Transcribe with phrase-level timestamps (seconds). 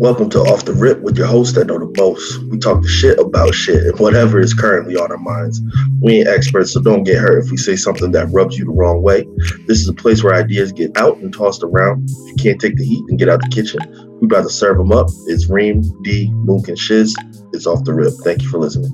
[0.00, 2.40] Welcome to Off the Rip with your host that know the most.
[2.44, 5.60] We talk the shit about shit and whatever is currently on our minds.
[6.00, 8.70] We ain't experts, so don't get hurt if we say something that rubs you the
[8.70, 9.26] wrong way.
[9.66, 12.08] This is a place where ideas get out and tossed around.
[12.08, 13.80] If you can't take the heat, and get out the kitchen.
[14.20, 15.08] We about to serve them up.
[15.26, 17.16] It's Reem, D, Mook, and Shiz.
[17.52, 18.12] It's Off the Rip.
[18.22, 18.92] Thank you for listening.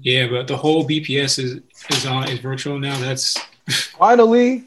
[0.00, 1.60] Yeah, but the whole BPS is
[1.90, 2.98] is on is virtual now.
[3.00, 3.38] That's
[3.70, 4.64] Finally,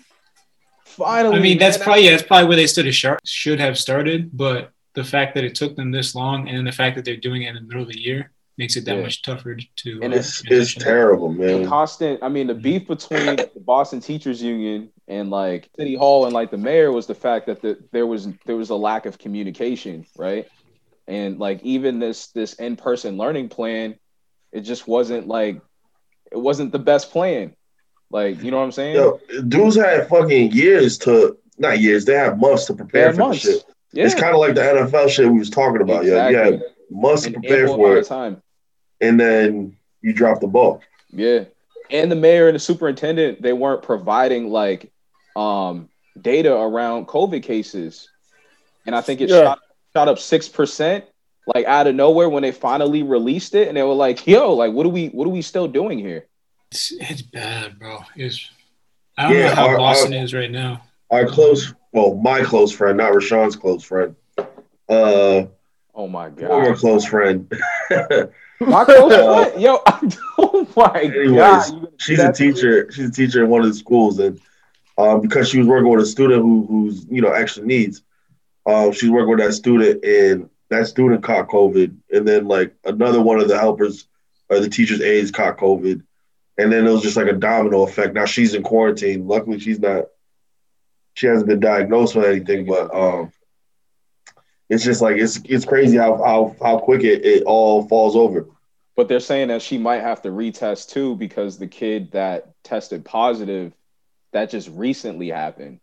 [0.94, 1.38] finally.
[1.38, 1.84] I mean, that's man.
[1.84, 5.34] probably yeah, that's probably where they stood a sharp should have started, but the fact
[5.36, 7.62] that it took them this long and the fact that they're doing it in the
[7.62, 9.02] middle of the year makes it that Yeah.
[9.02, 10.00] much tougher to.
[10.04, 11.66] And uh, It's, it's terrible, And man.
[11.68, 12.20] constant.
[12.22, 16.52] I mean, the beef between the Boston Teachers Union and like City Hall and like
[16.52, 20.06] the mayor was the fact that the, there was there was a lack of communication,
[20.18, 20.48] right?
[21.08, 23.96] And like even this this in person learning plan,
[24.52, 25.60] it just wasn't like
[26.32, 27.56] it wasn't the best plan.
[28.14, 28.96] Like you know what I'm saying?
[28.96, 33.40] Yo, dudes had fucking years to, not years, they had months to prepare for months.
[33.40, 33.66] shit.
[33.92, 36.06] Yeah, It's kind of like the NFL shit we was talking about.
[36.06, 36.52] Yeah, you Exactly.
[36.60, 38.42] had months to prepare for it, time.
[39.02, 40.82] and then you drop the ball.
[41.12, 41.46] Yeah.
[41.90, 44.92] And the mayor and the superintendent, they weren't providing like
[45.36, 45.90] um
[46.22, 48.10] data around COVID cases.
[48.86, 49.42] And I think it Yeah.
[49.44, 49.60] shot,
[49.96, 51.06] shot up six percent
[51.48, 54.72] like out of nowhere when they finally released it and they were like, yo, like
[54.72, 56.28] what are we what are we still doing here?
[56.74, 58.00] It's, it's bad, bro.
[58.16, 58.50] It's
[59.16, 60.82] I don't Yeah, know how our- Boston is right now.
[61.12, 64.16] Our close, well, my close friend, not Rashaan's close friend,
[64.90, 65.46] uh,
[65.96, 66.78] Oh my former god.
[66.80, 67.48] close friend.
[68.60, 69.82] My close friend, yo,
[70.40, 71.68] oh my Anyways, god.
[71.68, 72.52] You gonna do she's a that me?
[72.54, 72.92] teacher.
[72.92, 74.40] She's a teacher in one of the schools, and
[74.98, 78.02] um, because she was working with a student who, who's you know extra needs,
[78.66, 83.22] um, she's working with that student, and that student caught COVID, and then like another
[83.22, 84.08] one of the helpers
[84.50, 86.02] or the teacher's aides caught COVID,
[86.58, 88.14] and then it was just like a domino effect.
[88.14, 89.28] Now she's in quarantine.
[89.28, 90.06] Luckily, she's not.
[91.16, 93.32] She hasn't been diagnosed with anything, but um,
[94.70, 98.48] it's just like it's it's crazy how how how quick it, it all falls over.
[98.96, 103.04] But they're saying that she might have to retest too because the kid that tested
[103.06, 103.74] positive,
[104.32, 105.80] that just recently happened.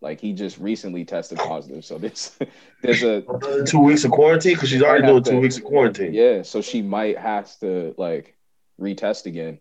[0.00, 1.84] Like he just recently tested positive.
[1.84, 2.36] So there's
[2.82, 5.64] there's a Another two weeks of quarantine because she's already doing two to- weeks of
[5.64, 6.12] quarantine.
[6.14, 8.36] yeah, so she might have to like
[8.80, 9.58] retest again.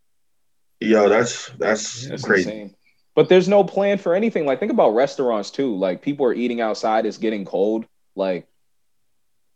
[0.80, 2.50] Yo, that's that's that's crazy.
[2.52, 2.76] Insane.
[3.16, 4.46] But there's no plan for anything.
[4.46, 5.76] Like think about restaurants too.
[5.76, 7.86] Like people are eating outside, it's getting cold.
[8.16, 8.48] Like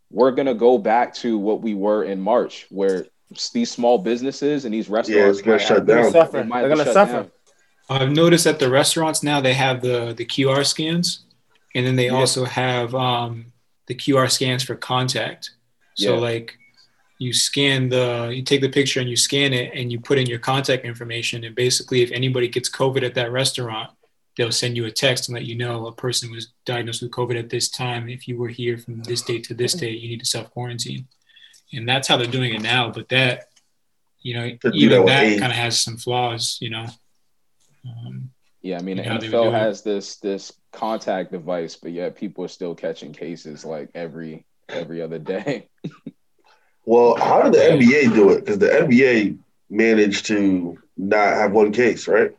[0.10, 3.06] we're gonna go back to what we were in March, where
[3.54, 6.12] these small businesses and these restaurants it's gonna might shut have- They're down.
[6.12, 6.44] gonna suffer.
[6.44, 7.14] They They're gonna suffer.
[7.14, 7.32] down.
[7.90, 11.26] I've noticed at the restaurants now they have the the QR scans,
[11.76, 12.14] and then they Yeah.
[12.16, 13.46] also have um,
[13.88, 15.52] the QR scans for contact.
[15.96, 16.20] So Yeah.
[16.20, 16.58] like
[17.22, 20.26] you scan the you take the picture and you scan it and you put in
[20.26, 23.92] your contact information and basically if anybody gets COVID at that restaurant,
[24.36, 27.38] they'll send you a text and let you know a person was diagnosed with COVID
[27.38, 28.10] at this time.
[28.10, 31.08] If you were here from this date to this date, you need to self quarantine.
[31.72, 32.90] And that's how they're doing it now.
[32.90, 33.50] But that,
[34.22, 36.88] you know, To do that even that kind of has some flaws, you know.
[37.86, 38.32] Um,
[38.64, 41.32] Yeah, I mean the You know how they would do NFL has this this contact
[41.32, 45.70] device, but yet people are still catching cases like every every other day.
[46.86, 48.42] Well, how did the NBA do it?
[48.42, 49.38] Because the NBA
[49.70, 52.32] managed to not have one case, right?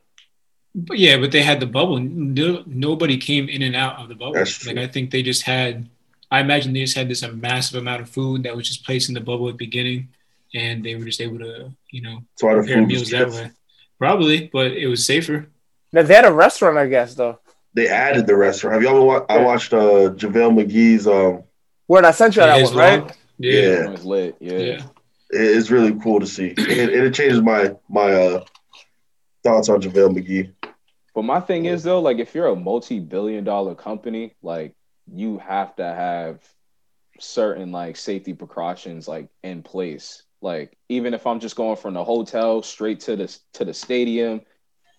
[0.75, 1.99] But yeah, but they had the bubble.
[2.01, 4.35] No, nobody came in and out of the bubble.
[4.35, 4.73] That's true.
[4.73, 5.89] Like I think they just had.
[6.31, 9.09] I imagine they just had this a massive amount of food that was just placed
[9.11, 10.09] in the bubble at the beginning,
[10.55, 13.51] and they were just able to, you know, That's why the prepare meals that way.
[13.99, 15.47] Probably, but it was safer.
[15.93, 17.39] Now, they had a restaurant, I guess, though.
[17.75, 18.75] They added the restaurant.
[18.75, 21.43] Have y'all been wa- I watched uh JaVale McGee's um
[21.87, 23.17] Where I sent you that one, right?
[23.41, 23.45] Vlog.
[23.53, 23.91] Yeah, Yeah.
[23.93, 24.37] It lit.
[24.41, 24.59] Yeah.
[24.59, 24.75] yeah.
[25.31, 26.55] it- it's really cool to see.
[26.57, 28.45] It, it changes my my uh
[29.43, 30.53] thoughts on JaVale McGee.
[31.15, 34.75] But my thing is though, like if you're a multi-billion dollar company, like
[35.13, 36.41] you have to have
[37.21, 40.23] certain like safety precautions like in place.
[40.41, 44.41] Like even if I'm just going from the hotel straight to the to the stadium,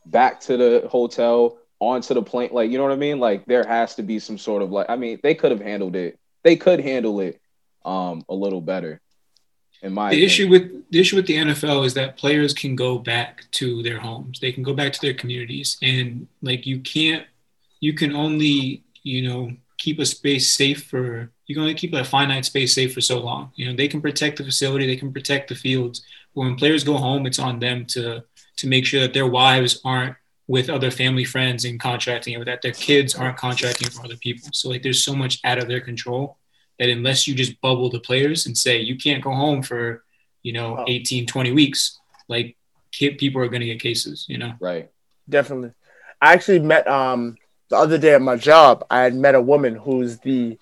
[0.05, 3.19] back to the hotel, onto the plane, like you know what I mean?
[3.19, 5.95] Like there has to be some sort of like I mean, they could have handled
[5.95, 6.18] it.
[6.44, 7.41] They could handle it
[7.85, 9.01] um a little better.
[9.81, 10.25] In my The opinion.
[10.25, 14.00] issue with the issue with the NFL is that players can go back to their
[14.00, 14.39] homes.
[14.39, 17.25] They can go back to their communities, and like you can't,
[17.81, 22.03] you can only you know keep a space safe for you can only keep a
[22.06, 23.51] finite space safe for so long.
[23.56, 26.01] You know they can protect the facility, they can protect the fields.
[26.33, 28.24] But when players go home, it's on them to
[28.57, 30.15] to make sure that their wives aren't
[30.47, 34.50] with other family friends and contracting it, that their kids aren't contracting for other people.
[34.53, 36.38] So like there's so much out of their control
[36.80, 40.04] that unless you just bubble the players and say you can't go home for
[40.42, 40.86] you know Oh.
[40.88, 42.56] 18 20 weeks like
[42.92, 44.90] kid, people are going to get cases you know right.
[45.30, 45.72] Definitely.
[46.22, 47.38] I actually met um
[47.70, 50.58] the other day at my job, I had met a woman who's the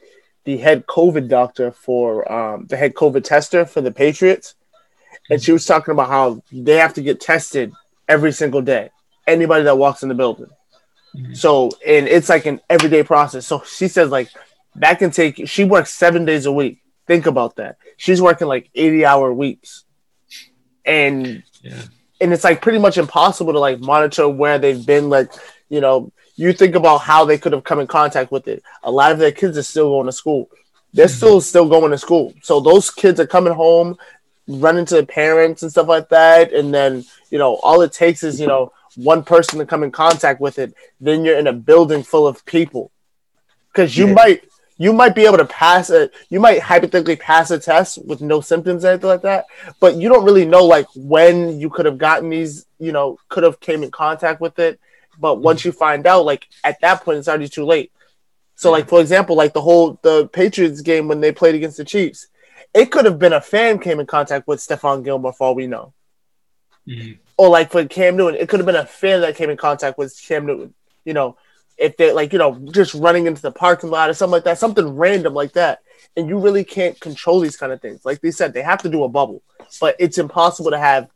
[0.46, 4.56] the head COVID doctor for um, the head COVID tester for the Patriots,
[5.30, 7.74] and she was talking about how they have to get tested
[8.08, 8.90] every single day.
[9.28, 10.48] Anybody that walks in the building.
[11.16, 11.36] Mhm.
[11.38, 13.46] So, and it's like an everyday process.
[13.46, 14.30] So she says like
[14.76, 15.48] that can take.
[15.48, 16.82] She works seven days a week.
[17.08, 17.78] Think about that.
[17.98, 19.84] She's working like eighty hour weeks,
[20.86, 21.82] and Yeah.
[22.20, 25.10] and it's like pretty much impossible to like monitor where they've been.
[25.10, 25.32] Like
[25.70, 28.64] you know, you think about how they could have come in contact with it.
[28.84, 30.50] A lot of their kids are still going to school.
[30.94, 31.16] They're Mhm.
[31.18, 32.34] still still going to school.
[32.42, 33.98] So those kids are coming home,
[34.48, 38.24] running to their parents and stuff like that, and then you know all it takes
[38.24, 40.74] is you know one person to come in contact with it.
[41.00, 42.92] Then you're in a building full of people
[43.72, 44.14] because you Yeah.
[44.14, 44.44] might
[44.82, 46.12] you might be able to pass it.
[46.32, 49.46] You might hypothetically pass a test with no symptoms or anything like that,
[49.80, 52.66] but you don't really know like when you could have gotten these.
[52.80, 54.80] You know, could have came in contact with it.
[55.20, 57.92] But once you find out, like at that point, it's already too late.
[58.56, 61.86] So, like for example, like the whole the Patriots game when they played against the
[61.86, 62.28] Chiefs,
[62.74, 65.68] it could have been a fan came in contact with Stephon Gilmore for all we
[65.68, 65.94] know
[66.88, 67.20] Mhm.
[67.38, 70.00] or like for Cam Newton, it could have been a fan that came in contact
[70.00, 70.74] with Cam Newton.
[71.06, 71.38] You know,
[71.78, 74.58] if they're like, you know, just running into the parking lot or something like that,
[74.58, 75.80] something random like that.
[76.18, 78.06] And you really can't control these kind of things.
[78.06, 79.42] Like they said, they have to do a bubble,
[79.80, 81.10] but it's impossible to have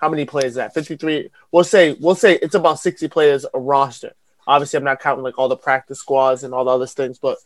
[0.00, 0.74] how many players is that?
[0.74, 1.30] 53.
[1.50, 4.12] We'll say we'll say it's about 60 players a roster.
[4.46, 7.38] Obviously, I'm not counting like all the practice squads and all the other things, but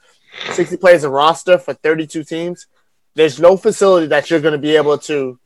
[0.52, 2.66] 60 players a roster for 32 teams.
[3.14, 5.38] There's no facility that you're going to be able to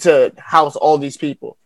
[0.00, 1.56] to house all these people.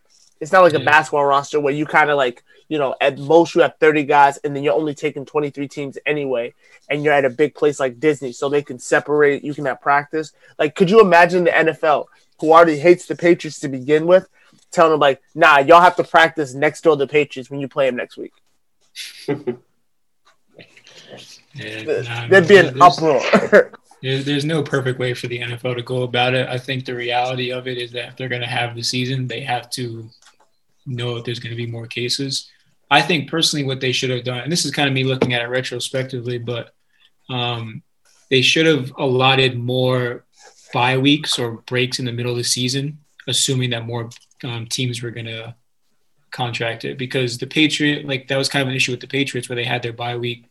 [0.41, 2.43] It's not like a basketball roster where you kind of like,
[2.73, 5.99] you know, at most you have 30 guys and then you're only taking 23 teams
[6.07, 6.55] anyway.
[6.89, 9.83] And you're at a big place like Disney so they can separate, you can have
[9.83, 10.33] practice.
[10.59, 12.07] Like, could you imagine the NFL,
[12.41, 14.27] who already hates the Patriots to begin with,
[14.71, 17.69] telling them, like, nah, y'all have to practice next door to the Patriots when you
[17.69, 18.33] play them next week?
[21.55, 23.21] Yeah, nah, There'd be an uproar.
[24.03, 26.49] There's, there's no perfect way for the NFL to go about it.
[26.49, 29.27] I think the reality of it is that if they're going to have the season,
[29.27, 30.09] they have to
[30.87, 32.51] know that there's going to be more cases.
[32.93, 35.35] I think personally, what they should have done, and this is kind of me looking
[35.35, 36.75] at it retrospectively, but
[37.29, 37.83] um,
[38.31, 40.25] they should have allotted more
[40.73, 44.11] bye weeks or breaks in the middle of the season, assuming that more
[44.45, 45.55] um, teams were going to
[46.31, 46.99] contract it.
[46.99, 49.65] Because the Patriot, like that was kind of an issue with the Patriots where they
[49.65, 50.45] had their bye week,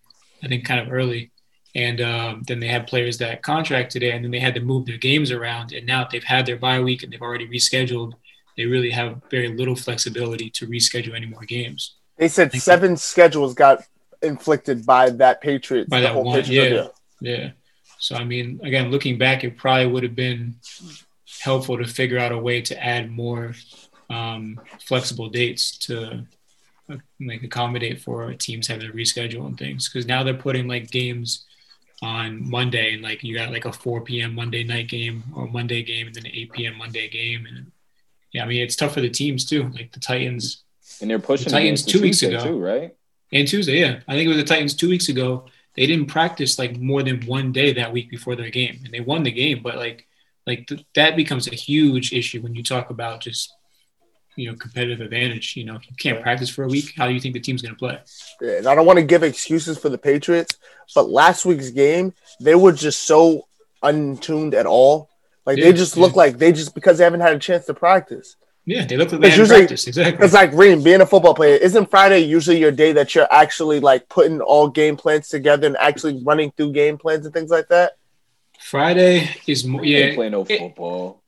[0.44, 1.32] I think, kind of early
[1.74, 4.86] and um, then they had players that contracted it, and then they had to move
[4.86, 5.72] their games around.
[5.72, 8.14] And now they've had their bye week and they've already rescheduled.
[8.58, 11.96] They really have very little flexibility to reschedule any more games.
[12.22, 13.84] They said seven schedules got
[14.22, 15.90] inflicted by that Patriots.
[15.90, 16.78] By that whole one, Patriots yeah.
[16.78, 16.94] ordeal.
[17.20, 17.52] Yeah.
[17.98, 20.54] So I mean, again, looking back, it probably would have been
[21.42, 23.56] helpful to figure out a way to add more
[24.12, 26.24] um, flexible dates to
[26.92, 29.90] uh, like accommodate for teams having to reschedule and things.
[29.90, 31.48] Because now they're putting like games
[32.04, 34.36] on Monday, and like you got like a 4 p.m.
[34.36, 36.78] Monday night game or Monday game, and then an 8 p.m.
[36.78, 37.72] Monday game, and
[38.32, 39.70] yeah, I mean it's tough for the teams too.
[39.70, 40.64] Like the Titans
[41.02, 42.46] And they're pushing The Titans two weeks Tuesday ago.
[42.46, 42.96] too, right?
[43.34, 45.46] and Tuesday, yeah, I think it was the Titans two weeks ago.
[45.76, 49.00] They didn't practice like more than one day that week before their game, and they
[49.00, 49.62] won the game.
[49.64, 50.06] But like,
[50.46, 53.54] like th- that becomes a huge issue when you talk about just
[54.36, 55.56] you know competitive advantage.
[55.56, 57.62] You know, if you can't practice for a week, how do you think the team's
[57.62, 57.98] going to play?
[58.42, 60.58] Yeah, and I don't want to give excuses for the Patriots,
[60.94, 63.48] but last week's game, they were just so
[63.82, 65.10] untuned at all.
[65.46, 66.04] Like Yeah, they just yeah.
[66.04, 68.36] look like they just because they haven't had a chance to practice.
[68.66, 70.24] Yeah, they look like they It's usually- practice exactly.
[70.24, 73.80] It's like Reem, being a football player, isn't Friday usually your day that you're actually
[73.80, 77.68] like putting all game plans together and actually running through game plans and things like
[77.70, 77.94] that?
[78.60, 79.84] Friday is more.
[79.84, 81.22] Yeah, Yeah, play no it- football.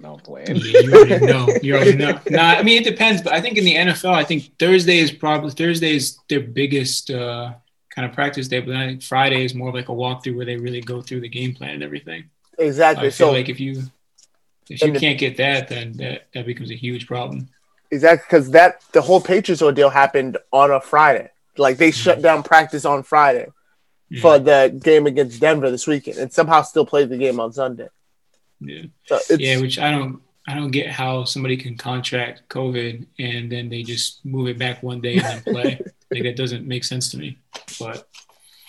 [0.00, 0.52] No playing.
[0.52, 1.48] mean, you already know.
[1.62, 2.20] You already know.
[2.30, 5.10] Nah, I mean it depends, but I think in the NFL, I think Thursday is
[5.10, 7.52] probably Thursday is their biggest uh,
[7.94, 10.44] kind of practice day, but then I think Friday is more like a walkthrough where
[10.44, 12.24] they really go through the game plan and everything.
[12.58, 13.06] Exactly.
[13.06, 13.82] I feel so like if you
[14.70, 17.48] if you can't get that, then that, that becomes a huge problem.
[17.90, 21.30] exactly because that the whole Patriots ordeal happened on a Friday.
[21.56, 22.22] Like they shut mm-hmm.
[22.22, 23.48] down practice on Friday
[24.08, 24.22] Yeah.
[24.22, 27.88] for the game against Denver this weekend, and somehow still played the game on Sunday.
[28.60, 28.84] yeah.
[29.06, 33.52] So it's, yeah, which I don't I don't get how somebody can contract COVID and
[33.52, 35.80] then they just move it back one day and then play.
[36.10, 37.36] like that doesn't make sense to me.
[37.78, 38.08] But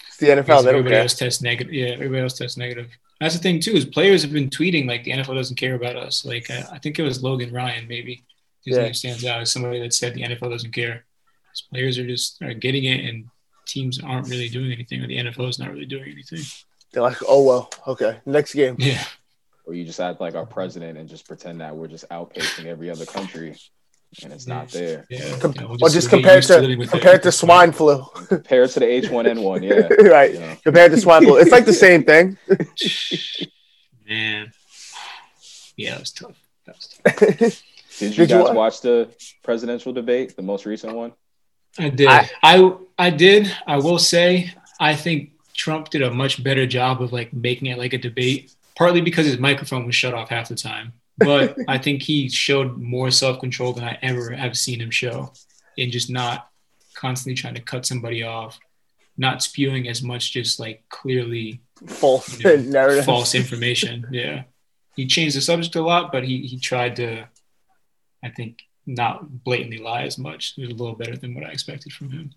[0.07, 0.65] it's the NFL.
[0.65, 1.73] Everybody else tests negative.
[1.73, 2.89] Yeah, everybody else tests negative.
[3.19, 5.95] That's the thing too is players have been tweeting like the NFL doesn't care about
[5.97, 6.23] us.
[6.25, 8.23] Like I, I think it was Logan Ryan maybe
[8.65, 8.83] his Yeah.
[8.83, 11.05] name stands out as somebody that said the NFL doesn't care.
[11.49, 13.25] 'Cause players are just are getting it and
[13.65, 16.41] teams aren't really doing anything or the NFL is not really doing anything.
[16.91, 18.75] They're like, oh well, okay, next game.
[18.79, 19.03] Yeah,
[19.65, 22.89] Or you just act like our president and just pretend that we're just outpacing every
[22.89, 23.55] other country.
[24.23, 25.05] And it's not there.
[25.09, 25.37] Yeah.
[25.39, 28.03] Com- yeah, we'll or just we'll compared used to living compared at to swine flu,
[28.27, 30.09] Compared to the H1N1, yeah.
[30.11, 30.33] right?
[30.33, 30.55] yeah.
[30.63, 32.37] Compared to swine flu, it's like the same thing.
[34.07, 34.51] Man.
[35.77, 36.35] Yeah, that was tough.
[36.65, 37.63] That was tough.
[37.99, 39.09] Did you Did you guys watch the
[39.43, 41.13] presidential debate, the most recent one?
[41.77, 42.07] I did.
[42.07, 43.51] I- I, I did.
[43.67, 47.77] I will say I think Trump did a much better job of like making it
[47.77, 50.93] like a debate, partly because his microphone was shut off half the time.
[51.19, 55.33] But I think he showed more self control than I ever have seen him show
[55.77, 56.49] in just not
[56.95, 58.59] constantly trying to cut somebody off,
[59.17, 63.05] not spewing as much just like clearly False you know, narrative.
[63.05, 64.05] false information.
[64.11, 64.43] Yeah.
[64.95, 67.25] He changed the subject a lot, but he, he tried to,
[68.21, 70.55] I think, not blatantly lie as much.
[70.57, 72.31] It was a little better than what I expected from him.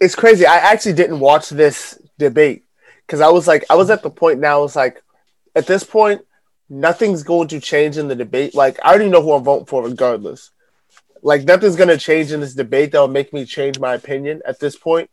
[0.00, 0.46] it's crazy.
[0.46, 2.64] I actually didn't watch this debate
[3.06, 4.64] because I was like, I was at the point now.
[4.64, 5.02] It's like,
[5.54, 6.22] at this point,
[6.68, 8.54] nothing's going to change in the debate.
[8.54, 10.50] Like, I already know who I'm voting for, regardless.
[11.22, 14.42] Like, nothing's going to change in this debate that will make me change my opinion
[14.46, 15.10] at this point.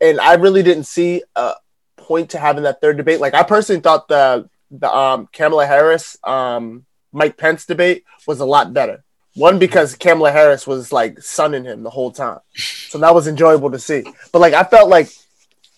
[0.00, 1.54] And I really didn't see a
[1.96, 3.20] point to having that third debate.
[3.20, 8.44] Like, I personally thought the the um, Kamala Harris um, Mike Pence debate was a
[8.44, 9.04] lot better.
[9.34, 13.70] One because Kamala Harris was like sunning him the whole time, so that was enjoyable
[13.70, 14.02] to see.
[14.32, 15.10] But like I felt like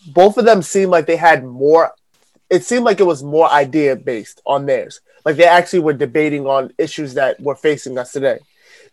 [0.06, 1.92] both of them seemed like they had more.
[2.49, 5.00] It seemed like it was more idea based on theirs.
[5.24, 8.38] Like they actually were debating on issues that were facing us today.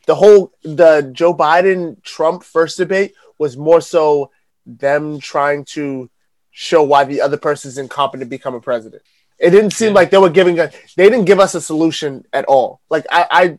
[0.06, 4.32] The whole the Joe Biden Trump first debate was more so
[4.66, 6.10] them trying to
[6.52, 9.04] show why the other person's incompetent to become a president.
[9.40, 9.94] It didn't seem Yeah.
[9.96, 12.82] like they were giving a they didn't give us a solution at all.
[12.90, 13.58] Like I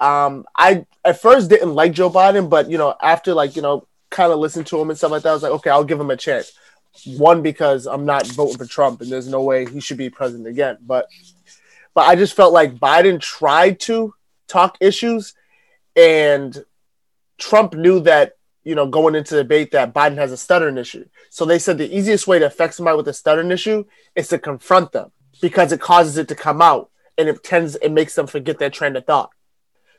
[0.00, 3.62] I um I at first didn't like Joe Biden, but you know, after like, you
[3.62, 5.84] know, kind of listened to him and stuff like that, I was like, okay, I'll
[5.84, 6.52] give him a chance.
[7.06, 10.48] One, because I'm not voting for Trump and there's no way he should be president
[10.48, 10.78] again.
[10.84, 11.06] But
[11.94, 14.14] but I just felt like Biden tried to
[14.48, 15.34] talk issues
[15.96, 16.64] and
[17.38, 21.06] Trump knew that, you know, going into the debate that Biden has a stuttering issue.
[21.30, 24.38] So they said the easiest way to affect somebody with a stuttering issue is to
[24.38, 28.26] confront them because it causes it to come out and it tends it makes them
[28.26, 29.30] forget their train of thought.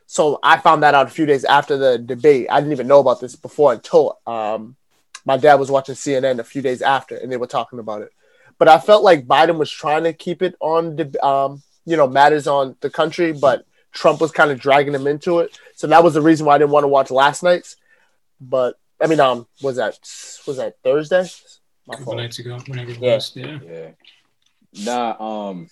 [0.06, 2.46] So I found that out a few days after the debate.
[2.50, 4.76] I didn't even know about this before until um,
[5.24, 8.10] my dad was watching CNN a few days after, and they were talking about it.
[8.58, 12.06] But I felt like Biden was trying to keep it on, the, um, you know,
[12.06, 15.58] matters on the country, but Trump was kind of dragging him into it.
[15.76, 17.76] So that was the reason why I didn't want to watch last night's.
[18.40, 19.98] But I mean, um, was that
[20.46, 21.26] was that Thursday?
[21.86, 22.16] My couple fault.
[22.18, 23.14] nights ago, whenever it Yeah.
[23.14, 23.32] was.
[23.34, 23.58] Yeah.
[23.64, 23.90] Yeah.
[24.84, 25.68] Nah, um,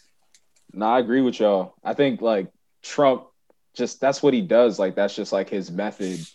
[0.73, 1.75] nah, I agree with y'all.
[1.85, 2.49] I think like
[2.83, 3.27] Trump
[3.75, 4.79] just that's what he does.
[4.79, 6.27] Like that's just like his method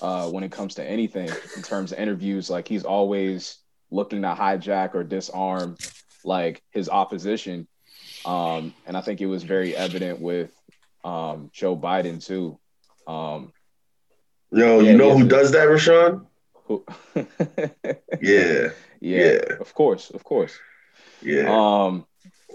[0.00, 2.48] uh when it comes to anything in terms of interviews.
[2.50, 3.58] Like he's always
[3.90, 5.76] looking to hijack or disarm
[6.24, 7.66] like his opposition.
[8.24, 10.50] Um, and I think it was very evident with
[11.04, 12.58] um Joe Biden too.
[13.06, 13.52] Um
[14.50, 16.26] Yo, Yeah, you know who does that, Rashaan?
[16.66, 16.84] who
[18.20, 18.70] Yeah,
[19.00, 19.40] yeah, Yeah.
[19.60, 20.58] of course, of course.
[21.22, 21.48] yeah.
[21.48, 22.06] Um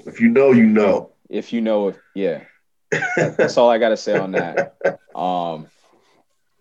[0.06, 1.12] if you know, you know.
[1.30, 2.42] if you know if yeah
[3.16, 4.76] that's all i gotta say on that
[5.16, 5.68] um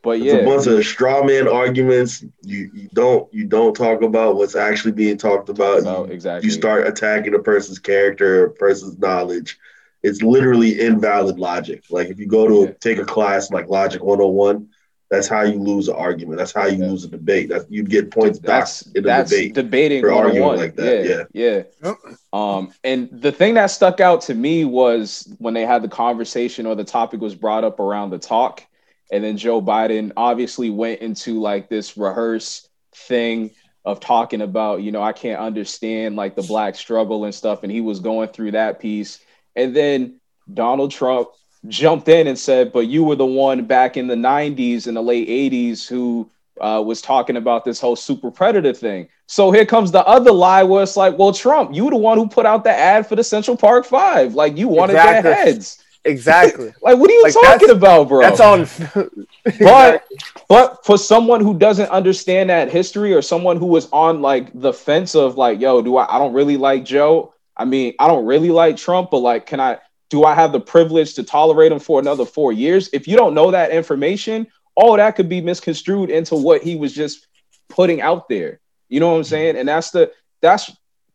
[0.03, 2.25] but It's yeah a bunch of straw man arguments.
[2.43, 5.81] You you don't you don't talk about what's actually being talked about.
[5.81, 9.59] about You- exactly you start attacking a person's character, a person's knowledge.
[10.03, 11.85] It's literally invalid logic.
[11.91, 12.75] Like if you go to Yeah.
[12.81, 14.69] take a class like Logic 101,
[15.09, 16.39] that's how you lose an argument.
[16.39, 16.91] That's how you Yeah.
[16.91, 17.51] lose a debate.
[17.51, 19.55] That's you get points that's docked in a that's debate.
[19.55, 21.97] debating for arguing like that, yeah yeah Yep.
[22.33, 26.67] um and the thing that stuck out to me was when they had the conversation
[26.67, 28.65] or the topic was brought up around the talk
[29.13, 33.51] and then joe biden obviously went into like this rehearse thing
[33.85, 37.71] of talking about you know i can't understand like the black struggle and stuff and
[37.71, 39.21] he was going through that piece
[39.55, 40.19] and then
[40.53, 41.29] donald trump
[41.69, 45.03] jumped in and said but you were the one back in the 90s and the
[45.03, 46.29] late 80s who
[46.61, 49.09] uh, was talking about this whole super predator thing.
[49.27, 52.19] So here comes the other lie where it's like, well, Trump, you were the one
[52.19, 54.35] who put out the ad for the Central Park Five.
[54.35, 55.23] Like you wanted Exactly.
[55.23, 55.83] their heads.
[56.05, 56.75] Exactly.
[56.83, 58.21] Like what are you Like, talking about, bro?
[58.21, 58.67] That's on.
[59.59, 60.05] But
[60.49, 64.73] but for someone who doesn't understand that history or someone who was on like the
[64.73, 67.35] fence of like, yo, do I I don't really like Joe.
[67.57, 69.79] I mean, I don't really like Trump, but like, can I
[70.11, 72.89] do I have the privilege to tolerate him for another four years?
[72.93, 76.93] If you don't know that information, all that could be misconstrued into what he was
[76.93, 77.27] just
[77.69, 78.61] putting out there.
[78.89, 79.57] You know what I'm saying?
[79.57, 80.71] And that's the that's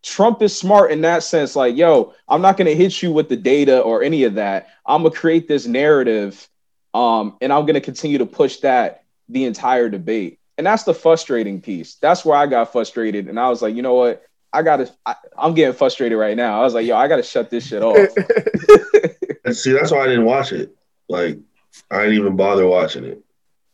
[0.07, 1.53] Trump is smart in that sense.
[1.53, 4.69] Like, yo, I'm not gonna hit you with the data or any of that.
[4.85, 6.47] I'm gonna create this narrative,
[6.93, 10.39] um, and I'm gonna continue to push that the entire debate.
[10.57, 11.95] And that's the frustrating piece.
[11.95, 14.23] That's where I got frustrated, and I was like, you know what?
[14.53, 14.89] I gotta.
[15.05, 16.61] I, I'm getting frustrated right now.
[16.61, 18.07] I was like, yo, I gotta shut this shit off.
[19.43, 20.73] And see, that's why I didn't watch it.
[21.09, 21.37] Like
[21.91, 23.21] I didn't even bother watching it.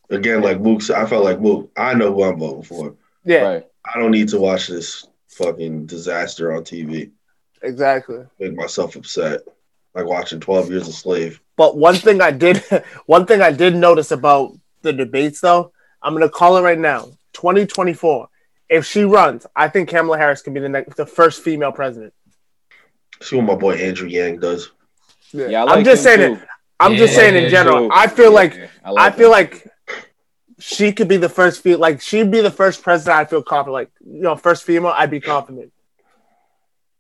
[0.09, 1.71] Again, like Mook, said, I felt like Mook.
[1.77, 2.95] I know who I'm voting for.
[3.23, 3.67] Yeah, Right.
[3.85, 5.05] I don't need to watch this
[5.37, 7.11] fucking disaster on TV.
[7.61, 8.25] exactly.
[8.39, 9.41] Make myself upset.
[9.95, 11.39] Like watching Twelve Years a Slave.
[11.55, 12.57] But one thing I did,
[13.05, 15.71] one thing I did notice about the debates, though,
[16.01, 17.11] I'm gonna call it right now.
[17.33, 18.27] 2024.
[18.69, 22.13] If she runs, I think Kamala Harris can be the next, the first female president.
[23.21, 24.71] See what my boy Andrew Yang does.
[25.31, 26.39] Yeah, I I'm like just him saying it.
[26.79, 27.87] I'm just saying in general.
[27.87, 27.89] Too.
[27.93, 29.31] I feel Yeah, like I, I like feel him.
[29.31, 29.67] like
[30.63, 33.17] she could be the first fe like she'd be the first president.
[33.17, 34.93] I feel confident, like you know, first female.
[34.95, 35.73] I'd be confident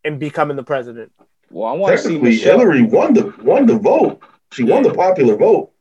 [0.03, 1.13] in becoming the president.
[1.49, 2.59] Well, I want to see Michelle.
[2.59, 4.21] Hillary won the won the vote.
[4.51, 5.71] She won the popular vote.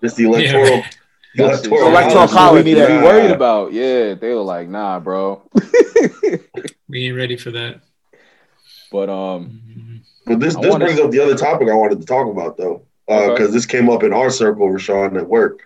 [0.00, 0.84] Just the electoral.
[1.34, 1.48] Yeah.
[1.48, 3.70] the electoral, Electoral college, we need to be worried about.
[3.74, 5.42] Yeah, they were like, nah, bro.
[6.88, 7.80] We ain't ready for that.
[8.92, 10.02] But um.
[10.24, 12.56] But this I this wanna brings up the other topic I wanted to talk about
[12.56, 13.46] though, because Okay.
[13.52, 15.60] this came up in our circle, Rashaan, at work,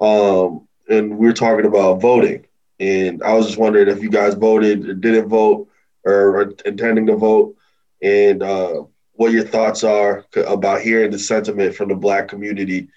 [0.00, 2.44] um, and we are talking about voting,
[2.78, 5.68] and I was just wondering if you guys voted, or didn't vote,
[6.04, 7.56] or are intending to vote,
[8.02, 8.82] and uh,
[9.12, 12.88] what your thoughts are about hearing the sentiment from the Black community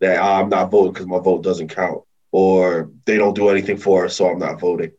[0.00, 3.78] that "Ah, I'm not voting because my vote doesn't count, or they don't do anything
[3.78, 4.92] for us, so I'm not voting.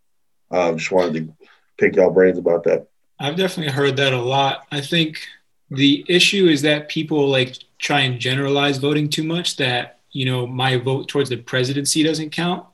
[0.52, 2.88] Um, just wanted to pick y'all brains about that.
[3.20, 4.66] I've definitely heard that a lot.
[4.72, 5.20] I think
[5.70, 10.48] the issue is that people like try and generalize voting too much that, you know,
[10.48, 12.66] my vote towards the presidency doesn't count.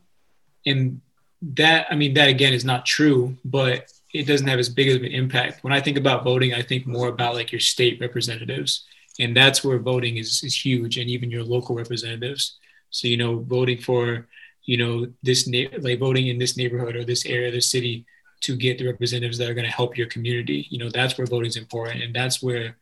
[0.65, 1.01] And
[1.41, 5.03] that, I mean, that again is not true, but it doesn't have as big of
[5.03, 5.63] an impact.
[5.63, 8.85] When I think about voting, I think more about like your state representatives.
[9.19, 12.57] And that's where voting is, is huge, and even your local representatives.
[12.89, 14.27] So, you know, voting for,
[14.63, 18.05] you know, this, na- like voting in this neighborhood or this area, this city,
[18.41, 20.67] to get the representatives that are going to help your community.
[20.69, 22.03] You know, that's where voting is important.
[22.03, 22.77] And that's where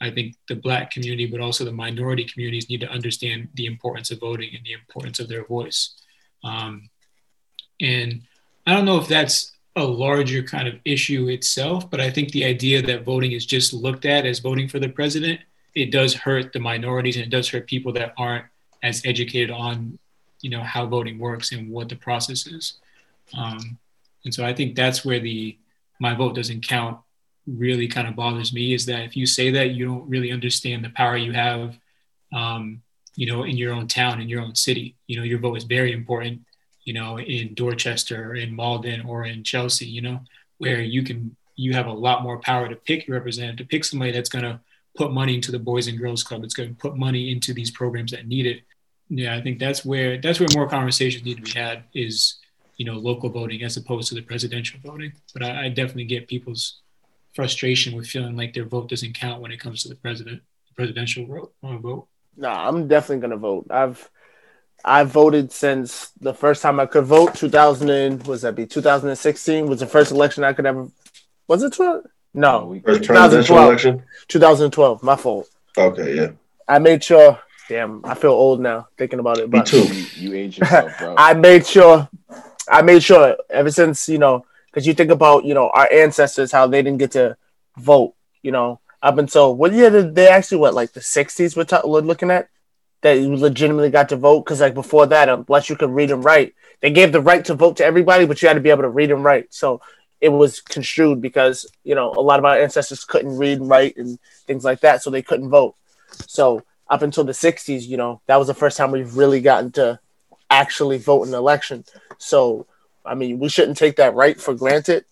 [0.00, 4.10] I think the black community, but also the minority communities need to understand the importance
[4.10, 5.94] of voting and the importance of their voice.
[6.44, 6.88] Um,
[7.80, 8.22] and
[8.66, 12.44] I don't know if that's a larger kind of issue itself, but I think the
[12.44, 15.40] idea that voting is just looked at as voting for the president,
[15.74, 18.44] it does hurt the minorities and it does hurt people that aren't
[18.82, 19.98] as educated on,
[20.42, 22.74] you know, how voting works and what the process is.
[23.36, 23.78] Um,
[24.24, 25.56] and so I think that's where the
[26.00, 26.98] my vote doesn't count
[27.56, 30.84] really kind of bothers me is that if you say that you don't really understand
[30.84, 31.78] the power you have,
[32.32, 32.82] um,
[33.16, 34.94] you know, in your own town, in your own city.
[35.08, 36.42] You know, your vote is very important.
[36.84, 39.86] You know, in Dorchester, or in Malden, or in Chelsea.
[39.86, 40.20] You know,
[40.58, 43.84] where you can you have a lot more power to pick your representative, to pick
[43.84, 44.60] somebody that's going to
[44.96, 46.44] put money into the Boys and Girls Club.
[46.44, 48.62] It's going to put money into these programs that need it.
[49.08, 51.82] Yeah, I think that's where that's where more conversations need to be had.
[51.94, 52.36] Is
[52.76, 55.12] you know local voting as opposed to the presidential voting.
[55.34, 56.80] But I, I definitely get people's
[57.38, 60.42] frustration with feeling like their vote doesn't count when it comes to the president
[60.74, 61.52] presidential vote.
[61.62, 62.08] uh, vote.
[62.36, 63.66] Nah, I'm definitely gonna vote.
[63.70, 64.10] I've
[64.84, 67.36] I've voted since the first time I could vote.
[67.36, 70.88] 2000 and was that be 2016 was the first election I could ever.
[71.46, 72.06] Was it 12?
[72.34, 73.66] No, First 2012.
[73.68, 74.02] election.
[74.26, 75.02] 2012.
[75.04, 75.48] My fault.
[75.76, 76.30] Okay, yeah.
[76.66, 77.38] I made sure.
[77.68, 79.48] Damn, I feel old now thinking about it.
[79.48, 79.84] Me too.
[79.94, 81.14] you, you age yourself, bro.
[81.18, 82.08] I made sure.
[82.68, 86.52] I made sure ever since you know, because you think about you know our ancestors
[86.52, 87.36] how they didn't get to
[87.76, 88.14] vote.
[88.42, 92.00] You know, up until what year did they actually what like the 60s we're, we're
[92.00, 92.48] looking at?
[93.02, 94.44] That you legitimately got to vote?
[94.44, 97.54] Because like before that unless you could read and write they gave the right to
[97.54, 99.52] vote to everybody but you had to be able to read and write.
[99.52, 99.80] So
[100.20, 103.96] it was construed because you know a lot of our ancestors couldn't read and write
[103.96, 105.74] and things like that so they couldn't vote.
[106.26, 109.70] So up until the 60s you know that was the first time we've really gotten
[109.72, 110.00] to
[110.50, 111.84] actually vote in an election.
[112.18, 112.66] So
[113.08, 115.04] i mean we shouldn't take that right for granted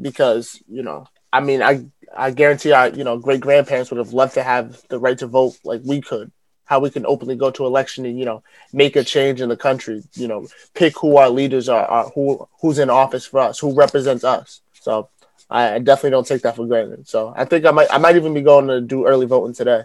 [0.00, 1.84] because you know i mean i
[2.16, 5.26] i guarantee our you know great grandparents would have loved to have the right to
[5.26, 6.30] vote like we could.
[6.70, 9.56] How we can openly go to election and you know make a change in the
[9.56, 13.58] country you know pick who our leaders are, are who who's in office for us
[13.58, 14.60] who represents us.
[14.80, 15.08] So
[15.48, 17.08] I, I definitely don't take that for granted.
[17.08, 19.82] So i think i might i might even be going to do early voting today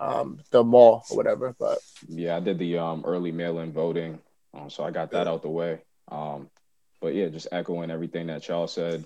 [0.00, 1.78] um the mall or whatever but
[2.08, 4.18] Yeah, I did the um, early mail-in voting,
[4.54, 5.80] um, so I got that out the way.
[6.10, 6.50] Um,
[7.16, 9.04] yeah, just echoing everything that y'all said,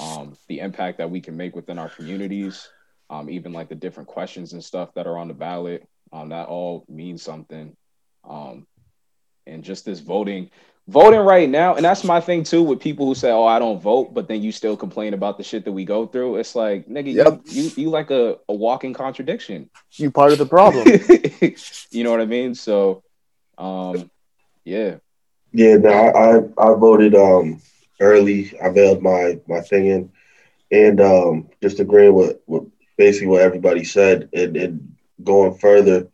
[0.00, 2.68] um, the impact that we can make within our communities,
[3.10, 6.48] um, even like the different questions and stuff that are on the ballot, um, that
[6.48, 7.76] all means something.
[8.28, 8.66] Um,
[9.46, 10.50] and just this voting,
[10.88, 13.80] voting right now, and that's my thing too with people who say, "Oh, I don't
[13.80, 16.36] vote," but then you still complain about the shit that we go through.
[16.36, 17.40] It's like, nigga, Yep.
[17.44, 19.68] you, you you like a, a walking contradiction.
[19.96, 20.86] you part of the problem
[21.90, 22.54] you know what I mean?
[22.54, 23.02] So,
[23.58, 24.10] um,
[24.64, 24.96] yeah,
[25.54, 27.62] Yeah, no, I, I I voted um
[28.00, 28.52] early.
[28.62, 30.12] I mailed my my thing in,
[30.72, 32.64] and um just agreeing with, with
[32.98, 36.08] basically what everybody said, and, and going further,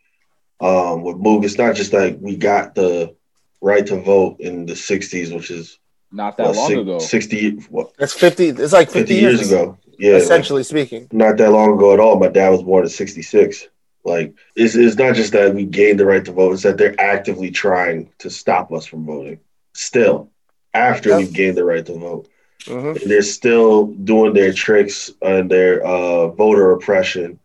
[0.61, 1.44] um, with move.
[1.44, 3.16] It's not just like we got the
[3.62, 5.79] right to vote in the '60s, which is
[6.12, 6.98] Not that what, long six- ago.
[6.98, 8.48] 60, what, That's fifty.
[8.48, 9.79] It's like 50 fifty, years ago.
[9.98, 11.09] Yeah, like, essentially speaking.
[11.12, 12.18] not that long ago at all.
[12.18, 13.68] My dad was born in '66.
[14.04, 16.98] Like, it's, it's not just that we gained the right to vote; it's that they're
[17.00, 19.40] actively trying to stop us from voting.
[19.74, 20.30] Still,
[20.74, 22.28] after we've gained the right to vote.
[22.66, 27.38] hmm they're still doing their tricks and their uh, voter oppression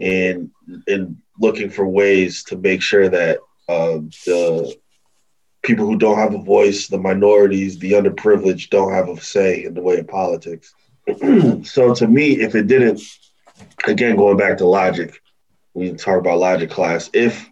[0.00, 0.50] and
[0.86, 4.74] and looking for ways to make sure that uh, the
[5.62, 9.74] people who don't have a voice, the minorities, the underprivileged, don't have a say in
[9.74, 10.74] the way of politics.
[11.64, 13.00] so to me, if it didn't,
[13.86, 15.20] again going back to logic,
[15.74, 17.10] we talk about logic class.
[17.12, 17.48] If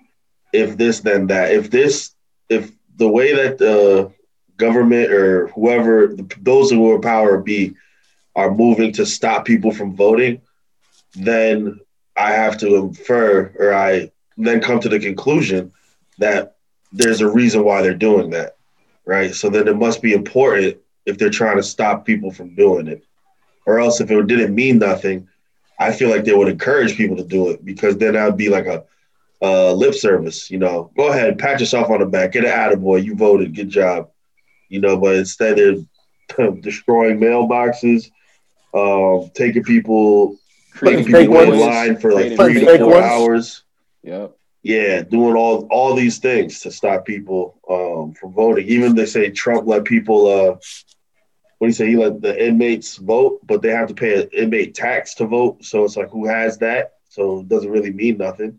[0.53, 2.15] if this then that, if this
[2.49, 4.13] if the way that the
[4.57, 7.75] government or whoever those who are power be
[8.35, 10.41] are moving to stop people from voting,
[11.15, 11.81] then
[12.17, 15.73] I have to infer or I then come to the conclusion
[16.19, 16.57] that
[16.93, 18.57] there's a reason why they're doing that.
[19.05, 19.35] Right.
[19.35, 23.05] So then it must be important if they're trying to stop people from doing it.
[23.67, 25.29] Or else if it didn't mean nothing,
[25.79, 28.49] I feel like they would encourage people to do it because then that would be
[28.49, 28.85] like a
[29.43, 30.91] uh, lip service, you know.
[30.97, 34.11] Go ahead, pat yourself on the back, get an attaboy, you voted, good job.
[34.69, 38.11] You know, but instead they're destroying mailboxes,
[38.75, 40.37] um, taking people,
[40.73, 43.05] fake people in line for like three to four ones.
[43.05, 43.63] hours.
[44.03, 44.37] Yep.
[44.63, 48.67] Yeah, doing all all these things to stop people um, from voting.
[48.67, 50.27] Even they say Trump let people.
[50.27, 50.57] Uh,
[51.59, 51.89] what do you say?
[51.89, 55.65] He let the inmates vote, but they have to pay an inmate tax to vote.
[55.65, 56.95] So it's like, who has that?
[57.09, 58.59] So it doesn't really mean nothing.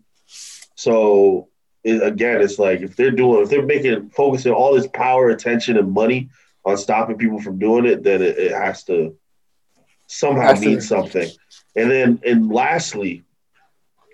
[0.76, 1.50] So
[1.84, 5.78] it, again, it's like if they're doing, if they're making focusing all this power, attention,
[5.78, 6.30] and money
[6.66, 9.16] on stopping people from doing it, then it, it has to
[10.08, 11.30] somehow mean something.
[11.76, 13.24] And then, and lastly,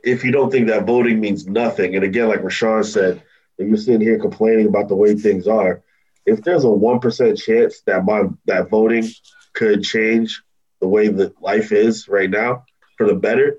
[0.03, 3.23] if you don't think that voting means nothing, and again, like Rashaan said,
[3.57, 5.83] if you're sitting here complaining about the way things are,
[6.25, 9.07] if there's a one percent chance that my that voting
[9.53, 10.41] could change
[10.79, 12.65] the way that life is right now
[12.97, 13.57] for the better,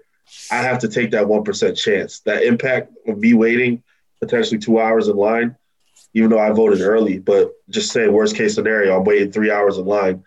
[0.51, 2.21] I have to take that one percent chance.
[2.21, 3.83] That impact of me waiting
[4.21, 5.57] potentially two hours in line,
[6.15, 9.79] even though I voted early, but just say worst case scenario, I'm waiting three hours
[9.79, 10.25] in line.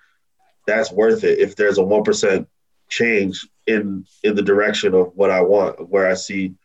[0.66, 2.48] That's worth it if there's a one percent
[2.90, 6.56] change in in the direction of what I want, where I see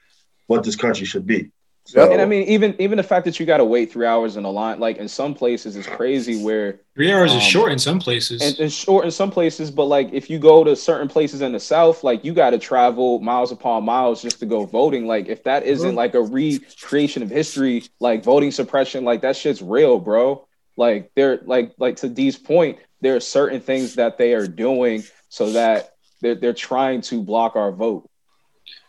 [0.46, 1.50] what this country should be.
[1.85, 4.37] So, And I mean, even even the fact that you got to wait three hours
[4.37, 6.42] in a line, like in some places, is crazy.
[6.42, 8.40] Where Three hours Um, is short in some places.
[8.40, 11.51] and, and short in some places, but like if you go to certain places in
[11.53, 15.07] the South, like you got to travel miles upon miles just to go voting.
[15.07, 15.97] Like if that isn't Mhm.
[15.97, 20.47] like a recreation of history, like voting suppression, like that shit's real, bro.
[20.77, 25.03] Like they're like like to Dee's point, there are certain things that they are doing
[25.29, 28.09] so that they're they're trying to block our vote.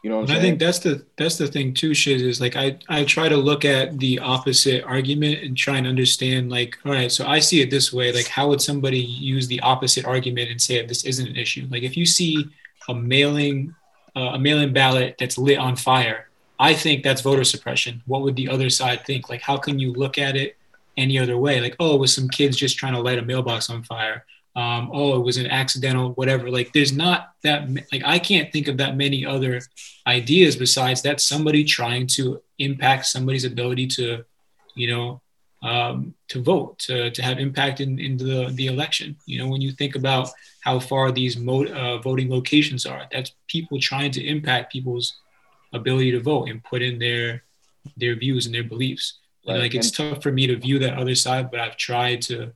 [0.03, 0.41] You know what I'm And I saying?
[0.41, 3.65] think that's the that's the thing too, Shiz, is like I, I try to look
[3.65, 7.69] at the opposite argument and try and understand like, all right, so I see it
[7.69, 8.13] this way.
[8.13, 11.67] Like how would somebody use the opposite argument and say this isn't an issue?
[11.69, 12.53] Like if you see
[12.87, 13.75] a mailing
[14.15, 18.01] uh, a mail-in ballot that's lit on fire, I think that's voter suppression.
[18.05, 19.29] What would the other side think?
[19.29, 20.57] Like how can you look at it
[20.95, 21.59] any other way?
[21.61, 24.25] Like, oh, it was some kids just trying to light a mailbox on fire.
[24.55, 26.51] Um, oh, it was an accidental, whatever.
[26.51, 29.61] Like, there's not that, like, I can't think of that many other
[30.05, 34.23] ideas besides that somebody trying to impact somebody's ability to,
[34.75, 35.21] you know,
[35.63, 39.15] um, to vote, to, to have impact in, in the, the election.
[39.25, 43.31] You know, when you think about how far these mo- uh, voting locations are, that's
[43.47, 45.13] people trying to impact people's
[45.71, 47.43] ability to vote and put in their
[47.97, 49.19] their views and their beliefs.
[49.45, 49.63] And, Right.
[49.63, 52.53] like it's tough for me to view that other side, but I've tried to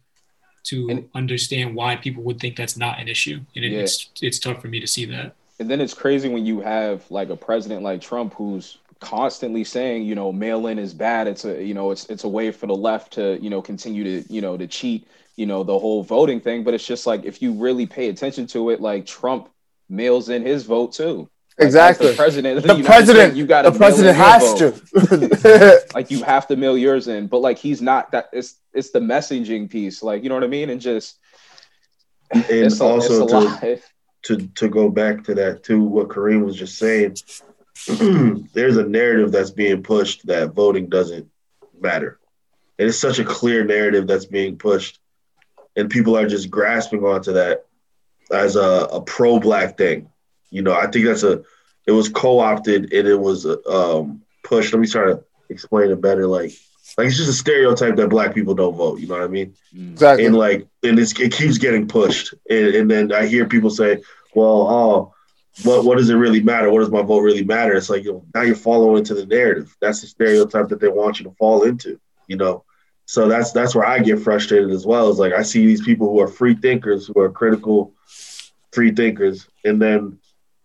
[0.69, 3.79] to And- understand why people would think that's not an issue, and it, Yeah.
[3.79, 5.35] it's it's tough for me to see that.
[5.59, 10.03] And then it's crazy when you have like a president like Trump who's constantly saying,
[10.03, 11.27] you know, mail in is bad.
[11.27, 14.03] It's a, you know, it's it's a way for the left to, you know, continue
[14.03, 16.63] to, you know, to cheat, you know, the whole voting thing.
[16.63, 19.49] But it's just like if you really pay attention to it, like Trump
[19.89, 21.29] mails in his vote too.
[21.57, 22.09] Like, Exactly.
[22.11, 22.57] The president.
[22.57, 25.85] of The president- States, you got The president has to.
[25.95, 28.29] Like you have to mail yours in, but like he's not that.
[28.31, 30.03] It's it's the messaging piece.
[30.03, 31.17] Like you know what I mean, and just
[32.31, 33.79] and it's a, also it's a to, lot.
[34.23, 37.15] to to go back to that too, what Kareem was just saying,
[38.53, 41.27] there's a narrative that's being pushed that voting doesn't
[41.79, 42.19] matter.
[42.77, 44.99] And it's such a clear narrative that's being pushed,
[45.75, 47.65] and people are just grasping onto that
[48.31, 50.09] as a, a pro-black thing.
[50.49, 51.43] You know, I think that's a
[51.85, 54.73] it was co-opted and it was um, pushed.
[54.73, 56.27] Let me try to explain it better.
[56.27, 56.51] Like,
[56.97, 58.99] like it's just a stereotype that black people don't vote.
[58.99, 59.53] You know what I mean?
[59.75, 59.93] Mm.
[59.93, 60.25] exactly.
[60.25, 64.01] and like and it's, it keeps getting pushed and, and then i hear people say
[64.33, 65.13] well oh
[65.63, 66.69] what what does it really matter?
[66.69, 67.73] What does my vote really matter?
[67.73, 69.75] It's like you know, now you're following into the narrative.
[69.81, 71.99] That's the stereotype that they want you to fall into.
[72.27, 72.63] You know,
[73.05, 75.09] so that's that's where I get frustrated as well.
[75.09, 77.93] Is like I see these people who are free thinkers, who are critical
[78.71, 80.19] free thinkers, and then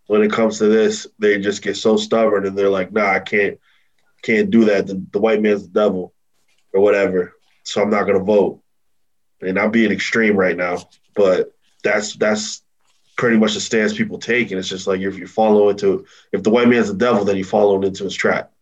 [0.06, 3.20] when it comes to this, they just get so stubborn and they're like, "Nah, I
[3.20, 3.58] can't
[4.22, 4.86] can't do that.
[4.86, 6.12] The, the white man's the devil,
[6.72, 7.34] or whatever."
[7.64, 8.60] So I'm not gonna vote.
[9.40, 10.78] And I'm being extreme right now,
[11.16, 12.62] but that's that's
[13.16, 16.42] pretty much the stance people take, and it's just like if you follow into if
[16.42, 18.52] the white man's the devil, then you follow into his trap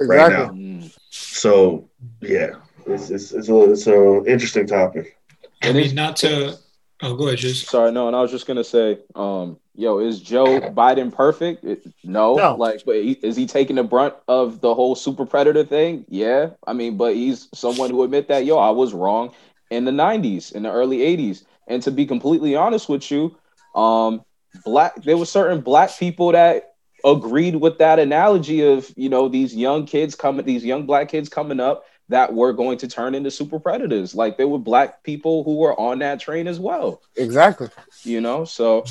[0.00, 0.16] Exactly.
[0.16, 0.88] right now.
[1.10, 1.88] So
[2.20, 2.54] yeah,
[2.86, 5.18] it's it's it's a it's an interesting topic.
[5.62, 6.56] I It mean, not to.
[7.02, 7.68] Oh, go ahead, just.
[7.68, 11.64] Sorry, no, and I was just gonna say, um, yo, is Joe Biden perfect?
[11.64, 12.54] It- no, No.
[12.56, 16.04] like, but he, is he taking the brunt of the whole super predator thing?
[16.08, 19.32] Yeah, I mean, but he's someone who admit that, yo, I was wrong
[19.70, 23.36] in the '90s, in the early '80s, and to be completely honest with you,
[23.74, 24.22] um,
[24.64, 29.54] black, there were certain black people that agreed with that analogy of, you know, these
[29.54, 33.30] young kids coming, these young black kids coming up that were going to turn into
[33.30, 34.14] super predators.
[34.14, 37.68] Like there were black people who were on that train as well Exactly.
[38.04, 38.84] you know so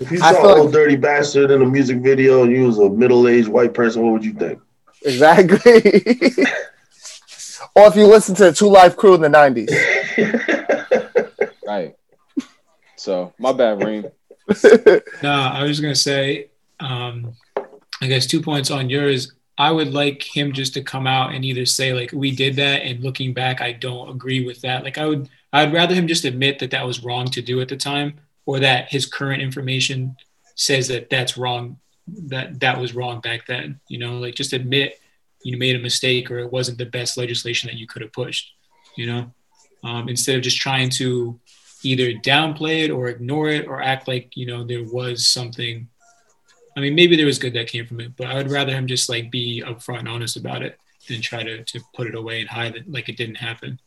[0.00, 2.66] If you I saw feel like- Ol' Dirty Bastard in a music video and you
[2.66, 4.60] was a middle aged white person, what would you think?
[5.04, 5.58] Exactly.
[7.74, 9.68] or if you listen to the 2 Live Crew in the '90s.
[11.66, 11.94] right
[12.96, 14.06] so my bad Reem.
[15.22, 16.48] No, I was just gonna say,
[16.80, 17.34] um,
[18.00, 19.32] I guess two points on yours.
[19.58, 22.82] I would like him just to come out and either say like we did that,
[22.82, 24.84] and looking back, I don't agree with that.
[24.84, 27.68] Like I would, I'd rather him just admit that that was wrong to do at
[27.68, 28.14] the time,
[28.48, 30.16] or that his current information
[30.54, 33.78] says that that's wrong, that that was wrong back then.
[33.88, 34.98] You know, like just admit
[35.44, 38.54] you made a mistake or it wasn't the best legislation that you could have pushed.
[38.96, 39.32] You know,
[39.84, 41.38] um, instead of just trying to
[41.82, 45.86] either downplay it or ignore it or act like you know there was something
[46.76, 48.88] i mean maybe there was good that came from it but i would rather him
[48.88, 52.40] just like be upfront and honest about it than try to, to put it away
[52.40, 53.78] and hide it like it didn't happen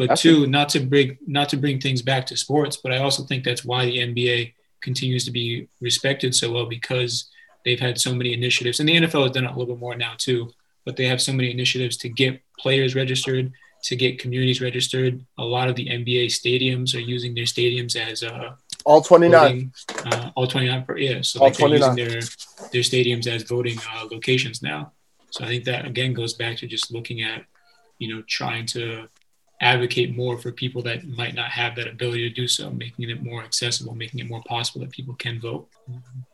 [0.00, 2.98] but That's two not to bring not to bring things back to sports but i
[2.98, 7.30] also think that's why the nba continues to be respected so well because
[7.64, 9.96] they've had so many initiatives and the nfl has done it a little bit more
[9.96, 10.50] now too
[10.86, 15.24] but they have so many initiatives to get players registered to get communities registered.
[15.38, 19.40] A lot of the NBA stadiums are using their stadiums as uh, All 29.
[19.40, 19.72] voting,
[20.06, 21.22] uh, all 29 per yeah.
[21.22, 21.96] So All like they're 29.
[21.96, 22.20] using their
[22.72, 24.92] their stadiums as voting uh, locations now.
[25.30, 27.44] So I think that again goes back to just looking at
[27.98, 29.08] you know trying to
[29.60, 33.22] advocate more for people that might not have that ability to do so, making it
[33.22, 35.68] more accessible, making it more possible that people can vote,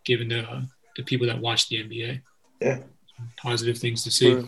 [0.05, 2.21] given the the people that watch the NBA.
[2.61, 2.79] Yeah.
[3.37, 4.43] Positive things to see.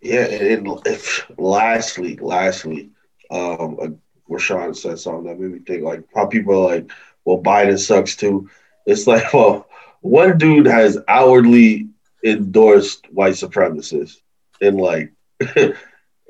[0.00, 2.90] Yeah, and, and if, lastly, lastly,
[3.30, 3.88] um, uh,
[4.30, 6.90] Rashaan said something that made me think like how people are like,
[7.24, 8.48] well, Biden sucks too.
[8.86, 9.68] It's like, well,
[10.00, 11.88] one dude has outwardly
[12.24, 14.20] endorsed white supremacists,
[14.60, 15.12] and like,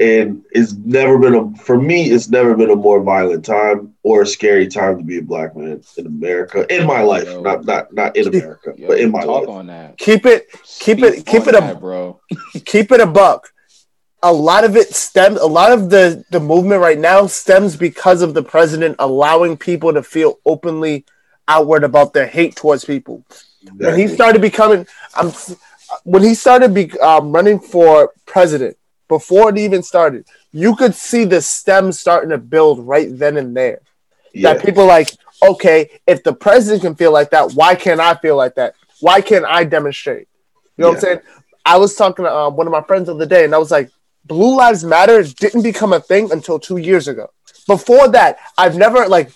[0.01, 4.23] and it's never been a for me, it's never been a more violent time or
[4.23, 7.43] a scary time to be a black man in America in my life, Yo.
[7.43, 9.49] not not not in America, Yo, but in my talk life.
[9.49, 10.47] on that Keep it,
[10.79, 12.21] Keep it- keep it a- that, bro
[12.65, 13.51] keep it a buck.
[14.23, 15.39] A lot of it stems.
[15.41, 19.93] A lot of the the movement right now stems because of the president allowing people
[19.93, 21.05] to feel openly
[21.47, 23.25] outward about their hate towards people.
[23.77, 25.31] When he started becoming, I'm,
[26.05, 28.77] when he started be, um, running for president,
[29.09, 33.57] before it even started, you could see the stems starting to build right then and
[33.57, 33.81] there.
[34.33, 34.53] yeah.
[34.53, 35.11] that people like,
[35.43, 38.75] okay, if the president can feel like that, why can't I feel like that?
[39.01, 40.29] Why can't I demonstrate?
[40.77, 41.21] You know what I'm saying?
[41.65, 43.71] I was talking to um, one of my friends the other day, and I was
[43.71, 43.91] like,
[44.25, 47.31] Blue Lives Matter didn't become a thing until two years ago.
[47.67, 49.33] Before that, I've never like,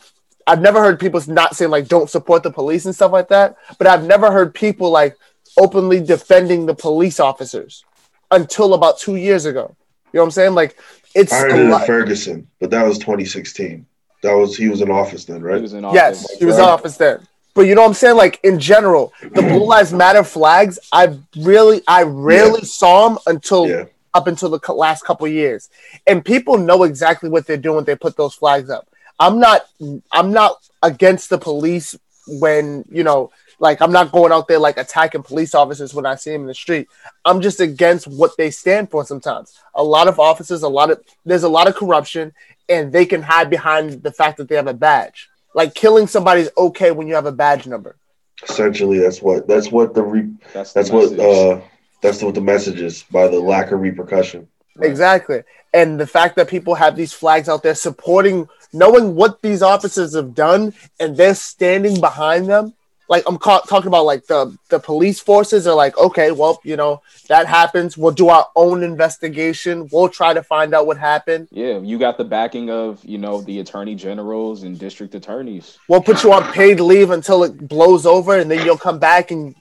[0.46, 3.56] I've never heard people not saying like, don't support the police and stuff like that.
[3.78, 5.16] But I've never heard people like
[5.58, 7.84] openly defending the police officers
[8.32, 9.76] until about two years ago.
[10.12, 10.54] You know what I'm saying?
[10.54, 10.76] Like,
[11.14, 13.86] it's I heard it in Ferguson, but that was 2016.
[14.22, 15.62] That was he was in office then, he right?
[15.62, 16.38] was in Yes, office.
[16.38, 17.26] he was in office then.
[17.54, 18.16] But you know what I'm saying?
[18.16, 19.48] Like in general, the mm-hmm.
[19.48, 24.72] Blue Lives Matter flags, I really, I rarely saw them until Yeah, up until the
[24.72, 25.68] last couple of years,
[26.06, 27.76] and people know exactly what they're doing.
[27.76, 28.88] when They put those flags up.
[29.18, 29.66] I'm not,
[30.10, 33.30] I'm not against the police when you know,
[33.62, 36.46] like I'm not going out there like attacking police officers when I see them in
[36.48, 36.88] the street.
[37.24, 39.06] I'm just against what they stand for.
[39.06, 42.32] Sometimes a lot of officers, a lot of there's a lot of corruption,
[42.68, 45.30] and they can hide behind the fact that they have a badge.
[45.54, 47.96] Like killing somebody is okay when you have a badge number.
[48.42, 51.60] essentially that's what that's what the re, that's the that's what uh
[52.00, 54.48] that's what the message is by the lack of repercussion.
[54.74, 54.90] Right.
[54.90, 55.42] Exactly.
[55.72, 60.14] And the fact that people have these flags out there supporting, knowing what these officers
[60.14, 62.74] have done, and they're standing behind them.
[63.14, 64.40] Like I'm ca- talking about like the
[64.74, 66.92] the police forces are like okay well you know
[67.32, 71.78] that happens we'll do our own investigation we'll try to find out what happened Yeah,
[71.90, 75.66] you got the backing of you know the attorney generals and district attorneys.
[75.88, 79.30] we'll put you on paid leave until it blows over and then you'll come back
[79.30, 79.54] and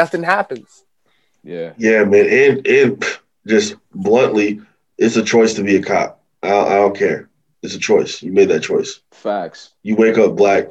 [0.00, 0.68] nothing happens
[1.54, 2.26] Yeah, Yeah, man.
[2.42, 2.90] And and
[3.46, 4.60] just bluntly,
[4.98, 6.10] it's a choice to be a cop.
[6.42, 7.20] I, I don't care.
[7.62, 8.12] It's a choice.
[8.24, 8.90] You made that choice.
[9.10, 9.60] facts.
[9.86, 10.64] You wake up black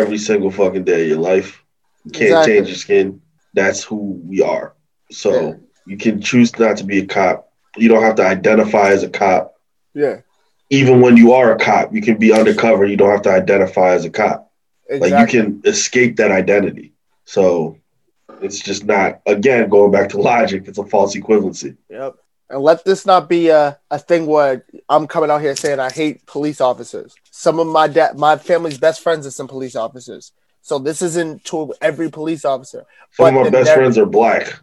[0.00, 1.50] every single fucking day of your life.
[2.12, 2.54] Can't Exactly.
[2.54, 3.20] change your skin.
[3.54, 4.74] That's who we are.
[5.10, 5.52] So Yeah.
[5.86, 7.50] you can choose not to be a cop.
[7.76, 9.54] You don't have to identify as a cop.
[9.94, 10.18] yeah
[10.70, 12.84] Even when you are a cop, you can be undercover.
[12.84, 14.50] You don't have to identify as a cop.
[14.88, 16.92] exactly Like you can escape that identity.
[17.24, 17.76] So
[18.42, 21.76] it's just not again going back to logic, it's a false equivalency.
[21.90, 22.14] Yep.
[22.50, 25.90] And let this not be a, a thing where I'm coming out here saying I
[25.90, 27.14] hate police officers.
[27.30, 30.32] Some of my dad, my family's best friends are some police officers.
[30.62, 32.84] So this isn't to every police officer.
[33.12, 34.58] Some But of my best friends are black.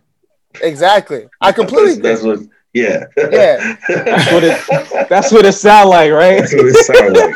[0.61, 1.27] Exactly.
[1.41, 2.39] I completely That's, that's what.
[2.73, 3.05] Yeah.
[3.17, 3.75] Yeah.
[3.87, 4.61] That's what it-
[5.09, 6.39] That's what it sound like, right?
[6.39, 7.35] That's what it sounds like.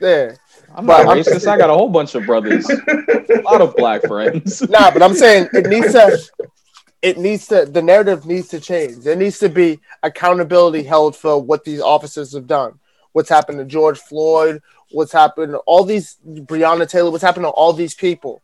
[0.00, 0.32] yeah.
[0.74, 1.46] I'm But not I'm- racist.
[1.46, 4.62] I got a whole bunch of brothers, a lot of black friends.
[4.70, 6.18] Nah, but I'm saying it needs to
[7.02, 8.98] it needs to the narrative needs to change.
[9.04, 12.78] There needs to be accountability held for what these officers have done.
[13.12, 17.50] What's happened to George Floyd, what's happened to all these Breonna Taylor, what's happened to
[17.50, 18.42] all these people.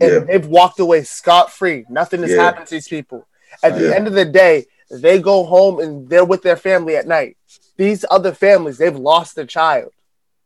[0.00, 0.18] And Yeah.
[0.20, 1.84] they've walked away scot free.
[1.88, 2.42] Nothing has Yeah.
[2.42, 3.26] happened to these people.
[3.62, 3.94] At the Yeah.
[3.94, 7.36] end of the day, they go home and they're with their family at night.
[7.76, 9.90] These other families, they've lost a child.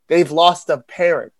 [0.09, 1.33] They've lost a parent.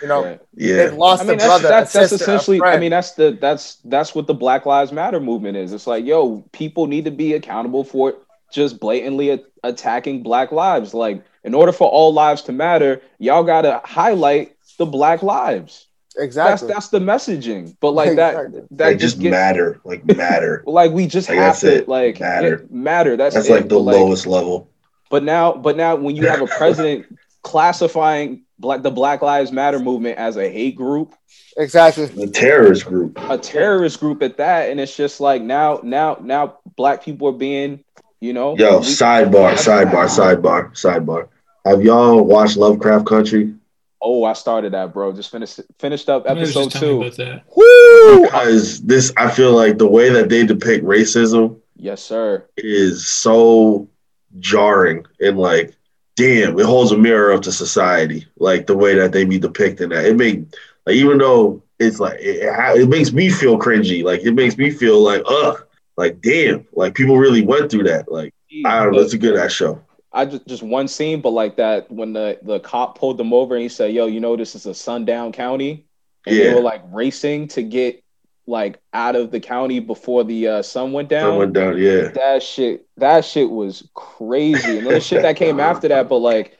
[0.00, 0.76] You know, Yeah.
[0.76, 1.68] they've lost I mean, a that's brother.
[1.68, 2.62] that's, a sister, a essentially.
[2.62, 5.72] I mean, that's the that's that's what the Black Lives Matter movement is.
[5.72, 8.14] It's like, yo, people need to be accountable for
[8.52, 10.94] just blatantly a- attacking Black lives.
[10.94, 15.86] Like, in order for all lives to matter, y'all gotta highlight the Black lives.
[16.16, 16.66] exactly.
[16.68, 17.76] That's that's the messaging.
[17.80, 18.62] But like that, Exactly.
[18.72, 19.80] that Like just just get, matter.
[19.84, 20.62] Like matter.
[20.66, 21.88] like we just Like, have to it.
[21.88, 22.66] like Matter.
[22.68, 23.16] yeah, matter.
[23.16, 23.52] That's That's it.
[23.52, 24.68] like the But, lowest level.
[25.10, 27.06] But now, but now, when you have a president
[27.42, 31.14] classifying black the Black Lives Matter movement as a hate group,
[31.56, 32.04] exactly.
[32.22, 33.18] A terrorist group.
[33.30, 37.32] a terrorist group at that, and it's just like now, now, now, black people are
[37.32, 37.84] being,
[38.20, 41.28] you know, Yo, we- sidebar, sidebar, sidebar, sidebar.
[41.64, 43.54] Have y'all watched Lovecraft Country?
[44.06, 45.14] oh, I started that, bro.
[45.14, 46.94] Just finished finished up episode just telling two.
[46.94, 47.44] you about that.
[47.56, 48.22] Woo!
[48.24, 52.46] Because this, I feel like the way that they depict racism Yes, sir.
[52.58, 53.88] is so
[54.40, 55.74] jarring and like,
[56.16, 58.26] damn, it holds a mirror up to society.
[58.38, 60.04] Like the way that they be depicting that.
[60.04, 60.42] It make
[60.84, 64.04] like even though it's like it, it, it makes me feel cringy.
[64.04, 68.12] Like it makes me feel like ugh, like damn, like people really went through that.
[68.12, 68.34] Like
[68.66, 69.80] I don't know, it's a good ass show.
[70.14, 73.54] I just just one scene, but like that when the the cop pulled them over
[73.54, 75.84] and he said, "Yo, you know this is a sundown county,"
[76.26, 78.02] and they were like racing to get
[78.46, 81.32] like out of the county before the uh, sun went down.
[81.32, 82.08] That went down, yeah.
[82.08, 86.18] that shit that shit was crazy and then the shit that came after that but
[86.18, 86.56] like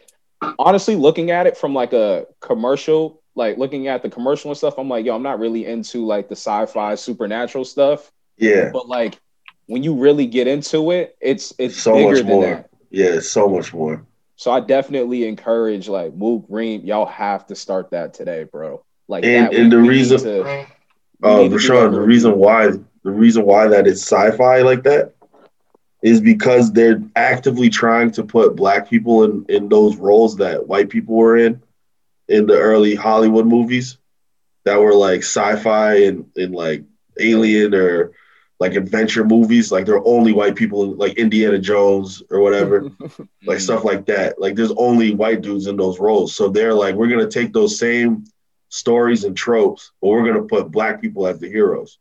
[0.59, 4.79] honestly looking at it from like a commercial like looking at the commercial and stuff
[4.79, 8.71] i'm like yo i'm not really into like the sci-fi supernatural stuff Yeah.
[8.73, 9.19] but like
[9.67, 12.45] when you really get into it it's it's So bigger much than more.
[12.47, 14.05] that Yeah, so much more.
[14.37, 19.25] so i definitely encourage like Mook Green y'all have to start that today bro like
[19.25, 20.43] And- and the reason- to-
[21.21, 24.63] we Oh, need to do Rashaan, the reason why the reason why that it's sci-fi
[24.63, 25.13] like that
[26.03, 30.89] is because they're actively trying to put black people in in those roles that white
[30.91, 31.63] people were in
[32.29, 33.97] in the early Hollywood movies
[34.65, 36.83] that were like sci-fi and, and like
[37.21, 38.13] alien or
[38.65, 42.75] like adventure movies like they're only white people like Indiana Jones or whatever
[43.51, 44.41] like stuff like that.
[44.43, 46.35] Like there's only white dudes in those roles.
[46.37, 48.25] So they're like, we're gonna take those same
[48.71, 51.99] stories and tropes, but we're gonna put black people as the heroes.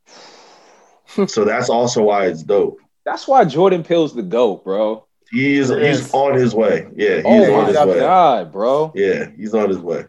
[1.28, 2.80] so that's also why it's dope.
[3.06, 6.00] that's why jordan peele's the goat bro He is Yes.
[6.00, 6.88] he's on his way.
[6.96, 8.00] Yeah, oh, he's oh on my his way.
[8.00, 10.02] god bro Yeah, he's on his way.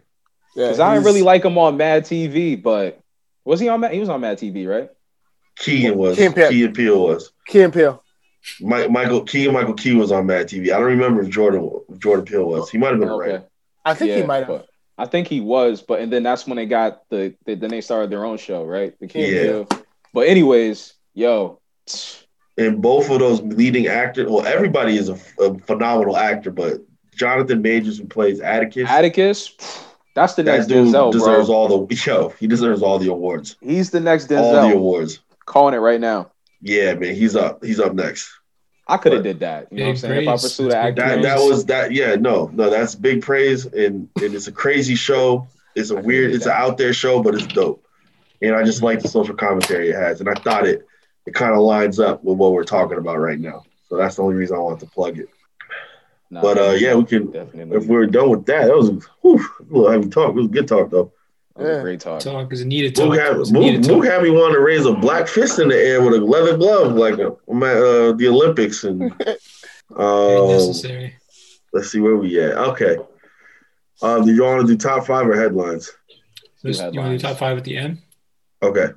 [0.57, 3.01] Yeah, Because I didn't really like him on Mad TV, but
[3.45, 3.93] was he on Mad?
[3.93, 4.88] He was on Mad TV, right?
[5.57, 6.51] Keegan was Key and Peele.
[6.51, 7.33] Key and Peele was.
[7.47, 8.03] Key and Peele.
[8.61, 10.65] Mike, Michael Key and Michael Key was on Mad TV.
[10.67, 12.71] I don't remember if Jordan Jordan Peele was.
[12.71, 13.33] He might have been Okay.
[13.33, 13.46] right.
[13.85, 14.65] I think he might have.
[14.96, 17.81] I think he was, but and then that's when they got the, the then they
[17.81, 18.98] started their own show, right?
[19.00, 19.42] The Key and Yeah.
[19.42, 19.69] Peele.
[20.13, 21.61] But anyways, yo,
[22.57, 26.81] And both of those leading actors, well, everybody is a, a phenomenal actor, but
[27.17, 29.57] Jonathan Majors, who plays Atticus, Atticus,
[30.15, 31.57] that's the that next dude Denzel, deserves bro.
[31.57, 32.29] all the yo.
[32.38, 33.57] He deserves all the awards.
[33.61, 35.19] He's the next All the awards.
[35.47, 36.31] Calling it right now.
[36.61, 37.63] Yeah, man, he's up.
[37.65, 38.31] He's up next.
[38.87, 39.73] I could have did that.
[39.73, 40.23] You know what I'm Big saying?
[40.23, 40.42] If I praise.
[40.42, 41.92] pursued That's an big acting, That that was that.
[41.92, 45.47] Yeah, no, no, that's big praise, and and it's a crazy show.
[45.75, 47.85] It's a I weird, dig it's an out there show, but it's dope.
[48.42, 50.21] And I just like the social commentary it has.
[50.21, 50.87] And I thought it
[51.27, 53.65] it kind of lines up with what we're talking about right now.
[53.88, 55.29] So that's the only reason I want to plug it.
[56.31, 57.31] Nah, But uh, yeah, we can.
[57.31, 57.77] definitely.
[57.77, 58.90] If we're done with that, that was
[59.23, 60.31] whew, a little heavy talk.
[60.31, 61.13] It was good talk though.
[61.57, 62.21] That was a great talk.
[62.21, 63.11] Talk is needed talk.
[63.11, 64.13] Mook had, It Mook, needed Mook talk.
[64.13, 66.94] had me want to raise a black fist in the air with a leather glove,
[66.94, 68.85] like a, uh, the Olympics.
[68.85, 69.02] And
[69.96, 71.15] um, necessary.
[71.73, 72.55] let's see where we at.
[72.57, 72.96] Okay.
[74.02, 75.92] Um, do you want to do top five or headlines?
[76.57, 77.98] So this- you want to do top five at the end?
[78.63, 78.88] Okay.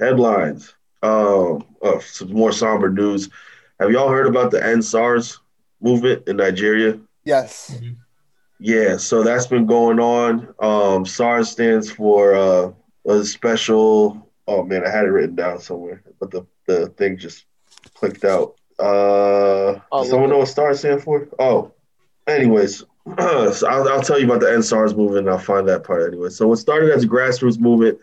[0.00, 0.74] Headlines.
[1.02, 3.28] Um, uh, some more somber news.
[3.78, 5.38] Have y'all heard about the End SARS
[5.80, 6.98] movement in Nigeria?
[7.24, 7.78] Yes.
[8.58, 10.54] Yeah, so that's been going on.
[10.60, 12.70] Um, SARS stands for uh,
[13.06, 14.30] a special.
[14.46, 17.44] Oh man, I had it written down somewhere, but the, the thing just
[17.94, 18.54] clicked out.
[18.78, 21.28] Uh, Oh, does someone know what SARS stands for?
[21.38, 21.72] Oh,
[22.26, 22.78] anyways,
[23.18, 25.26] so I'll, I'll tell you about the End SARS movement.
[25.26, 26.28] and I'll find that part anyway.
[26.30, 27.98] So it started as a grassroots movement.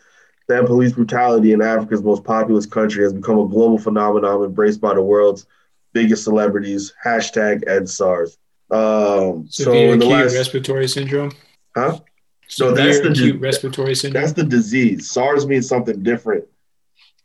[0.50, 4.94] Then police brutality in Africa's most populous country has become a global phenomenon embraced by
[4.94, 5.46] the world's
[5.94, 6.94] biggest celebrities.
[7.04, 8.38] Hashtag End SARS.
[8.74, 11.32] Um, so in the acute last, respiratory syndrome.
[11.76, 12.00] Huh?
[12.48, 14.22] Severe No, that's the- acute respiratory syndrome.
[14.22, 15.10] That's the disease.
[15.12, 16.46] SARS means something different.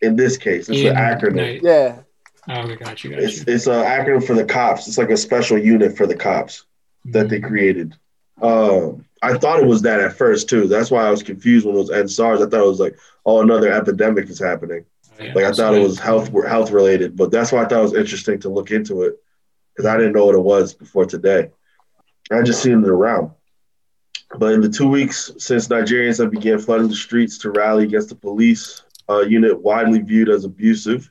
[0.01, 1.35] In this case, it's In an acronym.
[1.37, 1.61] night.
[1.63, 1.99] Yeah.
[2.49, 3.45] Oh, okay, got you, got It's you.
[3.49, 4.87] it's an acronym for the cops.
[4.89, 6.65] It's like a special unit for the cops
[7.07, 7.95] that they created.
[8.41, 10.69] Um, I thought it was that at first too.
[10.69, 12.41] That's why I was confused when it was end SARS.
[12.41, 12.97] I thought it was like,
[13.27, 14.85] oh, another epidemic is happening.
[15.21, 15.33] Oh, yeah.
[15.35, 17.83] Like I thought So- it was health health related, but that's why I thought it
[17.83, 19.21] was interesting to look into it
[19.79, 21.51] because I didn't know what it was before today.
[22.33, 23.31] I just seen it around.
[24.37, 28.09] But in the two weeks since Nigerians have began flooding the streets to rally against
[28.09, 31.09] the police uh, unit, widely viewed as abusive,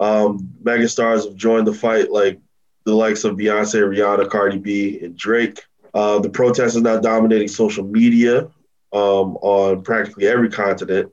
[0.00, 2.40] um, megastars have joined the fight, like
[2.84, 5.62] the likes of Beyonce, Rihanna, Cardi B, and Drake.
[5.94, 8.48] Uh, the protest is now dominating social media
[8.92, 11.12] um, on practically every continent,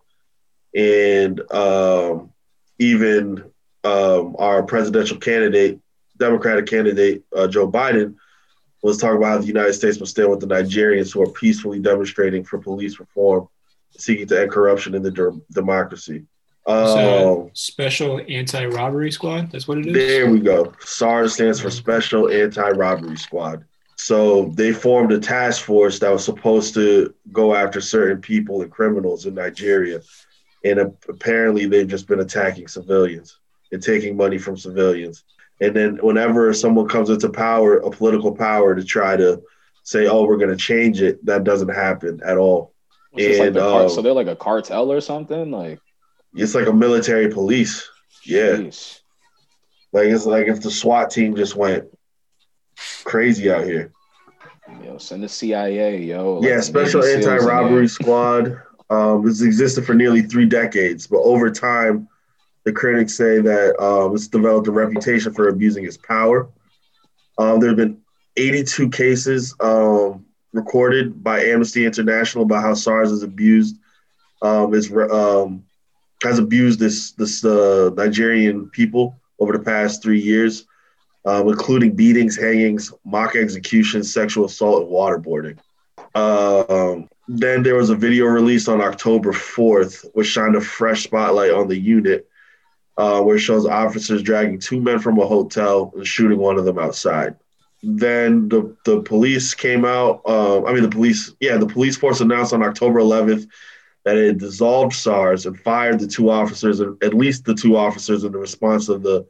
[0.75, 2.33] and um,
[2.79, 3.43] even
[3.83, 5.79] um, our presidential candidate,
[6.23, 8.15] Democratic candidate uh, Joe Biden,
[8.81, 11.79] was talking about how the United States must stand with the Nigerians who are peacefully
[11.79, 13.47] demonstrating for police reform,
[13.97, 16.25] seeking to end corruption in the der- democracy.
[16.65, 19.51] Um, special anti-robbery squad.
[19.51, 19.93] That's what it is.
[19.93, 20.73] there we go.
[20.79, 23.65] SARS stands for Special Anti-Robbery Squad.
[23.97, 28.71] So they formed a task force that was supposed to go after certain people and
[28.71, 30.01] criminals in Nigeria,
[30.63, 33.39] and apparently they've just been attacking civilians
[33.71, 35.23] and taking money from civilians.
[35.63, 39.41] And then whenever someone comes into power, a political power, to try to
[39.83, 42.73] say, "Oh, we're going to change it," that doesn't happen at all.
[43.17, 45.51] Just like the car- um, so they're like a cartel or something.
[45.51, 45.79] Like,
[46.35, 47.87] It's like a military police.
[48.25, 48.57] Yeah.
[48.57, 48.99] jeez.
[49.93, 51.85] Like it's like if the SWAT team just went
[53.05, 53.93] crazy out here.
[54.83, 56.39] yo, send the CIA, yo.
[56.39, 57.87] like yeah, Special in Anti-Robbery.
[57.87, 58.59] Squad.
[58.89, 62.09] Um, it's existed for nearly three decades, but over time,
[62.65, 66.49] the critics say that um, it's developed a reputation for abusing its power.
[67.37, 67.99] Um, there have been
[68.37, 73.77] 82 cases um, recorded by Amnesty International about how SARS has abused
[74.41, 75.63] um, its, um,
[76.21, 80.65] has abused this this uh, Nigerian people over the past three years,
[81.25, 85.57] um, including beatings, hangings, mock executions, sexual assault, and waterboarding.
[86.15, 91.51] Um, then there was a video released on October 4th, which shined a fresh spotlight
[91.51, 92.27] on the unit,
[92.97, 96.65] uh, where it shows officers dragging two men from a hotel and shooting one of
[96.65, 97.35] them outside.
[97.81, 100.21] Then the, the police came out.
[100.25, 103.47] Um, I mean, the police, yeah, the police force announced on October 11th
[104.05, 108.31] that it dissolved SARS and fired the two officers, at least the two officers, in
[108.31, 109.25] the response of the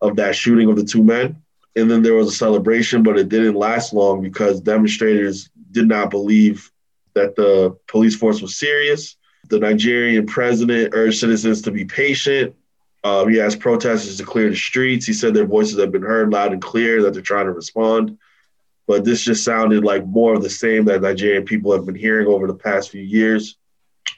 [0.00, 1.36] of that shooting of the two men.
[1.76, 6.10] And then there was a celebration, but it didn't last long because demonstrators did not
[6.10, 6.70] believe
[7.14, 9.16] that the police force was serious.
[9.48, 12.54] The Nigerian president urged citizens to be patient.
[13.04, 15.06] Um, he asked protesters to clear the streets.
[15.06, 18.18] He said their voices have been heard loud and clear, that they're trying to respond.
[18.86, 22.26] But this just sounded like more of the same that Nigerian people have been hearing
[22.26, 23.56] over the past few years.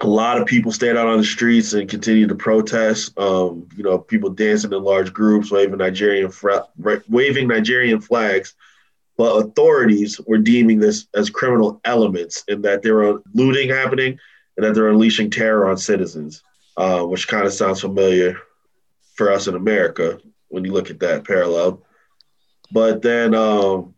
[0.01, 3.19] A lot of people stayed out on the streets and continued to protest.
[3.19, 6.67] Um, you know, people dancing in large groups, waving Nigerian fra-
[7.09, 8.55] waving Nigerian flags
[9.17, 14.19] but authorities were deeming this as criminal elements in that there were looting happening
[14.57, 16.43] and that they're unleashing terror on citizens,
[16.77, 18.39] uh, which kind of sounds familiar
[19.17, 21.83] for us in America when you look at that parallel.
[22.71, 23.95] But then um,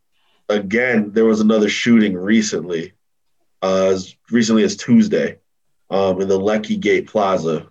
[0.49, 2.95] again, there was another shooting recently,
[3.63, 5.39] uh, as recently as Tuesday,
[5.91, 7.67] um, in the Lekki Gate Plaza.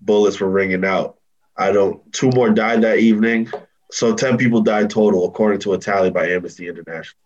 [0.00, 1.18] Bullets were ringing out.
[1.56, 2.12] I don't.
[2.12, 3.50] Two more died that evening.
[3.90, 7.20] So 10 people died total, according to a tally by Amnesty International.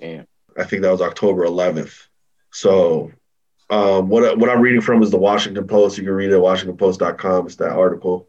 [0.00, 0.26] Damn.
[0.56, 2.06] I think that was October 11th.
[2.50, 3.12] So
[3.70, 5.98] Um, what what I'm reading from is the Washington Post.
[5.98, 7.46] You can read it at WashingtonPost.com.
[7.46, 8.27] It's that article.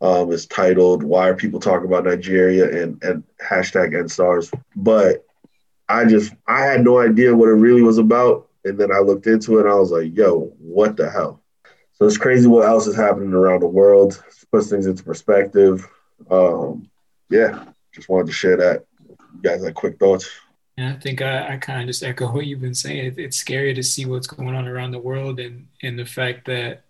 [0.00, 4.52] Um, it's titled "Why Are People Talking About Nigeria?" and and hashtag EndSARS.
[4.74, 5.24] But
[5.88, 9.26] I just I had no idea what it really was about, and then I looked
[9.26, 11.42] into it and I was like, "Yo, what the hell?"
[11.92, 14.22] So it's crazy what else is happening around the world.
[14.52, 15.88] Puts things into perspective.
[16.30, 16.88] Um,
[17.30, 18.84] yeah, just wanted to share that.
[19.08, 20.30] You guys had quick thoughts.
[20.78, 23.06] And I think I, I kind of just echo what you've been saying.
[23.06, 26.46] It, it's scary to see what's going on around the world and, and the fact
[26.46, 26.84] that,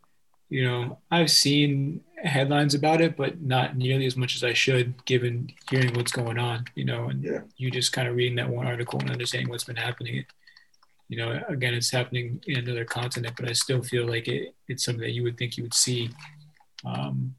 [0.48, 5.04] you know, I've seen headlines about it, but not nearly as much as I should,
[5.04, 7.40] given hearing what's going on, you know, and Yeah.
[7.56, 10.24] you just kind of reading that one article and understanding what's been happening.
[11.08, 14.84] You know, again, it's happening in another continent, but I still feel like it, it's
[14.84, 16.10] something that you would think you would see
[16.84, 17.34] um,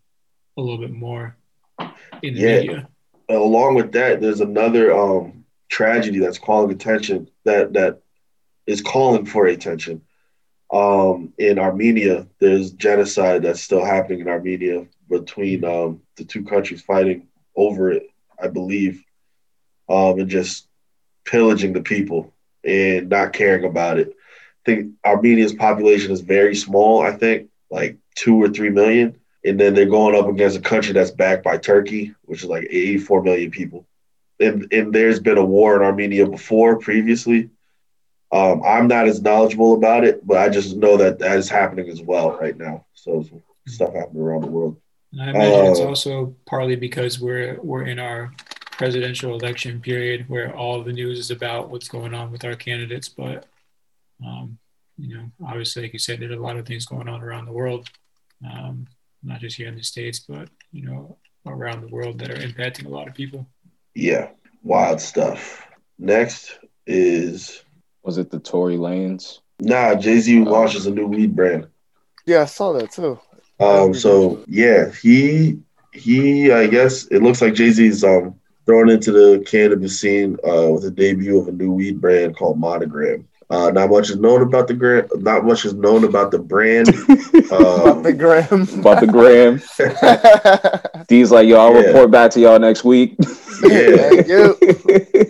[0.57, 1.35] a little bit more
[2.21, 2.59] in the Yeah.
[2.59, 2.89] media.
[3.29, 8.01] along with that, there's another um, tragedy that's calling attention that that
[8.67, 10.01] is calling for attention.
[10.71, 16.81] Um, in Armenia, there's genocide that's still happening in Armenia between um, the two countries
[16.81, 18.09] fighting over it,
[18.41, 19.03] I believe,
[19.87, 20.67] um, and just
[21.23, 24.09] pillaging the people and not caring about it.
[24.09, 27.01] I think Armenia's population is very small.
[27.01, 30.93] I think like two or three million and then they're going up against a country
[30.93, 33.85] that's backed by Turkey, which is like 84 million people.
[34.39, 37.49] And, and there's been a war in Armenia before, previously.
[38.31, 41.89] Um, I'm not as knowledgeable about it, but I just know that that is happening
[41.89, 42.85] as well right now.
[42.93, 43.23] So
[43.67, 44.81] stuff happening around the world.
[45.13, 48.33] And I imagine it's Uh, also partly because we're we're in our
[48.71, 53.09] presidential election period where all the news is about what's going on with our candidates.
[53.09, 53.45] But
[54.25, 54.57] um,
[54.97, 57.53] you know, obviously, like you said, there's a lot of things going on around the
[57.53, 57.87] world,
[58.49, 58.87] um,
[59.23, 62.85] not just here in the states, but you know, around the world that are impacting
[62.85, 63.47] a lot of people.
[63.95, 64.29] Yeah,
[64.63, 65.65] wild stuff.
[65.97, 67.63] Next is
[68.07, 69.39] Was it the Tory Lanez?
[69.59, 69.93] nah.
[69.95, 71.67] Jay Z launches a new weed brand.
[72.25, 73.19] Yeah, I saw that too.
[73.59, 75.59] Um, so yeah, he
[75.91, 78.35] he I guess it looks like Jay Z's um
[78.65, 82.57] thrown into the cannabis scene uh, with the debut of a new weed brand called
[82.59, 83.27] Monogram.
[83.49, 85.09] Uh, not much is known about the brand.
[85.17, 86.87] Not much is known about the brand.
[87.47, 88.67] About Um, the gram.
[88.79, 89.61] About the gram.
[91.07, 91.87] D's like, yo, I'll Yeah.
[91.87, 93.15] report back to y'all next week.
[93.63, 94.51] yeah.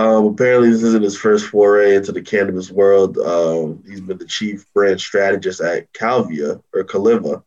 [0.00, 0.18] Thank you.
[0.18, 3.18] Um, apparently, this isn't his first foray into the cannabis world.
[3.18, 7.42] Um, he's been the chief brand strategist at Calvia or Caliva,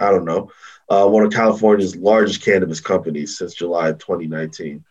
[0.00, 0.50] I don't know,
[0.88, 4.84] uh, one of California's largest cannabis companies since July of 2019.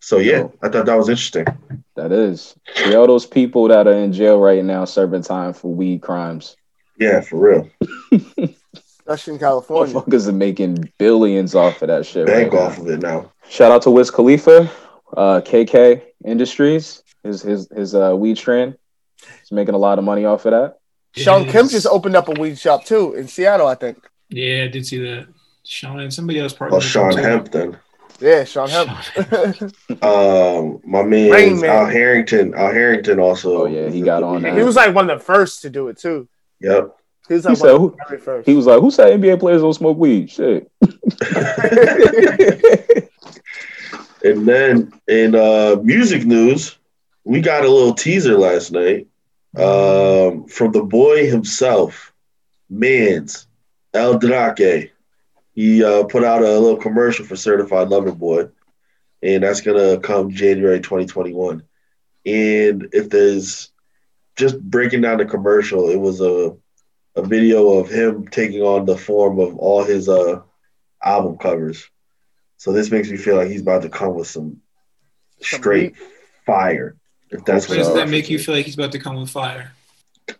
[0.00, 1.46] So yeah, I thought that was interesting.
[1.94, 2.56] that is.
[2.88, 6.56] Yeah, all those people that are in jail right now serving time for weed crimes.
[6.98, 7.70] Yeah, for real.
[8.74, 9.94] Especially in California.
[9.94, 12.26] Motherfuckers are making billions off of that shit.
[12.26, 12.66] Bank right now.
[12.66, 13.32] off of it now.
[13.48, 14.70] Shout out to Wiz Khalifa,
[15.16, 18.76] uh, KK Industries, his his his uh, weed strand.
[19.40, 20.78] He's making a lot of money off of that.
[21.14, 23.98] Shawn Kemp just opened up a weed shop too in Seattle, I think.
[24.30, 25.26] Yeah, I did see that.
[25.64, 26.78] Sean and somebody else partnered.
[26.78, 27.76] Oh, Sean Hampton.
[28.18, 29.72] Yeah, Sean Hampton.
[30.02, 31.70] Um, my man, Reign Man.
[31.70, 32.54] Al Harrington.
[32.54, 33.62] Al Harrington also.
[33.62, 34.56] Oh, yeah, he got on that.
[34.56, 36.28] he was like one of the first to do it too.
[36.60, 36.96] Yep.
[37.28, 38.48] He was He like said, one who, of the very first.
[38.48, 40.70] he was like, "Who said NBA players don't smoke weed?" Shit.
[44.24, 46.78] And then in uh, music news,
[47.24, 49.08] we got a little teaser last night
[49.56, 52.12] um, from the boy himself,
[52.70, 53.46] Mans,
[53.94, 54.92] El Drake.
[55.54, 58.48] He uh, put out a little commercial for Certified Lover Boy,
[59.22, 61.62] and that's gonna come January 2021.
[62.24, 63.70] And if there's
[64.36, 66.56] just breaking down the commercial, it was a
[67.14, 70.40] a video of him taking on the form of all his uh,
[71.02, 71.90] album covers.
[72.62, 74.60] So this makes me feel like he's about to come with some
[75.40, 75.96] straight
[76.46, 76.94] fire.
[77.30, 79.30] If that's Why what does that make you feel like he's about to come with
[79.30, 79.72] fire?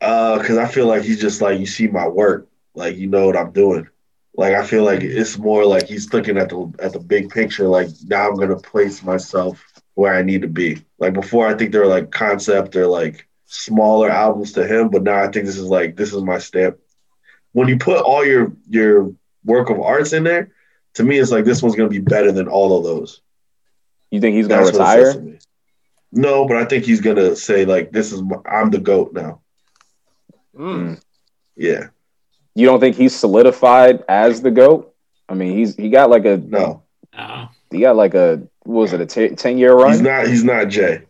[0.01, 3.27] Uh, because I feel like he's just like you see my work, like you know
[3.27, 3.89] what I'm doing.
[4.37, 7.67] Like I feel like it's more like he's looking at the at the big picture.
[7.67, 9.61] Like now I'm gonna place myself
[9.95, 10.81] where I need to be.
[11.01, 15.21] Like before, I think they're like concept or like smaller albums to him, but now
[15.21, 16.79] I think this is like this is my step.
[17.51, 19.13] When you put all your your
[19.45, 20.53] work of arts in there,
[20.95, 23.21] to me, it's like this one's gonna be better than all of those.
[24.11, 25.39] You think he's gonna That's what it says to retire?
[26.13, 29.41] No, but I think he's gonna say like this is my, I'm the goat now.
[30.57, 31.01] Mm.
[31.57, 31.89] Yeah,
[32.55, 34.95] You don't think he's solidified as the goat?
[35.29, 36.83] I mean, he's he got like a no,
[37.17, 37.49] No.
[37.71, 39.93] he got like a what was it a t- ten year run?
[39.93, 40.27] he's not.
[40.27, 41.03] He's not Jay.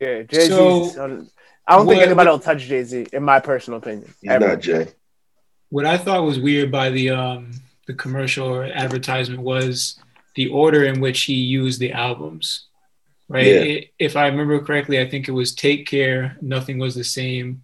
[0.00, 0.48] Yeah, Jay Z.
[0.48, 1.26] So-
[1.64, 4.12] I don't think What- anybody will touch Jay Z, in my personal opinion.
[4.20, 4.48] He's Ever.
[4.48, 4.88] not Jay.
[5.70, 7.52] What I thought was weird by the um
[7.86, 9.98] the commercial or advertisement was
[10.34, 12.66] the order in which he used the albums.
[13.28, 13.46] Right.
[13.46, 13.52] Yeah.
[13.60, 17.62] It- if I remember correctly, I think it was Take Care, Nothing Was the Same,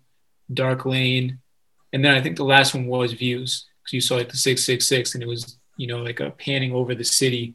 [0.53, 1.39] Dark Lane,
[1.93, 4.65] and then I think the last one was Views because you saw like the six
[4.65, 7.55] six six, and it was you know like a panning over the city.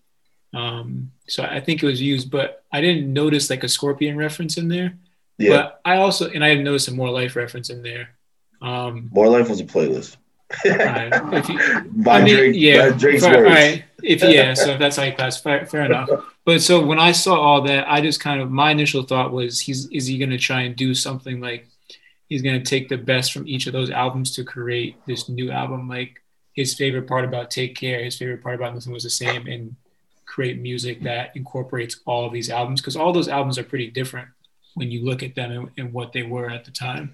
[0.53, 4.57] Um, so I think it was used but I didn't notice like a Scorpion reference
[4.57, 4.93] in there.
[5.39, 8.09] Yeah, But I also and I didn't a More Life reference in there.
[8.61, 10.17] Um, More Life was a playlist.
[10.65, 13.47] Alright, if you, by I mean, Drake, yeah, by Drake's fair- words.
[13.47, 16.09] alright, If yeah, so if that's how you class, fair, fair enough.
[16.45, 19.59] But so when I saw all that, I just kind of my initial thought was,
[19.61, 21.67] he's is he going to try and do something like
[22.27, 25.51] he's going to take the best from each of those albums to create this new
[25.51, 25.87] album?
[25.87, 26.21] Like
[26.53, 29.75] his favorite part about Take Care, his favorite part about Nothing Was the Same, and
[30.25, 34.27] create music that incorporates all of these albums because all those albums are pretty different
[34.75, 37.13] when you look at them and, and what they were at the time.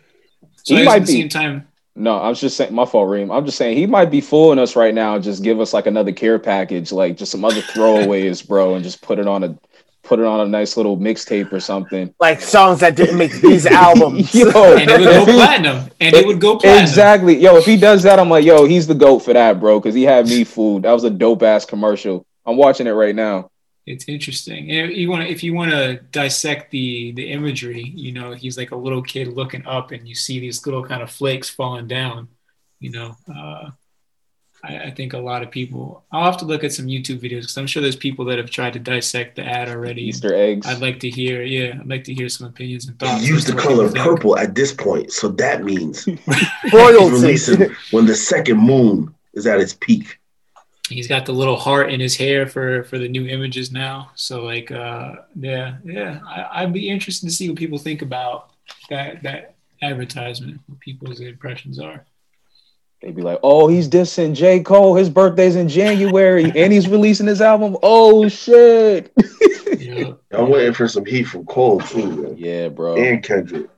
[0.63, 1.67] So He might at the be- same time,
[1.99, 3.29] No, I was just saying my fault, Reem.
[3.29, 5.19] I'm just saying he might be fooling us right now.
[5.19, 9.01] Just give us like another care package, like just some other throwaways, bro, and just
[9.01, 9.59] put it on a
[10.03, 12.13] put it on a nice little mixtape or something.
[12.17, 14.33] Like songs that didn't make these albums.
[14.33, 16.83] Yo, and it would go platinum, and it would go platinum.
[16.83, 17.37] Exactly.
[17.37, 19.93] Yo, if he does that, I'm like, yo, he's the goat for that, bro, because
[19.93, 20.83] he had me fooled.
[20.83, 22.25] That was a dope ass commercial.
[22.45, 23.48] I'm watching it right now.
[23.91, 24.69] It's interesting.
[24.71, 28.55] And you want to, if you want to dissect the the imagery, you know, he's
[28.57, 31.87] like a little kid looking up, and you see these little kind of flakes falling
[31.87, 32.27] down.
[32.79, 33.71] You know, uh,
[34.63, 36.03] I, I think a lot of people.
[36.11, 38.51] I'll have to look at some YouTube videos because I'm sure there's people that have
[38.51, 40.03] tried to dissect the ad already.
[40.03, 40.67] Easter eggs.
[40.67, 43.27] I'd like to hear, yeah, I'd like to hear some opinions and He thoughts.
[43.27, 46.07] used as the color people purple at this point, so that means
[46.73, 47.73] Royalty.
[47.89, 50.18] when the second moon is at its peak.
[50.89, 54.11] He's got the little heart in his hair for for the new images now.
[54.15, 58.51] So like, uh, yeah, yeah, I, I'd be interested to see what people think about
[58.89, 60.59] that that advertisement.
[60.67, 62.05] What people's impressions are.
[63.01, 64.59] They'd be like, oh, he's dissing J.
[64.61, 64.93] Cole.
[64.95, 67.77] His birthday's in January, and he's releasing his album.
[67.83, 69.13] Oh shit.
[69.79, 72.35] Yeah, I'm waiting for some heat from Cole too, man.
[72.37, 72.97] yeah, bro.
[72.97, 73.69] and Kendrick.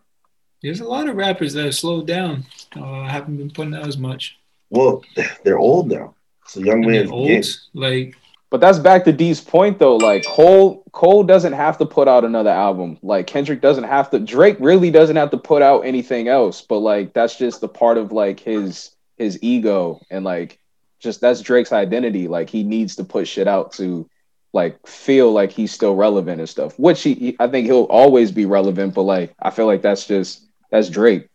[0.62, 2.46] there's a lot of rappers that have slowed down.
[2.76, 4.38] Uh, haven't been putting out as much.
[4.72, 5.04] Well,
[5.44, 6.16] they're old now.
[6.56, 7.44] It's a young And they're man's old, game.
[7.74, 8.16] like
[8.50, 9.96] But that's back to D's point though.
[9.96, 12.98] Like Cole, Cole doesn't have to put out another album.
[13.02, 14.20] Like Kendrick doesn't have to.
[14.20, 16.62] Drake really doesn't have to put out anything else.
[16.62, 20.60] But like that's just the part of like his his ego and like
[21.00, 22.28] just that's Drake's identity.
[22.28, 24.10] Like he needs to put shit out to
[24.54, 26.78] like feel like he's still relevant and stuff.
[26.78, 28.94] Which he, he- I think he'll always be relevant.
[28.96, 31.30] But like I feel like that's just that's Drake.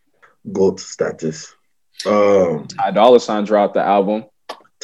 [0.51, 1.55] Gold status.
[2.05, 4.25] Um, Ty Dolla Sign dropped the album.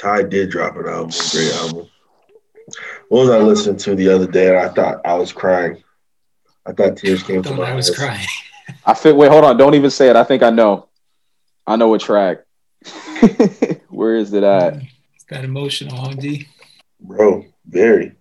[0.04, 1.88] Ty did drop an album, great album.
[3.08, 4.50] What was I listening to the other day?
[4.50, 5.82] And I thought I was crying.
[6.66, 7.96] I thought tears came to thought my I was eyes.
[7.96, 8.28] crying.
[8.86, 9.16] I feel.
[9.16, 9.56] Wait, hold on.
[9.56, 10.18] Don't even say it.
[10.18, 10.90] I think I know.
[11.66, 12.40] I know what track.
[13.90, 14.74] Where is it at?
[14.74, 14.80] Hmm.
[15.16, 16.50] It's that emotional, huh, D?
[17.00, 18.12] Bro, very.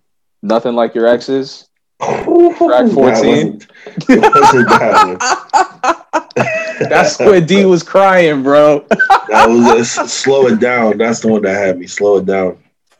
[0.41, 1.67] Nothing like your exes.
[2.01, 3.59] Track 14?
[6.79, 6.89] It wasn't that one.
[6.89, 8.85] That's when D was crying, bro.
[8.89, 10.97] that was uh, slow it down.
[10.97, 12.57] That's the one that had me slow it down.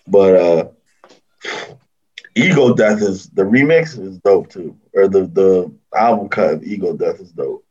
[0.07, 0.67] But uh
[2.36, 6.95] Ego Death is the remix is dope too, or the the album cut of Ego
[6.95, 7.63] Death is dope.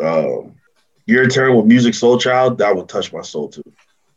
[0.00, 0.54] Um,
[1.06, 3.62] Your Turn with Musiq Soulchild that would touch my soul too.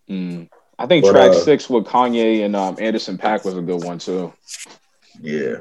[0.09, 0.49] Mm.
[0.77, 3.83] I think But, track uh, six with Kanye and um, Anderson .Paak was a good
[3.83, 4.33] one too.
[5.21, 5.57] Yeah.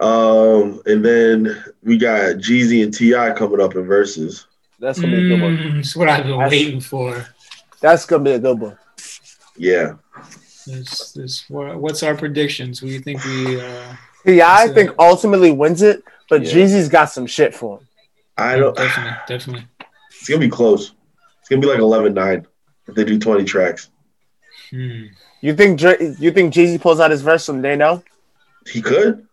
[0.00, 4.44] Um, and then we got Jeezy and Ti coming up in Verzuz.
[4.78, 5.56] That's gonna be a good one.
[5.56, 7.24] Mm, it's what I've been That's- waiting for.
[7.80, 8.78] That's gonna be a good one.
[9.56, 9.94] Yeah,
[10.66, 12.82] This, this, what's our predictions?
[12.82, 13.60] We think we.
[13.60, 13.94] Uh,
[14.26, 16.52] Yeah, I So- think ultimately wins it, but Yeah.
[16.52, 17.86] Jeezy's got some shit for him.
[18.36, 18.76] I don't.
[18.76, 19.66] definitely, definitely.
[20.10, 20.92] It's gonna be close.
[21.40, 22.44] It's gonna be like 11-9
[22.88, 23.88] if they do twenty tracks.
[24.70, 25.04] Hmm.
[25.40, 28.02] You think you think Jeezy pulls out his verse from They Know?
[28.66, 29.24] He could.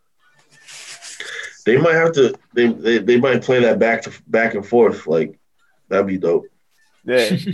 [1.66, 2.36] They might have to.
[2.54, 5.08] They, they they might play that back to back and forth.
[5.08, 5.38] Like
[5.90, 6.46] that'd be dope.
[7.06, 7.36] Yeah.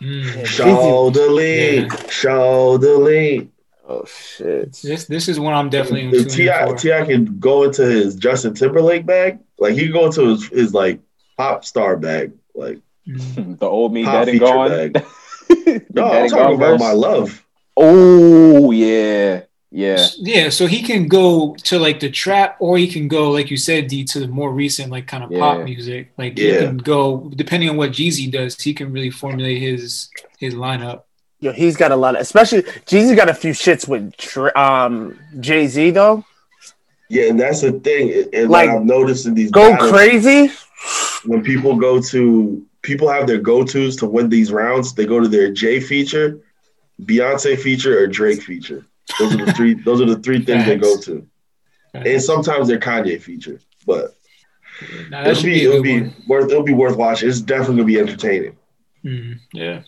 [0.00, 3.50] Yeah, Shoulder lean, shoulder lean.
[3.88, 4.72] oh shit.
[4.80, 6.44] This, this is one I'm definitely If Ti.
[6.76, 10.72] Ti can go into his Justin Timberlake bag, like he can go into his, his
[10.72, 11.00] like
[11.36, 12.30] pop star bag.
[12.54, 13.54] Like Hmm.
[13.56, 14.68] the old me dead and gone.
[14.68, 15.04] bag.
[15.92, 16.80] No, dead I'm talking about verse.
[16.80, 17.44] my love.
[17.76, 20.06] Oh yeah, yeah.
[20.18, 23.56] Yeah, so he can go to like the trap, or he can go, like you
[23.56, 25.40] said, D, to the more recent, like kind of Yeah.
[25.40, 26.12] pop music.
[26.16, 30.08] Like he can go, depending on what Jeezy does, he can really formulate his
[30.38, 31.02] his lineup.
[31.40, 35.18] Yo, he's got a lot of, especially Jeezy got a few shits with Tr- um
[35.40, 36.24] Jay Z though.
[37.10, 38.28] Yeah, and that's the thing.
[38.34, 40.50] And Like, like, I've noticed in these Go battles, crazy.
[41.24, 44.94] when people go to people have their go tos to win these rounds.
[44.94, 46.40] They go to their J feature,
[47.02, 48.84] Beyonce feature, or Drake feature.
[49.18, 49.74] Those are the three.
[49.74, 51.26] those are the three things they go to.
[51.94, 53.60] And sometimes they're Kanye feature.
[53.86, 54.14] But
[55.10, 56.14] Nah, that It'll be be it'll be one.
[56.28, 57.28] worth it'll be worth watching.
[57.28, 58.56] It's definitely gonna be entertaining.
[59.04, 59.82] Mm, yeah.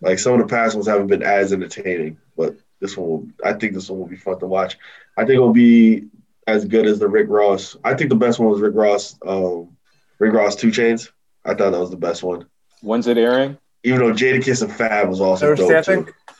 [0.00, 3.26] Like some of the past ones haven't been as entertaining, but this one will.
[3.44, 4.78] I think this one will be fun to watch.
[5.16, 6.06] I think it'll be
[6.46, 7.76] as good as the Rick Ross.
[7.82, 9.16] I think the best one was Rick Ross.
[9.26, 9.76] Um,
[10.20, 11.10] Rick Ross 2 Chainz.
[11.44, 12.46] I thought that was the best one.
[12.80, 13.58] When's it airing?
[13.82, 16.06] Even though Jadakiss and Fab was also Thursday, I think.
[16.06, 16.12] too.
[16.28, 16.32] I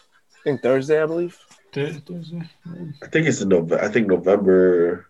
[0.45, 1.37] think Thursday, I believe.
[1.73, 2.49] There- there's a-
[3.03, 3.85] I think it's in November.
[3.85, 5.07] I think November.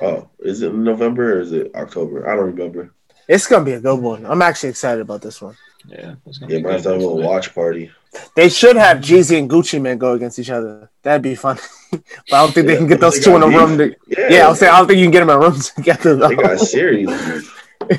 [0.00, 2.28] Oh, is it November or is it October?
[2.28, 2.92] I don't remember.
[3.28, 4.26] It's gonna be a good one.
[4.26, 5.56] I'm actually excited about this one.
[5.88, 6.96] Yeah, that's gonna Yeah, be might have good.
[6.96, 7.90] a little watch party.
[8.34, 10.90] They should have Jeezy and Gucci Mane go against each other.
[11.02, 11.58] That'd be fun.
[11.92, 13.78] but I don't think they can get those two in a room.
[13.78, 16.14] To, Yeah, yeah, I'll say I don't think you can get them in rooms together.
[16.16, 16.28] Though.
[16.28, 17.48] they got serious.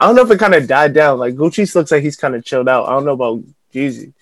[0.00, 1.18] I don't know if it kind of died down.
[1.18, 2.86] Like Gucci looks like he's kind of chilled out.
[2.88, 3.40] I don't know about
[3.72, 4.12] Jeezy.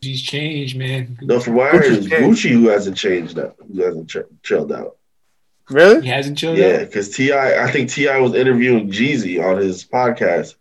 [0.00, 1.18] He's changed, man.
[1.20, 4.16] No, from what I heard, it's Gucci Gucci who hasn't changed up, who hasn't ch-
[4.42, 4.96] chilled out.
[5.68, 6.00] Really?
[6.02, 6.62] He hasn't chilled out?
[6.66, 10.54] Yeah, because Ti, I think Ti was interviewing Jeezy on his podcast.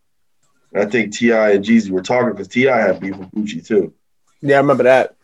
[0.73, 3.93] And I think Ti and Jeezy were talking because Ti had beef with Gucci too.
[4.41, 5.15] Yeah, I remember that.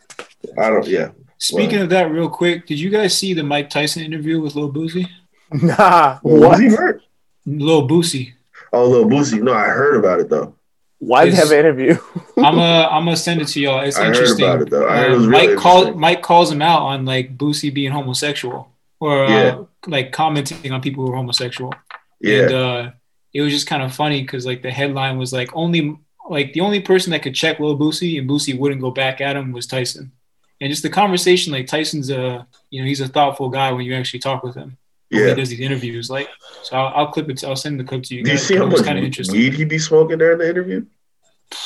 [0.58, 0.86] I don't.
[0.86, 4.54] Yeah, Speaking of that, real quick, did you guys see the Mike Tyson interview with
[4.54, 5.06] Lil Boosie?
[5.52, 6.18] Nah.
[6.24, 6.58] was What?
[6.60, 7.02] he hurt?
[7.44, 8.32] Lil Boosie.
[8.72, 9.40] Oh, little Boosie.
[9.40, 10.55] No, I heard about it though.
[10.98, 11.96] Why did they have an interview?
[12.38, 13.80] I'm gonna I'm gonna send it to y'all.
[13.80, 14.44] It's I heard interesting.
[14.46, 14.88] about it, though.
[14.88, 16.00] I heard it Um, was really Mike called interesting.
[16.00, 18.70] Mike calls him out on like Boosie being homosexual
[19.00, 21.74] or uh, like commenting on people who are homosexual.
[22.20, 22.90] Yeah, And uh,
[23.34, 25.96] it was just kind of funny because like the headline was like only
[26.30, 29.36] like the only person that could check Lil Boosie and Boosie wouldn't go back at
[29.36, 30.12] him was Tyson.
[30.60, 33.94] And just the conversation, like Tyson's a you know he's a thoughtful guy when you
[33.94, 34.78] actually talk with him.
[35.10, 35.28] When yeah.
[35.28, 36.28] he does these interviews, like
[36.62, 37.44] so I'll, I'll clip it.
[37.44, 38.24] I'll send the clip to you.
[38.24, 39.36] Do you see how much kind of interesting.
[39.38, 40.84] weed he be smoking during the interview?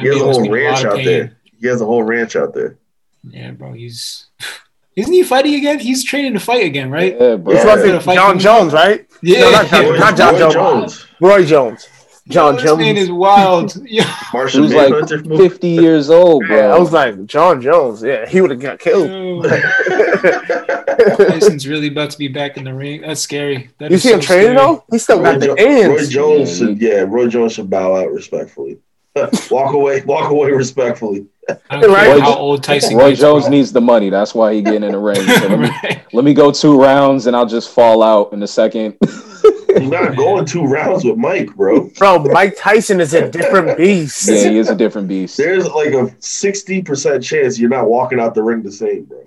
[0.00, 1.04] He has a whole ranch of out pain.
[1.04, 1.36] there.
[1.60, 2.78] He has a whole ranch out there.
[3.24, 4.26] Yeah, bro, he's
[4.96, 5.78] isn't he fighting again?
[5.78, 7.12] He's training to fight again, right?
[7.12, 7.54] Yeah, bro.
[7.54, 7.74] It's Yeah.
[7.76, 9.06] supposed to be John Jones, right?
[9.22, 11.06] Yeah, No, not John- Roy, not John Roy Jones.
[11.20, 11.88] Roy Jones.
[12.28, 12.98] John Yo, man Jones.
[13.00, 13.76] is wild.
[13.86, 14.10] Yeah.
[14.48, 14.94] He was like
[15.28, 16.56] 50 years old, bro.
[16.56, 18.02] Yeah, I was like John Jones.
[18.02, 19.44] Yeah, he would have got killed.
[20.22, 23.02] Yo, Tyson's really about to be back in the ring.
[23.02, 23.70] That's scary.
[23.78, 24.56] That You is see him so training scary.
[24.56, 24.84] though?
[24.90, 26.06] He still got the Jo- Roy.
[26.06, 28.78] Jones Yeah, should yeah, Roy Jones should bow out respectfully.
[29.50, 31.26] walk away, walk away respectfully.
[31.68, 34.08] I don't care Roy how old Tyson Roy Jones needs the money.
[34.10, 35.16] That's why he getting in the ring.
[35.26, 36.02] So let, me, Right.
[36.14, 38.96] let me go two rounds and I'll just fall out in a second.
[39.02, 41.88] He's not going two rounds with Mike, bro.
[41.98, 44.28] Bro, Mike Tyson is a different beast.
[44.28, 45.36] yeah, he is a different beast.
[45.36, 49.24] There's like a sixty percent chance you're not walking out the ring the same, bro.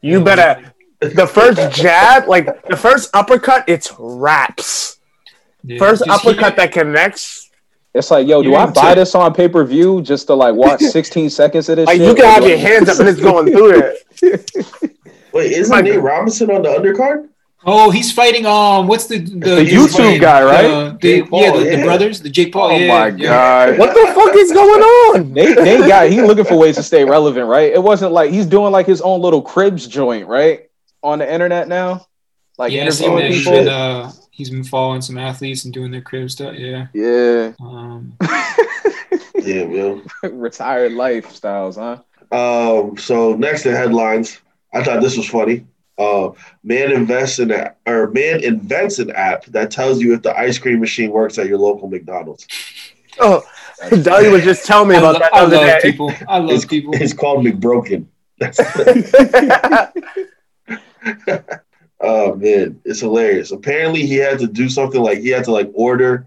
[0.00, 4.98] You better the first jab, like the first uppercut, it's raps.
[5.64, 7.50] Yeah, First uppercut hear- that connects.
[7.94, 8.96] It's like, yo, do I buy it.
[8.96, 11.86] this on pay per view just to like watch 16 seconds of this?
[11.86, 12.08] Like shit?
[12.08, 14.50] you can have your do- hands up and it's going through it.
[15.32, 17.28] Wait, isn't Mike- Nate Robinson on the undercard?
[17.64, 18.46] Oh, he's fighting.
[18.46, 20.62] Um, what's the the, the YouTube fighting guy, right?
[20.62, 22.70] the- the- Jake Paul, yeah, the, the brothers, the Jake Paul.
[22.70, 23.16] Oh yeah, my yeah.
[23.16, 23.78] god.
[23.78, 25.32] What the fuck is going on?
[25.34, 27.72] Nate, Nate got he looking for ways to stay relevant, right?
[27.72, 30.68] It wasn't like he's doing like his own little cribs joint, right?
[31.02, 32.06] On the internet now.
[32.58, 33.30] Like yeah, interviewing that.
[33.30, 33.52] He's people.
[33.52, 36.54] been uh, he's been following some athletes and doing their crib stuff.
[36.54, 36.86] Yeah.
[36.92, 37.52] yeah.
[37.60, 38.16] Um,
[39.38, 40.02] Yeah, man.
[40.22, 42.02] Retired lifestyles, huh?
[42.36, 44.40] Um, so next in headlines,
[44.74, 45.66] I thought this was funny.
[45.98, 46.30] Uh,
[46.62, 50.58] man invests in a, or man invents an app that tells you if the ice
[50.58, 52.46] cream machine works at your local McDonald's.
[53.18, 53.42] Oh,
[54.02, 55.78] Dolly was just telling me I, about lo- that I love day.
[55.82, 56.12] people.
[56.28, 56.92] I love It's, people.
[56.94, 58.06] it's called McBroken.
[61.98, 63.52] Oh man, it's hilarious.
[63.52, 66.26] Apparently, he had to do something like he had to like order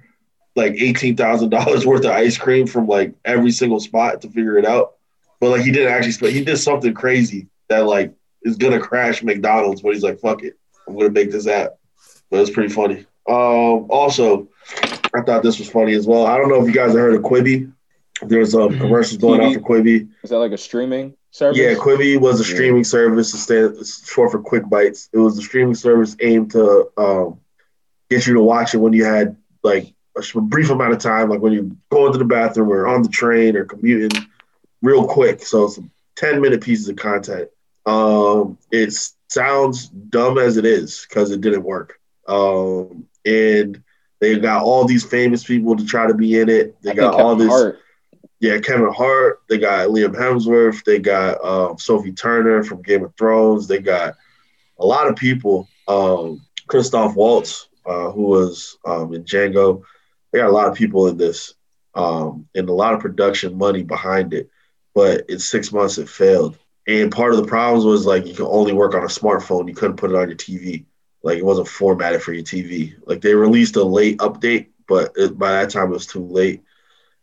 [0.55, 4.57] like eighteen thousand dollars worth of ice cream from like every single spot to figure
[4.57, 4.95] it out.
[5.39, 9.23] But like he didn't actually, sp- he did something crazy that like is gonna crash
[9.23, 9.81] McDonald's.
[9.81, 11.77] But he's like, "Fuck it, I'm gonna make this app."
[12.29, 13.05] But it's pretty funny.
[13.27, 14.47] Um, also,
[15.13, 16.25] I thought this was funny as well.
[16.25, 17.71] I don't know if you guys have heard of Quibi.
[18.21, 18.79] There's um, Mhm.
[18.81, 20.09] commercials going out for Quibi.
[20.23, 21.57] Is that like a streaming service?
[21.57, 22.55] Yeah, Quibi was a Yeah.
[22.55, 23.49] streaming service.
[23.49, 25.09] It it's short for Quick Bites.
[25.13, 27.39] It was a streaming service aimed to um,
[28.09, 29.93] get you to watch it when you had like
[30.35, 33.09] a brief amount of time, like when you go into the bathroom or on the
[33.09, 34.09] train or commuting,
[34.81, 35.41] real quick.
[35.45, 35.79] So it's
[36.15, 37.49] ten minute pieces of content.
[37.85, 38.93] Um, it
[39.27, 41.99] sounds dumb as it is because it didn't work.
[42.27, 43.81] Um, and
[44.19, 46.81] they got all these famous people to try to be in it.
[46.81, 47.49] They I got all this.
[47.49, 47.79] Hart.
[48.39, 49.41] Yeah, Kevin Hart.
[49.49, 50.83] They got Liam Hemsworth.
[50.83, 53.67] They got um, Sophie Turner from Game of Thrones.
[53.67, 54.15] They got
[54.77, 55.67] a lot of people.
[55.87, 59.83] Um, Christoph Waltz, uh, who was um, in Django.
[60.31, 61.55] They got a lot of people in this,
[61.95, 64.49] um, and a lot of production money behind it.
[64.93, 66.57] But in six months, it failed.
[66.89, 69.67] And part of the problems was like you could only work on a smartphone.
[69.67, 70.85] You couldn't put it on your TV.
[71.21, 72.95] Like it wasn't formatted for your TV.
[73.05, 76.63] Like they released a late update, but it, by that time it was too late.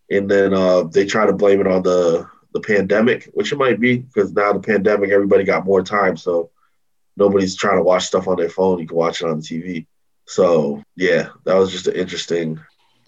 [0.09, 3.81] And then uh, they try to blame it on the the pandemic, which it might
[3.81, 6.51] be because now the pandemic, everybody got more time, so
[7.17, 8.79] nobody's trying to watch stuff on their phone.
[8.79, 9.87] You can watch it on the TV.
[10.27, 12.61] So yeah, that was just an interesting.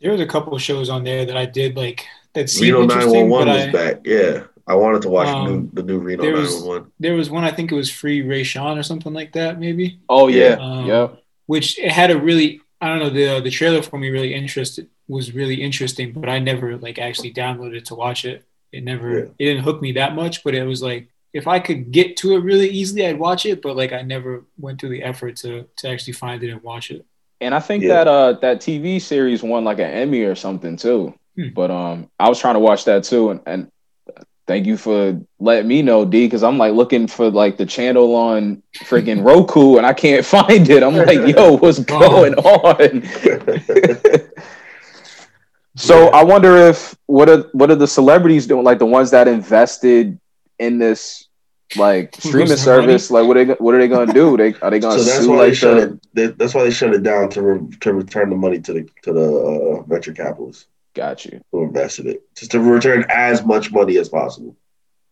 [0.02, 2.04] There was a couple of shows on there that I did like
[2.34, 4.00] that seemed Reno interesting, 911 but was I, back.
[4.04, 6.92] Yeah, I wanted to watch Um, the, new, the new Reno there was- 911.
[7.00, 9.98] there was one I think it was Free Rayshawn or something like that, maybe.
[10.08, 11.22] Oh yeah, Um, yep.
[11.46, 14.86] which it had a really I don't know the the trailer for me really interested
[15.08, 18.44] was really interesting, but I never like actually downloaded to watch it.
[18.70, 19.24] It never Yeah.
[19.38, 22.32] it didn't hook me that much, but it was like if I could get to
[22.34, 23.62] it really easily, I'd watch it.
[23.62, 26.90] But like I never went through the effort to to actually find it and watch
[26.90, 27.04] it.
[27.40, 27.94] And I think Yeah.
[28.04, 31.14] that uh that TV series won like an Emmy or something too.
[31.36, 31.48] Hmm.
[31.54, 33.70] But um I was trying to watch that too and, and
[34.48, 38.16] thank you for letting me know, D, because I'm like looking for like the channel
[38.16, 40.82] on freaking Roku and I can't find it.
[40.82, 43.04] I'm like, yo, what's going on?
[45.76, 48.64] so I wonder if what are what are the celebrities doing?
[48.64, 50.18] Like the ones that invested
[50.58, 51.28] in this
[51.76, 54.36] like Who streaming lose their service, like what are they what are they gonna do?
[54.38, 56.00] They are they gonna So that's sue why they like shut the it.
[56.14, 58.88] They, that's why they shut it down to re, to return the money to the
[59.02, 60.66] to the uh, venture capitalists
[60.98, 61.40] got you.
[61.52, 64.56] who invested it, just to return as much money as possible.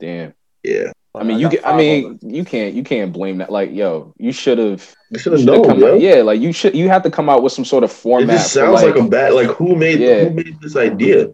[0.01, 0.34] Damn.
[0.62, 1.49] Yeah, I mean, you.
[1.49, 2.74] Get, I mean, you can't.
[2.74, 3.51] You can't blame that.
[3.51, 4.95] Like, yo, you should have.
[5.12, 5.64] they should have known.
[5.64, 5.95] come yo.
[5.95, 6.74] out, yeah, like you should.
[6.74, 8.37] You have to come out with some sort of It format.
[8.37, 9.32] just for, sounds like, a bad.
[9.32, 10.24] Like who made Yeah.
[10.24, 11.30] who made this idea?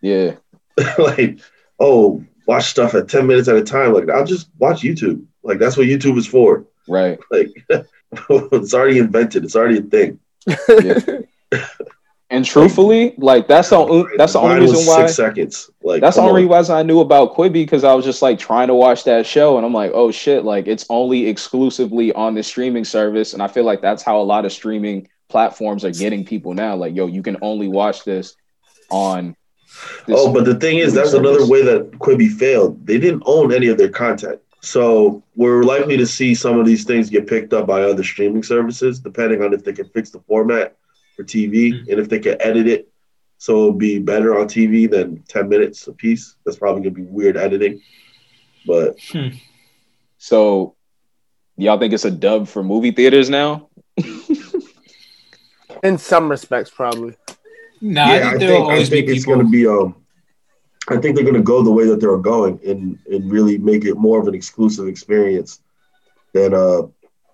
[0.00, 0.36] yeah,
[0.98, 1.38] like,
[1.78, 3.92] oh, watch stuff at ten minutes at a time.
[3.92, 5.24] Like, I'll just watch YouTube.
[5.42, 6.64] Like that's what YouTube is for.
[6.88, 7.18] right.
[7.30, 7.50] Like,
[8.30, 9.44] it's already invented.
[9.44, 10.18] It's already a thing.
[11.52, 11.60] Yeah.
[12.32, 15.06] And truthfully, like that's the only, that's the only reason why.
[15.06, 15.68] six seconds.
[15.82, 16.58] Like That's the only on.
[16.58, 19.56] reason I knew about Quibi because I was just like trying to watch that show,
[19.56, 23.48] and I'm like, oh shit, like it's only exclusively on the streaming service, and I
[23.48, 26.76] feel like that's how a lot of streaming platforms are getting people now.
[26.76, 28.36] Like, yo, you can only watch this
[28.90, 29.34] on.
[30.06, 31.28] This Oh, but the thing is, that's service.
[31.28, 32.86] another way that Quibi failed.
[32.86, 34.40] They didn't own any of their content.
[34.62, 38.42] So we're likely to see some of these things get picked up by other streaming
[38.42, 40.76] services, depending on if they can fix the format
[41.20, 41.90] for TV Hmm.
[41.90, 42.86] and if they can edit it
[43.38, 46.36] so it'll be better on TV than 10 minutes a piece.
[46.44, 47.80] That's probably gonna be weird editing.
[48.66, 48.96] But
[50.18, 50.74] So,
[51.56, 53.68] y'all think it's a dub for movie theaters now?
[55.82, 57.16] In some respects, probably.
[57.80, 59.36] Nah, I yeah, think there'll always be it's people.
[59.36, 59.94] gonna be um
[60.90, 63.94] I think they're gonna go the way that they're going and and really make it
[63.96, 65.62] more of an exclusive experience
[66.34, 66.82] than uh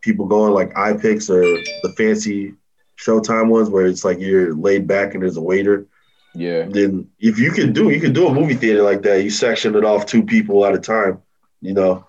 [0.02, 1.42] people going like iPics or
[1.82, 2.54] the fancy
[2.96, 5.86] Showtime ones where it's like you're laid back and there's a waiter.
[6.34, 9.30] Yeah, Then if you could do you could do a movie theater like that, you
[9.30, 11.22] section it off two people at a time,
[11.62, 12.06] you know.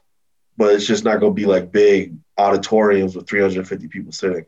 [0.57, 4.45] But it's just not gonna be like big auditoriums with 350 people sitting.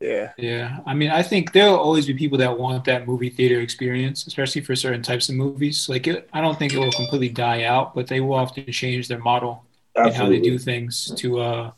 [0.00, 0.32] Yeah.
[0.36, 4.26] Yeah, I mean, I think there'll always be people that want that movie theater experience,
[4.26, 5.88] especially for certain types of movies.
[5.88, 9.06] Like, it, I don't think it will completely die out, but they will often change
[9.06, 9.64] their model
[9.94, 11.70] and how they do things to, uh,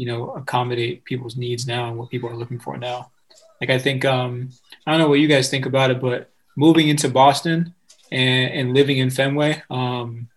[0.00, 2.98] you know, accommodate people's needs now and what people are looking for now.
[3.60, 4.48] Like, I think, um,
[4.86, 7.74] I don't know what you guys think about it, but moving into Boston
[8.10, 10.28] and, and living in Fenway, um,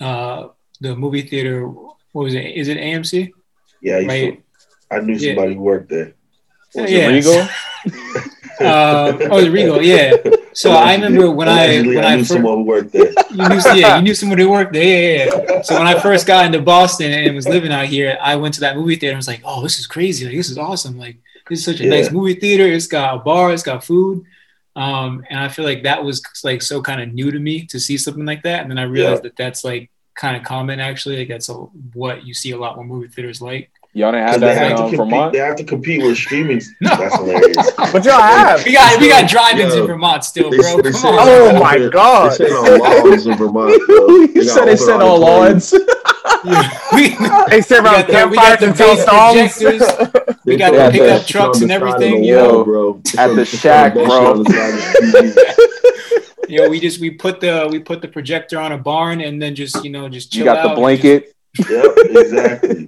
[0.00, 0.40] uh,
[0.80, 2.46] the movie theater, what was it?
[2.60, 3.32] Is it AMC?
[3.82, 4.42] Yeah, I, used to- Right.
[4.92, 5.34] I knew Yeah.
[5.34, 6.12] somebody who worked there.
[6.76, 7.08] was Yeah.
[7.10, 7.48] it Regal?
[8.60, 10.16] Uh, oh, the Regal, yeah.
[10.52, 13.10] So I remember when I when I I, knew first, someone who worked there.
[13.30, 14.84] you knew yeah you knew someone who worked there
[15.26, 15.62] yeah, yeah yeah.
[15.62, 18.60] So when I first got into Boston and was living out here, I went to
[18.60, 19.12] that movie theater.
[19.12, 20.26] and was like, oh, this is crazy!
[20.26, 20.98] Like this is awesome!
[20.98, 21.16] Like
[21.48, 21.90] this is such a Yeah.
[21.90, 22.66] nice movie theater.
[22.66, 23.52] It's got a bar.
[23.52, 24.24] It's got food.
[24.76, 27.80] Um, and I feel like that was like so kind of new to me to
[27.80, 28.62] see something like that.
[28.62, 31.18] And then I realized that that's like kind of common actually.
[31.18, 33.70] Like that's a, what you see a lot when movie theaters like.
[33.92, 34.98] Y'all didn't 'Cause have they that have in um, compete.
[34.98, 35.32] Vermont.
[35.32, 36.60] They have to compete with streaming.
[36.80, 36.96] No.
[36.96, 37.70] That's hilarious.
[37.92, 38.64] But y'all have.
[38.64, 40.80] We got we got drive-ins Yo, in Vermont still, bro.
[40.80, 41.28] they Come on.
[41.28, 42.30] Oh my God.
[42.30, 43.70] They said on lawns in Vermont.
[43.72, 45.72] you They got said they open said on auditoriums.
[45.72, 45.84] lawns.
[46.44, 46.78] Yeah.
[46.94, 47.16] We,
[47.50, 49.04] They sit around got the- we got campfires and tell base
[49.58, 50.34] songs.
[50.44, 52.64] We got the pickup trucks and the side everything, wall, yo.
[52.64, 53.02] bro.
[53.18, 54.04] At They the shack, bro.
[54.04, 55.54] on the side of the
[56.44, 56.48] TV.
[56.48, 59.42] you know, we just we put the we put the projector on a barn and
[59.42, 61.34] then just you know just chill You got out the and just- blanket.
[61.58, 62.86] Yep, exactly.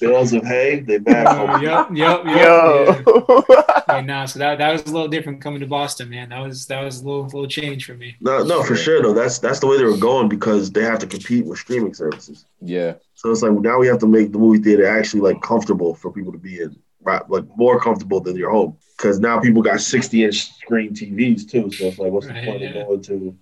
[0.00, 0.80] Bales of hay.
[0.80, 1.26] They mad.
[1.28, 2.24] Oh, yep, yep, yep.
[2.26, 3.02] Yo.
[3.06, 3.82] Yeah.
[3.88, 6.28] Yeah, nah, so that, that was a little different coming to Boston, man.
[6.28, 8.14] That was that was a little little change for me.
[8.20, 9.14] No, no, for sure though.
[9.14, 12.44] That's that's the way they were going because they have to compete with streaming services.
[12.60, 15.94] Yeah, So it's like now we have to make the movie theater actually like comfortable
[15.94, 17.28] for people to be in, right?
[17.28, 18.76] Like more comfortable than your home.
[18.96, 21.70] Because now people got 60 inch screen TVs too.
[21.70, 22.68] So it's like, what's Right, the point yeah.
[22.80, 23.36] of going to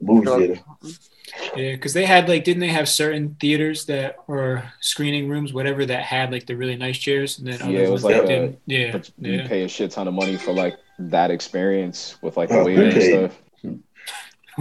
[0.00, 0.60] movie theater.
[1.56, 5.84] Yeah, because they had like, didn't they have certain theaters that or screening rooms, whatever,
[5.86, 8.26] that had like the really nice chairs, and then Yeah, others it was like a-
[8.26, 8.58] didn't.
[8.66, 9.46] Yeah, But you yeah.
[9.48, 12.82] pay a shit ton of money for like that experience with like the Oh, waiter
[12.84, 13.10] and okay.
[13.10, 13.40] stuff.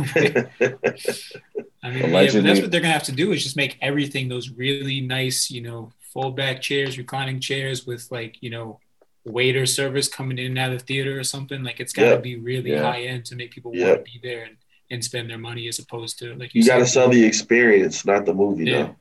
[1.81, 2.41] I mean, yeah, but Allegedly.
[2.41, 5.61] that's what they're gonna have to do is just make everything those really nice, you
[5.61, 8.79] know, fold back chairs, reclining chairs with like, you know,
[9.25, 11.63] waiter service coming in and out of the theater or something.
[11.63, 12.17] Like it's gotta Yeah.
[12.17, 12.83] be really Yeah.
[12.83, 13.87] high end to make people Yeah.
[13.93, 14.55] want to be there and,
[14.91, 18.25] and spend their money as opposed to like you got to sell the experience, not
[18.25, 18.65] the movie.
[18.65, 18.83] Yeah.
[18.83, 18.95] though.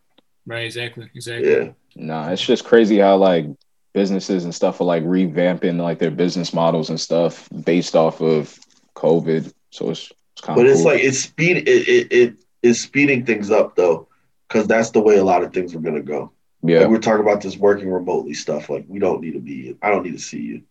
[0.46, 1.50] right, exactly, exactly.
[1.50, 1.68] Yeah.
[1.96, 3.46] Nah, it's just crazy how like
[3.94, 8.58] businesses and stuff are like revamping like their business models and stuff based off of
[8.94, 9.52] COVID.
[9.70, 11.68] So it's, it's kind of But it's like it's speed.
[11.68, 14.08] It it, it is speeding things up though,
[14.46, 16.32] because that's the way a lot of things are gonna go.
[16.62, 18.68] yeah, Like we're talking about this working remotely stuff.
[18.68, 19.76] Like we don't need to be.
[19.82, 20.62] I don't need to see you.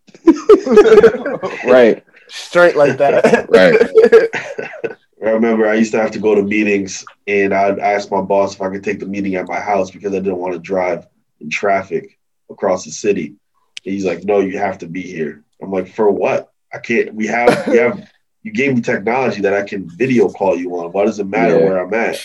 [1.65, 2.03] right.
[2.29, 3.49] Straight like that.
[3.49, 4.91] Right.
[5.27, 8.55] I remember I used to have to go to meetings, and I'd ask my boss
[8.55, 11.07] if I could take the meeting at my house because I didn't want to drive
[11.39, 12.17] in traffic
[12.49, 13.27] across the city.
[13.85, 16.51] And he's like, "No, you have to be here." I'm like, "For what?
[16.73, 17.13] I can't.
[17.13, 17.67] We have.
[17.67, 18.07] We have.
[18.43, 20.93] You gave me technology that I can video call you on.
[20.93, 21.65] Why does it matter Yeah.
[21.65, 22.17] where I'm at?"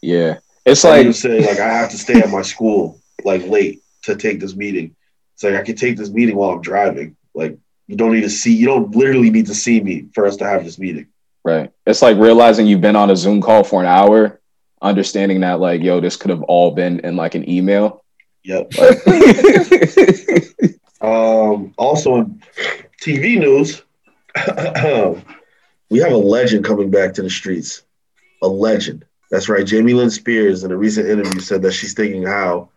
[0.00, 0.38] Yeah.
[0.66, 4.16] It's like you say like I have to stay at my school like late to
[4.16, 4.96] take this meeting.
[5.34, 7.14] It's like I can take this meeting while I'm driving.
[7.34, 7.56] Like
[7.86, 8.52] you don't need to see.
[8.52, 11.06] You don't literally need to see me for us to have this meeting.
[11.44, 11.70] Right.
[11.86, 14.40] It's like realizing you've been on a Zoom call for an hour,
[14.80, 18.02] understanding that like, yo, this could have all been in like an email.
[18.44, 18.72] Yep.
[21.04, 22.42] Um, also in
[23.02, 23.82] TV news,
[25.90, 27.82] we have a legend coming back to the streets.
[28.42, 29.04] A legend.
[29.30, 29.66] That's right.
[29.66, 32.70] Jamie Lynn Spears in a recent interview said that she's thinking how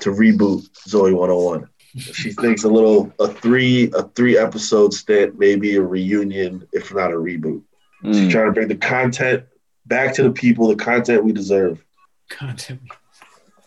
[0.00, 1.68] to reboot Zoey 101.
[1.96, 7.12] She thinks a little a three a three episode stint, maybe a reunion, if not
[7.12, 7.62] a reboot.
[8.04, 9.44] She's Mm, trying to bring the content
[9.86, 11.84] back to the people, the content we deserve,
[12.28, 12.80] Content,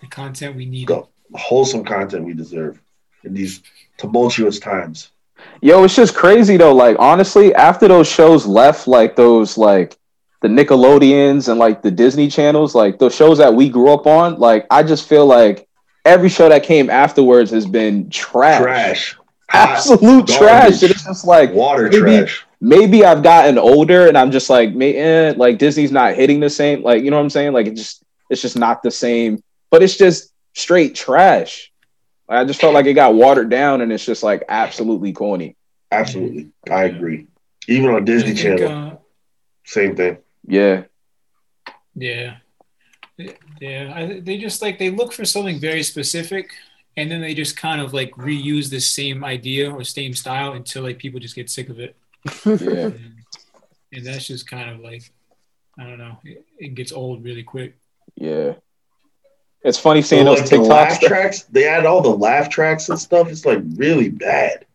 [0.01, 0.87] the content we need.
[0.87, 1.09] Go.
[1.31, 2.79] the wholesome content we deserve
[3.23, 3.61] in these
[3.97, 5.11] tumultuous times.
[5.61, 6.73] Yo, it's just crazy though.
[6.73, 9.97] Like honestly, after those shows left, like those like
[10.41, 14.37] the Nickelodeons and like the Disney channels, like those shows that we grew up on,
[14.39, 15.67] like I just feel like
[16.03, 18.61] every show that came afterwards has been trash.
[18.61, 19.17] Trash.
[19.49, 20.37] Hot Absolute garbage.
[20.37, 20.81] trash.
[20.83, 22.45] And it's just like water maybe- trash.
[22.61, 26.49] maybe I've gotten older and I'm just like, may, eh, like Disney's not hitting the
[26.49, 26.81] same.
[26.83, 27.53] Like, you know what I'm saying?
[27.53, 29.41] Like, it just, it's just not the same.
[29.69, 31.71] But it's just straight trash.
[32.27, 35.55] I just felt like it got watered down, and it's just like absolutely corny.
[35.91, 36.49] Absolutely.
[36.71, 37.27] I agree.
[37.67, 38.95] Even on Disney think, Channel, uh,
[39.63, 40.17] same thing.
[40.47, 40.83] Yeah,
[41.95, 42.37] Yeah.
[43.61, 43.93] Yeah.
[43.95, 46.49] I, they just like, they look for something very specific
[46.97, 50.83] and then they just kind of like reuse the same idea or same style until
[50.83, 51.95] like people just get sick of it.
[52.45, 52.51] yeah,
[52.85, 53.15] And,
[53.93, 55.03] and that's just kind of like,
[55.79, 57.77] I don't know, it, it gets old really quick.
[58.15, 58.53] yeah.
[59.63, 60.67] It's funny So seeing those like the TikToks.
[60.69, 63.29] laugh tracks, they add all the laugh tracks and stuff.
[63.29, 64.65] It's like really bad.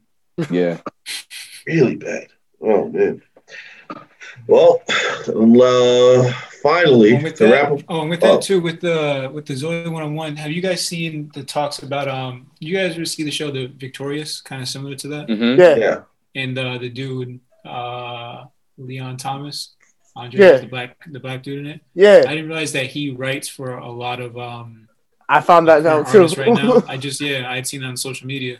[0.50, 0.78] Yeah,
[1.66, 2.26] Really bad.
[2.60, 3.22] Oh man.
[4.48, 4.82] Well,
[5.28, 6.32] uh,
[6.62, 7.80] finally And with to that, wrap up.
[7.88, 8.40] oh, and with that oh.
[8.40, 11.80] too, with the with the Zoey one on one, have you guys seen the talks
[11.80, 12.50] about um?
[12.60, 15.76] You guys ever see the show The Victorious, kind of similar to that, hmm Yeah.
[15.76, 16.00] Yeah.
[16.34, 18.44] and uh, the dude uh
[18.78, 19.74] Leon Thomas,
[20.16, 20.56] Andre, Yeah.
[20.58, 21.80] the black the black dude in it.
[21.94, 22.22] Yeah.
[22.26, 24.88] I didn't realize that he writes for a lot of um
[25.28, 26.26] I found that out too.
[26.26, 26.82] right now.
[26.88, 28.58] I just yeah, I had seen that on social media,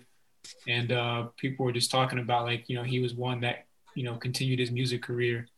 [0.69, 4.05] and uh, people were just talking about like you know he was one that you
[4.05, 5.49] know continued his music career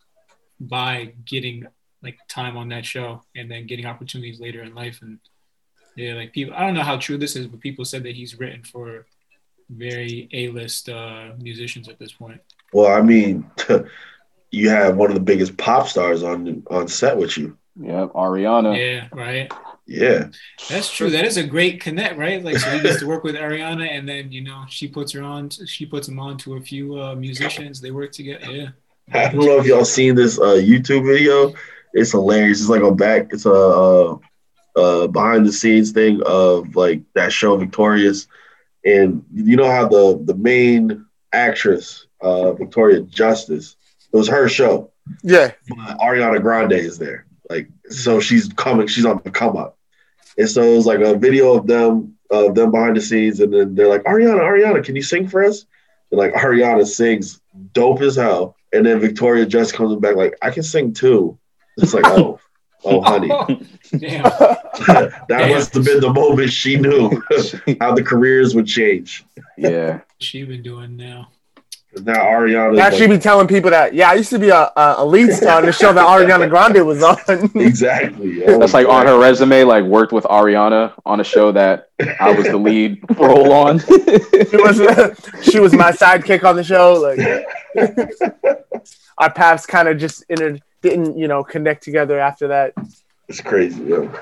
[0.58, 1.66] by getting
[2.02, 5.18] like time on that show and then getting opportunities later in life and
[5.96, 8.38] yeah like people I don't know how true this is but people said that he's
[8.38, 9.06] written for
[9.76, 12.40] very A-list uh, musicians at this point.
[12.72, 13.50] Well, I mean,
[14.50, 17.56] you have one of the biggest pop stars on on set with you.
[17.80, 18.76] yeah Ariana.
[18.76, 19.52] Yeah, right.
[19.86, 20.28] Yeah.
[20.68, 21.10] That's true.
[21.10, 22.42] That is a great connect, right?
[22.42, 25.22] Like, so he gets to work with Ariana, and then you know she puts her
[25.22, 25.50] on.
[25.50, 27.80] She puts him on to a few uh, musicians.
[27.80, 28.50] They work together.
[28.50, 28.68] Yeah.
[29.12, 31.52] I don't know if y'all seen this uh, YouTube video.
[31.92, 32.60] It's hilarious.
[32.60, 33.28] It's like a back.
[33.32, 34.16] It's a uh,
[34.76, 38.26] uh, behind the scenes thing of like that show Victorious,
[38.84, 43.76] and you know how the the main actress uh, Victoria Justice.
[44.12, 44.90] It was her show,
[45.22, 45.52] Yeah.
[45.68, 47.26] but Ariana Grande is there.
[47.50, 48.86] Like so, she's coming.
[48.86, 49.76] She's on the come up,
[50.38, 53.52] and so it was like a video of them of them behind the scenes, and
[53.52, 55.66] then they're like, Ariana, Ariana, can you sing for us?
[56.10, 57.40] And like Ariana sings
[57.74, 61.38] dope as hell, and then Victoria just comes back like, I can sing too.
[61.78, 62.38] It's like, oh,
[62.84, 63.46] oh, honey, oh,
[63.96, 64.22] Damn.
[64.86, 65.50] that Damn.
[65.50, 67.10] must have been the moment she knew
[67.80, 69.24] how the careers would change.
[69.56, 71.28] yeah, She been doing now.
[71.94, 72.74] Now Ariana.
[72.74, 75.30] Now she be telling people that, yeah, I used to be a, a, a lead
[75.30, 77.18] star on the show that Ariana Grande was on.
[77.54, 78.46] exactly.
[78.46, 82.32] Oh, That's like on her resume, like worked with Ariana on a show that I
[82.32, 83.78] was the lead role on.
[83.80, 84.80] she was
[85.42, 86.94] she was my sidekick on the show.
[86.94, 87.18] Like
[89.18, 92.74] our paths kind of just inter- didn't you know connect together after that.
[93.28, 93.82] It's crazy.
[93.84, 94.14] Yeah.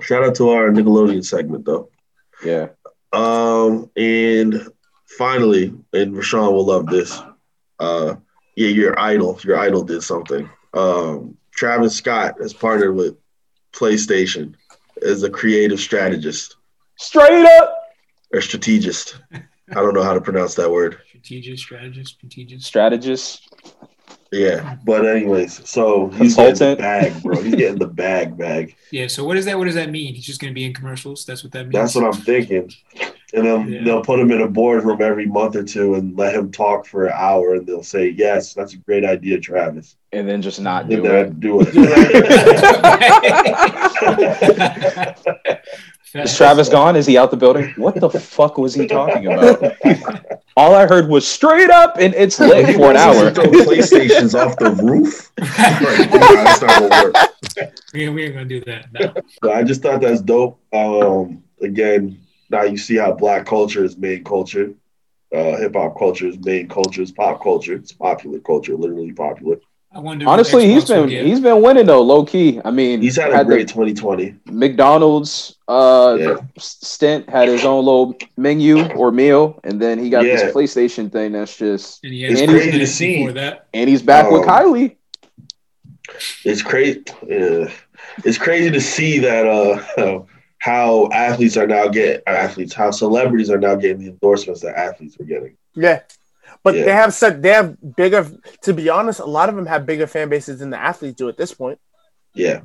[0.00, 1.88] Shout out to our Nickelodeon segment though.
[2.44, 2.68] yeah.
[3.12, 4.68] Um, and
[5.16, 7.18] finally, and Rashaan will love this.
[7.78, 8.16] Uh,
[8.56, 10.50] yeah, your idol, your idol did something.
[10.74, 13.16] Um, Travis Scott has partnered with
[13.72, 14.54] PlayStation
[15.02, 16.56] as a creative strategist
[16.96, 17.78] Straight up.
[18.34, 19.18] or strategist.
[19.32, 20.98] I don't know how to pronounce that word.
[21.08, 22.66] Strategist, strategist, strategist.
[22.66, 23.48] Strategist.
[24.32, 27.40] Yeah, but anyways, so he's getting the bag, bro.
[27.40, 28.74] He's getting the bag, bag.
[28.90, 29.06] Yeah.
[29.06, 29.56] So what is that?
[29.56, 30.14] What does that mean?
[30.14, 31.24] He's just gonna be in commercials.
[31.24, 31.74] That's what that means.
[31.74, 32.72] That's what I'm thinking.
[33.34, 33.82] And then Yeah.
[33.84, 37.06] they'll put him in a boardroom every month or two and let him talk for
[37.06, 40.82] an hour, and they'll say, "Yes, that's a great idea, Travis." And then just not
[40.84, 41.40] And do then it.
[41.40, 41.68] do it.
[46.24, 46.96] Is Travis gone?
[46.96, 47.72] Is he out the building?
[47.76, 49.76] What the fuck was he talking about?
[50.56, 53.30] All I heard was straight up and it's lit for an hour.
[53.30, 55.30] Throw PlayStations off the roof.
[55.38, 57.76] Right, that's not gonna work.
[57.92, 58.92] we, we ain't gonna do that.
[58.92, 59.14] No.
[59.42, 60.58] But I just thought that's dope.
[60.72, 62.18] Um, again,
[62.50, 64.72] now you see how black culture is main culture.
[65.34, 67.02] Uh, Hip hop culture is main culture.
[67.02, 67.74] It's pop culture.
[67.74, 69.56] It's popular culture, literally popular.
[69.96, 70.28] I wonder.
[70.28, 72.60] Honestly, he's Xbox been he's been winning though, low key.
[72.64, 74.34] I mean, He's had a had the- great 2020.
[74.46, 76.36] McDonald's uh Yeah.
[76.58, 80.36] stint had his own little menu or meal, and then he got Yeah.
[80.36, 83.26] this PlayStation thing that's just And he had It's crazy to see.
[83.28, 83.66] that.
[83.72, 84.96] and he's back with Um, Kylie.
[86.44, 87.02] It's crazy.
[87.26, 87.70] Yeah.
[88.24, 90.22] It's crazy to see that uh,
[90.58, 95.16] how athletes are now getting athletes, how celebrities are now getting the endorsements that athletes
[95.18, 95.56] were getting.
[95.74, 96.00] Yeah.
[96.62, 96.84] But Yeah.
[96.84, 98.26] they have said they have bigger.
[98.62, 101.28] To be honest, a lot of them have bigger fan bases than the athletes do
[101.28, 101.78] at this point.
[102.34, 102.60] Yeah,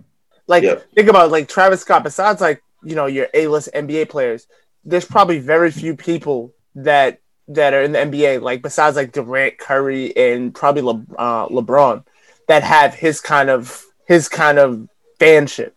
[0.47, 0.85] Like Yep.
[0.95, 2.03] think about it, like Travis Scott.
[2.03, 4.47] Besides like you know your A list NBA players,
[4.83, 8.39] there's probably very few people that that are in the NBA.
[8.41, 12.03] Like besides like Durant, Curry, and probably Le, uh, LeBron,
[12.47, 14.87] that have his kind of his kind of
[15.19, 15.71] fanship.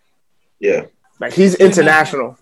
[0.59, 0.87] yeah,
[1.21, 2.39] Like he's international.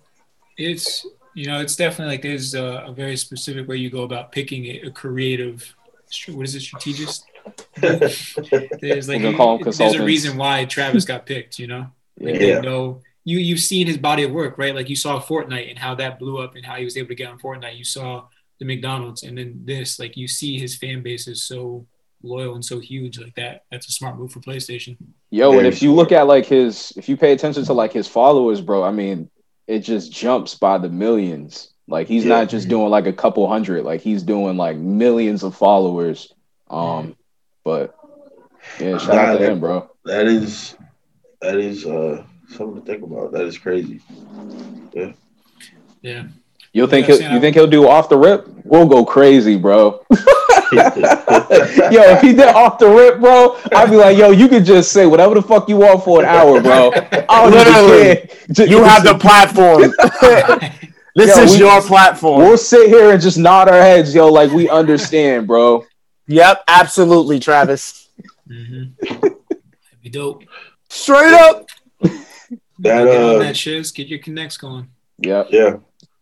[0.56, 1.04] It's
[1.34, 4.66] you know, it's definitely like there's a, a very specific way you go about picking
[4.66, 5.74] a, a creative.
[6.28, 7.24] What is it, strategist?
[7.80, 11.58] There's like We're gonna call them there's a reason why Travis got picked.
[11.58, 11.86] You know,
[12.20, 12.38] like Yeah.
[12.38, 12.60] they Yeah.
[12.60, 14.74] know you you've seen his body of work, right?
[14.74, 17.14] Like you saw Fortnite and how that blew up and how he was able to
[17.14, 17.76] get on Fortnite.
[17.78, 18.24] You saw
[18.58, 21.86] the McDonald's and then this, like you see his fan base is so
[22.22, 23.64] loyal and so huge like that.
[23.70, 24.96] That's a smart move for PlayStation.
[25.30, 28.06] Yo, and if you look at like his, if you pay attention to like his
[28.06, 29.30] followers, bro, I mean,
[29.66, 31.70] it just jumps by the millions.
[31.88, 32.40] Like he's Yeah.
[32.40, 36.32] not just doing like a couple hundred, like he's doing like millions of followers.
[36.70, 37.16] Um,
[37.64, 37.94] but
[38.80, 39.90] yeah, shout out to him, bro.
[40.04, 40.76] that is
[41.40, 43.32] that is uh something to think about.
[43.32, 44.00] That is crazy.
[44.92, 45.12] Yeah.
[46.02, 46.24] Yeah.
[46.72, 48.48] You'll think Yeah, he'll, you think he'll do off the rip?
[48.64, 50.04] We'll go crazy, bro.
[50.72, 54.92] yo, if he did off the rip, bro, I'd be like, yo, you could just
[54.92, 56.90] say whatever the fuck you want for an hour, bro.
[57.28, 58.28] I Literally.
[58.50, 59.82] Just- You have the platform.
[61.14, 62.42] this Yo, is we- your platform.
[62.42, 65.84] We'll sit here and just nod our heads, yo, like we understand, bro.
[66.28, 68.08] Yep, absolutely, Travis.
[68.48, 69.20] Mm-hmm.
[69.20, 69.36] That'd
[70.02, 70.44] be dope.
[70.88, 71.66] Straight up.
[72.78, 74.88] That, get on uh, that shiz, get your connects going.
[75.18, 75.48] Yep.
[75.50, 75.76] yeah,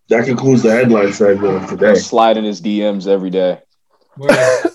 [0.08, 1.94] that concludes the headline segment of today.
[1.94, 3.60] Slide in his DMs every day.
[4.20, 4.30] Word.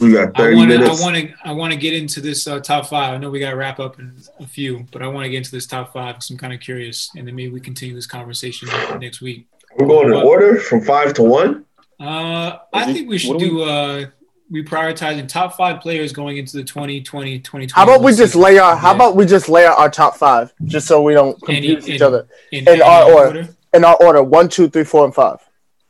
[0.00, 0.76] We got I thirty want to.
[0.84, 1.34] I want to.
[1.44, 3.14] I want to get into this uh, top five.
[3.14, 5.36] I know we got to wrap up in a few, but I want to get
[5.38, 8.06] into this top five because I'm kind of curious, and then maybe we continue this
[8.06, 8.68] conversation
[8.98, 9.46] next week.
[9.76, 11.64] We're going in order from five to one.
[12.00, 13.62] Uh, I think we should do do.
[13.62, 14.06] Uh,
[14.50, 17.68] we prioritizing top five players going into the 2020 2020.
[17.72, 18.40] How about we just season.
[18.40, 18.78] lay out?
[18.78, 18.96] How Yeah.
[18.96, 22.00] about we just lay out our top five, just so we don't confuse Any- each
[22.00, 23.48] any- other in, in our any order.
[23.72, 25.38] in our order: one, two, three, four, and five.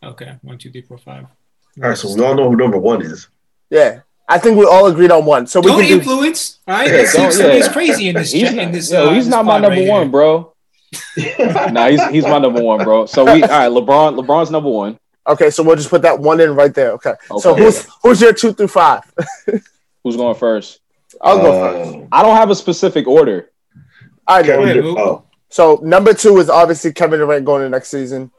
[0.02, 1.26] Okay, one, two, three, four, five.
[1.82, 3.28] All right, so we all know who number one is.
[3.70, 5.46] Yeah, I think we all agreed on one.
[5.46, 5.94] So we Don't can do.
[5.98, 6.60] influence.
[6.68, 7.54] All right, Yeah, that seems don't- yeah.
[7.54, 8.32] is crazy in this.
[8.32, 10.10] He's in not, this, yo, uh, he's this not my number right one, here.
[10.10, 10.52] bro.
[11.72, 13.06] nah, he's he's my number one, bro.
[13.06, 14.98] So we all right, LeBron, LeBron's number one.
[15.26, 16.92] Okay, so we'll just put that one in right there.
[16.92, 17.14] Okay.
[17.38, 19.02] So who's who's your two through five?
[20.04, 20.80] Who's going first?
[21.22, 21.96] I'll go first.
[21.98, 23.50] Uh, I don't have a specific order.
[24.28, 24.44] All right.
[24.44, 24.98] Kevin ahead, Dur- Mook.
[24.98, 28.30] oh, So number two is obviously Kevin Durant going to next season.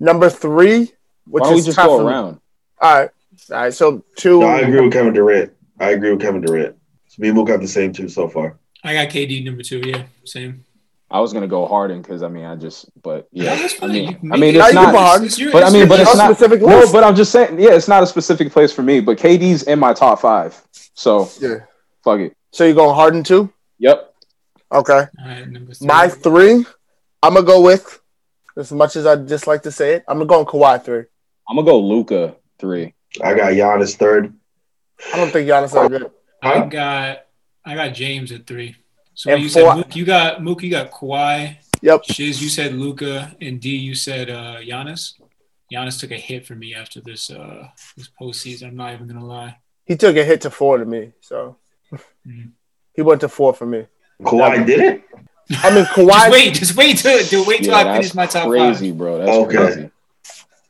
[0.00, 0.90] Number three,
[1.26, 2.10] which Why don't we just tough go for me.
[2.10, 2.40] around?
[2.82, 3.10] All right.
[3.50, 3.72] All right.
[3.74, 4.40] So two.
[4.40, 5.52] no, I agree with Kevin Durant.
[5.78, 6.76] I agree with Kevin Durant.
[7.06, 8.58] So me and Mook got the same two so far.
[8.84, 9.78] I got KD number two.
[9.78, 10.64] Yeah, same.
[11.10, 14.32] I was gonna go Harden because I mean I just, but yeah, No, I mean,
[14.32, 14.94] I mean it's not.
[15.18, 16.34] can It's But I mean, but it's not.
[16.34, 19.00] specific No, but I'm just saying, yeah, it's not a specific place for me.
[19.00, 20.60] But KD's in my top five,
[20.94, 21.56] so Yeah.
[22.02, 22.34] fuck it.
[22.50, 23.52] So you going Harden too?
[23.78, 24.14] Yep.
[24.72, 24.92] Okay.
[24.94, 25.86] All right, number three.
[25.86, 26.66] My three,
[27.22, 28.00] I'm gonna go with.
[28.56, 31.04] As much as I dislike to say it, I'm gonna go on Kawhi three.
[31.48, 32.94] I'm gonna go Luka three.
[33.22, 34.32] I got Giannis third.
[35.12, 36.10] I don't think Giannis that good.
[36.42, 37.26] I got
[37.66, 38.76] I got James at three.
[39.14, 41.56] So And you four- said Mook, you got Mook, you got Kawhi.
[41.82, 42.04] Yep.
[42.04, 45.14] Shiz, you said Luka, and D, you said uh, Giannis.
[45.72, 47.66] Giannis took a hit for me after this uh,
[47.96, 48.68] this postseason.
[48.68, 49.58] I'm not even gonna lie.
[49.84, 51.56] He took a hit to four to me, so
[52.26, 52.52] Mhm.
[52.94, 53.86] he went to four for me.
[54.22, 55.02] Kawhi did it.
[55.64, 56.30] I mean, Just Kawhi.
[56.30, 58.98] wait, just wait till, till wait till Yeah, I finish my top crazy, five.
[58.98, 59.18] bro.
[59.18, 59.56] That's Okay.
[59.56, 59.90] crazy.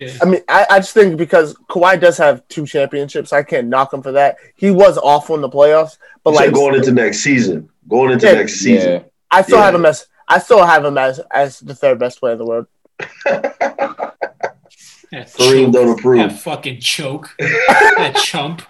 [0.03, 0.19] Yeah.
[0.20, 3.93] I mean, I, I just think because Kawhi does have two championships, I can't knock
[3.93, 4.37] him for that.
[4.57, 7.69] He was awful in the playoffs, but You like going into next season.
[7.89, 8.33] Going into Yeah.
[8.35, 8.93] next season.
[8.93, 9.01] Yeah.
[9.31, 9.65] I still Yeah.
[9.66, 12.47] have him as I still have him as as the third best player in the
[12.47, 12.66] world.
[15.12, 16.41] That Kareem choke, don't that approve.
[16.41, 18.62] fucking choke, that chump.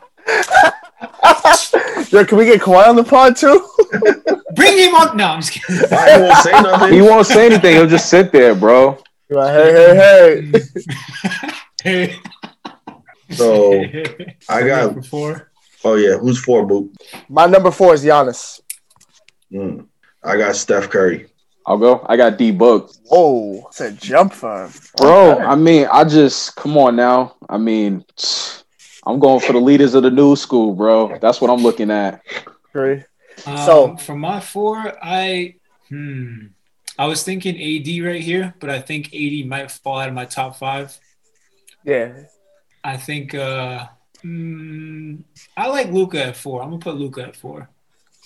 [2.10, 3.64] Yo, can we get Kawhi on the pod too?
[4.56, 5.14] Bring him up.
[5.14, 5.84] No, I'm just kidding.
[5.92, 6.92] I won't say nothing.
[6.94, 7.76] He won't say anything.
[7.76, 8.98] He'll just sit there, bro.
[9.32, 11.82] You're like, hey, hey, hey.
[11.82, 12.16] Hey.
[13.30, 13.82] So
[14.46, 14.86] I got.
[14.92, 15.50] Number four.
[15.84, 16.66] Oh yeah, who's four?
[16.66, 16.92] Boop.
[17.30, 18.60] My number four is Giannis.
[19.50, 19.86] Mm.
[20.22, 21.28] I got Steph Curry.
[21.64, 22.04] I'll go.
[22.10, 22.92] I got D book.
[23.10, 24.72] Oh, it's a jump for him.
[24.98, 25.44] Bro, Okay.
[25.44, 27.36] I mean, I just come on now.
[27.48, 28.04] I mean,
[29.06, 31.16] I'm going for the leaders of the new school, bro.
[31.22, 32.20] That's what I'm looking at.
[32.74, 33.02] Agree.
[33.46, 35.54] Um, So- for my four, I
[35.88, 36.48] hmm,
[36.98, 40.26] I was thinking AD right here, but I think AD might fall out of my
[40.26, 40.98] top five.
[41.84, 42.24] Yeah.
[42.84, 43.86] I think uh,
[44.20, 45.16] hmm,
[45.56, 46.62] I like Luka at four.
[46.62, 47.68] I'm gonna put Luka at four.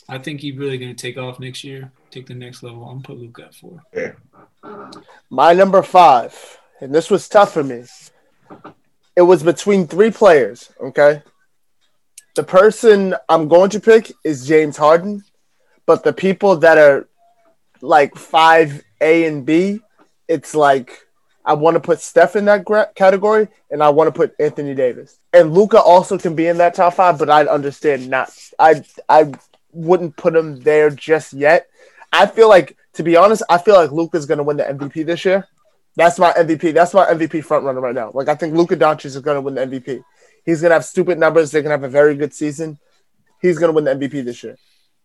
[0.09, 2.85] I think he's really gonna take off next year, take the next level.
[2.85, 3.83] I'm gonna put Luka at four.
[3.95, 4.13] Yeah.
[5.31, 7.85] My number five, and this was tough for me.
[9.15, 11.23] It was between three players, okay?
[12.35, 15.25] The person I'm going to pick is James Harden,
[15.87, 17.09] but the people that are
[17.83, 18.83] like 5A
[19.29, 19.81] and B,
[20.29, 21.07] it's like
[21.45, 24.75] I want to put Steph in that gra- category and I want to put Anthony
[24.75, 25.19] Davis.
[25.33, 29.33] And Luka also can be in that top 5, but I'd understand not I I
[29.73, 31.69] wouldn't put him there just yet.
[32.13, 35.07] I feel like to be honest, I feel like Luka's going to win the MVP
[35.07, 35.47] this year.
[35.95, 36.75] That's my MVP.
[36.75, 38.11] That's my MVP front runner right now.
[38.13, 40.03] Like I think Luka Doncic is going to win the MVP.
[40.45, 41.51] He's going to have stupid numbers.
[41.51, 42.79] They're going to have a very good season.
[43.41, 44.57] He's going to win the MVP this year.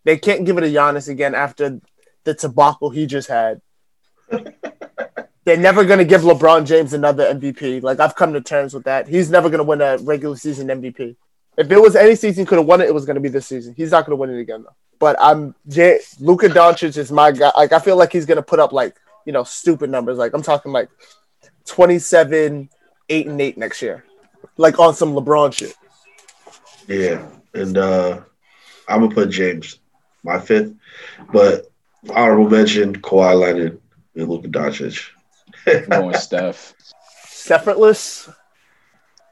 [0.03, 1.80] They can't give it to Giannis again after
[2.23, 3.61] the debacle he just had.
[5.43, 7.81] They're never going to give LeBron James another MVP.
[7.81, 9.07] Like I've come to terms with that.
[9.07, 11.15] He's never going to win a regular season MVP.
[11.57, 13.48] If it was any season could have won it, it was going to be this
[13.48, 13.73] season.
[13.76, 14.76] He's not going to win it again though.
[14.99, 17.52] But I'm J- Luka Doncic is my guy.
[17.57, 18.95] Like I feel like he's going to put up like
[19.26, 20.18] you know stupid numbers.
[20.18, 20.89] Like I'm talking like
[21.65, 22.69] 27,
[23.10, 24.06] eight and eight next year,
[24.57, 25.76] like on some LeBron shit.
[26.88, 28.22] Yeah, and uh
[28.88, 29.80] I'm gonna put James,
[30.23, 30.73] my fifth,
[31.31, 31.70] but
[32.10, 33.80] honorable mention Kawhi Leonard
[34.15, 35.10] and Luka Doncic.
[35.68, 36.73] I'm going Steph.
[37.26, 38.30] Separateness.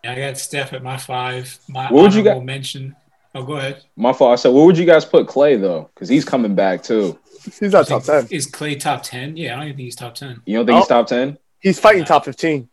[0.04, 1.58] I got Steph at my five.
[1.68, 2.96] My What would you honorable mention.
[3.36, 3.84] Oh, go ahead.
[3.96, 4.32] My fault.
[4.32, 5.90] I said, where would you guys put Clay though?
[5.94, 7.20] Because he's coming back too.
[7.60, 8.28] He's not top ten.
[8.32, 9.38] Is Clay top ten?
[9.38, 10.42] Yeah, I don't even think he's top ten.
[10.46, 10.88] You don't think he's Oh.
[10.90, 11.38] top ten?
[11.60, 12.70] He's fighting top fifteen.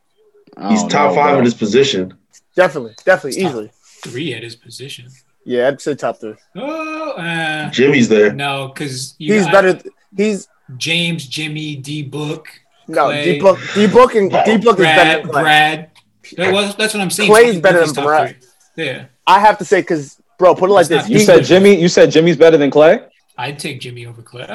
[0.68, 2.14] He's top five in his position.
[2.54, 3.50] Definitely, definitely, Top.
[3.50, 3.70] easily.
[4.02, 5.08] Three at his position.
[5.48, 6.34] Yeah, I'd say top three.
[6.56, 8.32] Oh, uh, Jimmy's there.
[8.32, 9.78] no, because He's better.
[10.16, 12.48] He's James, Jimmy, D Book,
[12.88, 13.58] no D book.
[13.74, 15.22] D book and D book is better.
[15.22, 15.90] Brad, Than Brad.
[16.36, 17.30] That was, that's what I'm saying.
[17.30, 18.36] Clay's So better than Brad.
[18.74, 18.84] three.
[18.86, 21.10] Yeah, I have to say because bro, put it like That's this.
[21.12, 21.80] You he- said Jimmy.
[21.80, 23.00] You said Jimmy's better than Clay.
[23.38, 24.42] I'd take Jimmy over Clay.
[24.44, 24.46] Uh,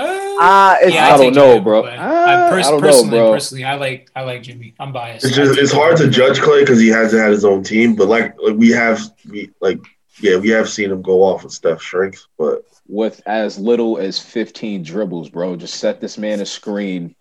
[0.43, 1.81] Ah, it's, yeah, I I'd don't know, Jimmy over bro.
[1.83, 1.95] Clay.
[1.99, 3.31] Ah, I pers- I don't know, personally, bro.
[3.31, 4.73] personally, I like I like Jimmy.
[4.79, 5.23] I'm biased.
[5.25, 8.07] It's just it's hard to judge Clay because he hasn't had his own team, but
[8.09, 8.99] like, like we have
[9.29, 9.79] we like
[10.21, 14.19] yeah we have seen him go off with Steph strength, but With as little as
[14.19, 15.55] 15 dribbles, bro.
[15.55, 17.15] Just set this man a screen.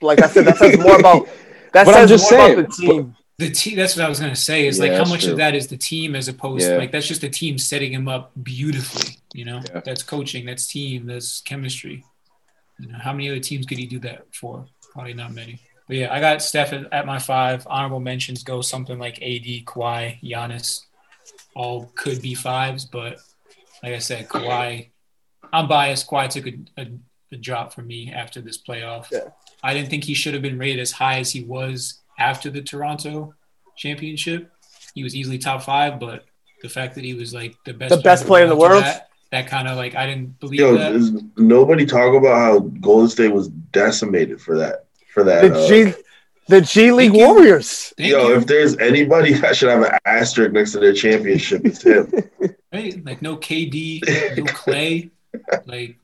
[0.00, 1.26] like I said, that says more about
[1.72, 3.16] that But I'm just more saying, about the team.
[3.38, 3.76] The team.
[3.76, 4.66] That's what I was gonna say.
[4.66, 5.32] Is Yeah, like how much true.
[5.32, 6.74] of that is the team as opposed Yeah.
[6.74, 9.16] to like that's just the team setting him up beautifully.
[9.34, 9.80] You know, Yeah.
[9.84, 10.44] that's coaching.
[10.46, 11.06] That's team.
[11.06, 12.04] That's chemistry.
[12.78, 14.66] You know, how many other teams could he do that for?
[14.92, 15.58] Probably not many.
[15.86, 17.66] But yeah, I got Steph at, at my five.
[17.68, 20.82] Honorable mentions go something like AD, Kawhi, Giannis.
[21.54, 23.18] All could be fives, but
[23.82, 24.90] like I said, Kawhi.
[25.52, 26.08] I'm biased.
[26.08, 26.86] Kawhi took a, a,
[27.32, 29.10] a drop for me after this playoff.
[29.10, 29.30] Yeah.
[29.62, 32.62] I didn't think he should have been rated as high as he was after the
[32.62, 33.34] Toronto
[33.76, 34.50] championship.
[34.94, 36.24] He was easily top five, but
[36.62, 38.84] the fact that he was like the best, The best player in the world?
[38.84, 40.92] that, that kind of like I didn't believe Yo, that.
[40.92, 44.86] is nobody talk about how Golden State was decimated for that.
[45.12, 45.42] For that.
[45.42, 45.94] The uh, G,
[46.50, 47.22] the G League Thank.
[47.26, 47.94] Warriors.
[47.96, 48.36] Thank yo, you.
[48.36, 52.12] if there's anybody that should have an asterisk next to their championship, it's him.
[52.72, 53.04] right?
[53.04, 55.10] Like no KD, no Clay.
[55.64, 55.96] Like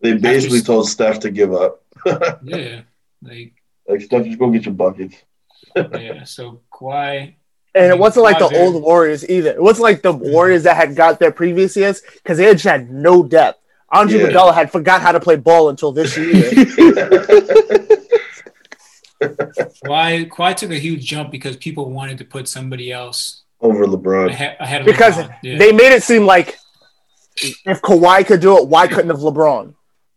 [0.00, 1.82] They basically After- told Steph to give up.
[2.42, 2.82] yeah,
[3.22, 3.54] like
[3.88, 5.16] Like Steph, just go get your buckets.
[5.76, 6.24] yeah.
[6.24, 7.34] So Kawhi,
[7.74, 9.50] And it wasn't like the Kawhi old Warriors either.
[9.50, 12.64] It wasn't like the Warriors that had got their previous years because they had just
[12.66, 13.60] had no depth.
[13.90, 14.26] Andre Yeah.
[14.28, 16.50] Iguodala had forgot how to play ball until this year.
[19.22, 24.28] Kawhi, Kawhi took a huge jump because people wanted to put somebody else Over LeBron.
[24.30, 25.36] ahead, ahead of because LeBron.
[25.42, 25.58] Yeah.
[25.58, 26.58] they made it seem like
[27.42, 29.74] if Kawhi could do it, why couldn't have LeBron?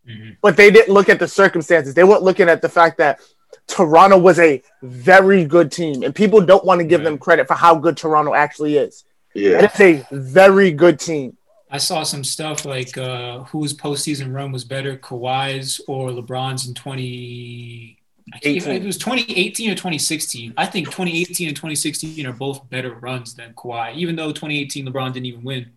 [0.09, 0.37] Mhm.
[0.41, 1.93] But they didn't look at the circumstances.
[1.93, 3.19] They weren't looking at the fact that
[3.67, 7.53] Toronto was a very good team, and people don't want to give them credit for
[7.55, 9.03] how good Toronto actually is.
[9.35, 11.37] Yeah, And it's a very good team.
[11.69, 16.73] I saw some stuff like uh, whose postseason run was better, Kawhi's or LeBron's in
[16.73, 17.98] 20.
[18.33, 18.71] I can't, 18.
[18.81, 20.53] it was 2018 or 2016.
[20.57, 25.13] I think 2018 and 2016 are both better runs than Kawhi, even though 2018 LeBron
[25.13, 25.71] didn't even win.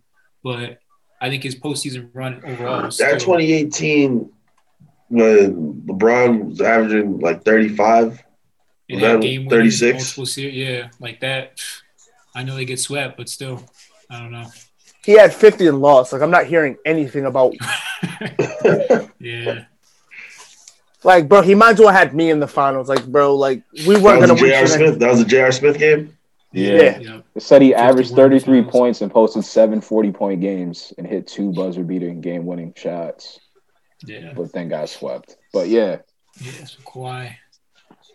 [0.45, 0.79] But
[1.21, 4.31] I think his postseason run overall was That still, 2018
[5.09, 8.23] when LeBron was averaging like 35.
[8.89, 10.15] it was had that game 36?
[10.15, 10.35] 36.
[10.35, 10.55] series.
[10.55, 11.61] Yeah, like that.
[12.35, 13.63] I know they get swept, but still,
[14.11, 14.47] I don't know.
[15.05, 16.13] He had 50 and lost.
[16.13, 17.55] Like I'm not hearing anything about
[19.19, 19.65] Yeah,
[21.05, 22.89] like bro, he might as well had me in the finals.
[22.89, 24.47] Like, bro, like we weren't gonna a win.
[24.47, 24.67] J.R.
[24.67, 24.77] shit.
[24.77, 24.99] Smith.
[24.99, 25.53] That was a J.R.
[25.53, 26.17] Smith game.
[26.53, 26.99] Yeah.
[26.99, 27.21] yeah.
[27.35, 28.71] It said he averaged 33 finals.
[28.73, 33.41] points and posted seven 40 point games and hit two buzzer beating game winning shots,
[34.05, 34.33] yeah.
[34.35, 35.37] but then got swept.
[35.53, 35.99] But yeah,
[36.41, 37.35] Yeah, so Kawhi.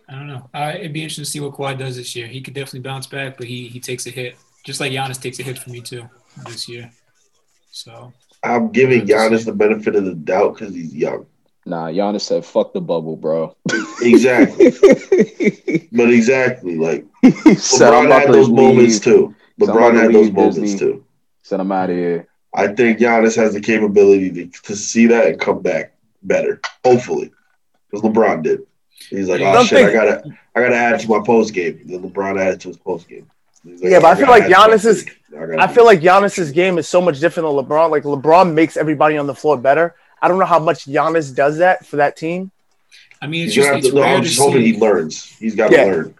[0.10, 0.50] I don't know.
[0.54, 2.28] Uh, it'd be interesting to see what Kawhi does this year.
[2.28, 5.40] He could definitely bounce back, but he he takes a hit, just like Giannis takes
[5.40, 6.10] a hit for me too
[6.46, 6.92] this year.
[7.72, 11.26] So I'm giving Giannis the benefit of the doubt because he's young.
[11.68, 13.56] Nah, Giannis said, fuck the bubble, bro.
[14.02, 14.72] Exactly.
[15.92, 19.36] but exactly, like he said, I'm LeBron had to those moments too.
[19.60, 20.80] So I'm LeBron about had those moments Disney.
[20.80, 21.06] too.
[21.44, 22.28] Said, I'm out of here.
[22.54, 26.62] I think Giannis has the capability to, to see that and come back better.
[26.84, 27.32] Hopefully,
[27.90, 28.62] because LeBron did.
[29.10, 30.24] He's like, oh I shit, I gotta,
[30.56, 31.82] I gotta add to my post game.
[31.86, 33.30] Then LeBron added to his post game.
[33.64, 35.06] Yeah, but I feel like Giannis is-
[35.38, 37.92] I, I feel like Giannis's game is so much different than LeBron.
[37.92, 39.96] Like LeBron makes everybody on the floor better.
[40.22, 42.52] I don't know how much Giannis does that for that team.
[43.22, 44.62] I mean, it's He's just gonna have it's to, no, rare I'm to just hoping
[44.62, 44.74] see.
[44.74, 45.26] he learns.
[45.38, 45.84] He's got to Yeah.
[45.86, 46.16] learn.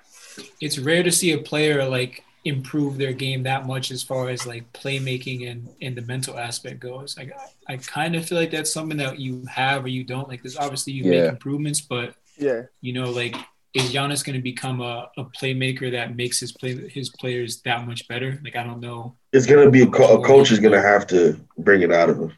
[0.62, 4.48] It's rare to see a player like improve their game that much as far as
[4.48, 7.18] like playmaking and and the mental aspect goes.
[7.18, 7.34] Like
[7.68, 10.28] I, I kind of feel like that's something that you have or you don't.
[10.30, 11.22] Like there's obviously you Yeah.
[11.24, 12.64] make improvements, but Yeah.
[12.82, 13.36] you know, like
[13.74, 17.86] is Giannis going to become a, a playmaker that makes his play his players that
[17.86, 18.40] much better?
[18.44, 19.16] Like I don't know.
[19.34, 22.18] It's gonna be a, co- a coach is gonna have to bring it out of
[22.18, 22.34] him.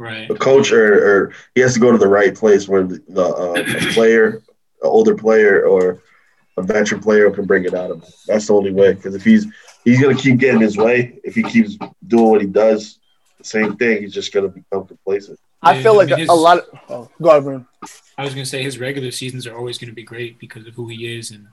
[0.00, 0.30] Right.
[0.30, 3.22] A coach or, or he has to go to the right place where the, the
[3.22, 4.26] uh, a player,
[4.82, 6.02] an older player, or
[6.56, 8.10] a veteran player can bring it out of him.
[8.26, 8.94] That's the only way.
[8.94, 9.46] Because if he's
[9.84, 12.98] he's gonna keep getting his way, if he keeps doing what he does,
[13.38, 15.38] the same thing, he's just gonna become complacent.
[15.62, 16.64] I Yeah, feel I like mean, a, his- a lot of.
[16.88, 17.66] Oh, go ahead, Bruno.
[18.16, 20.66] I was going to say his regular seasons are always going to be great because
[20.66, 21.46] of who he is, and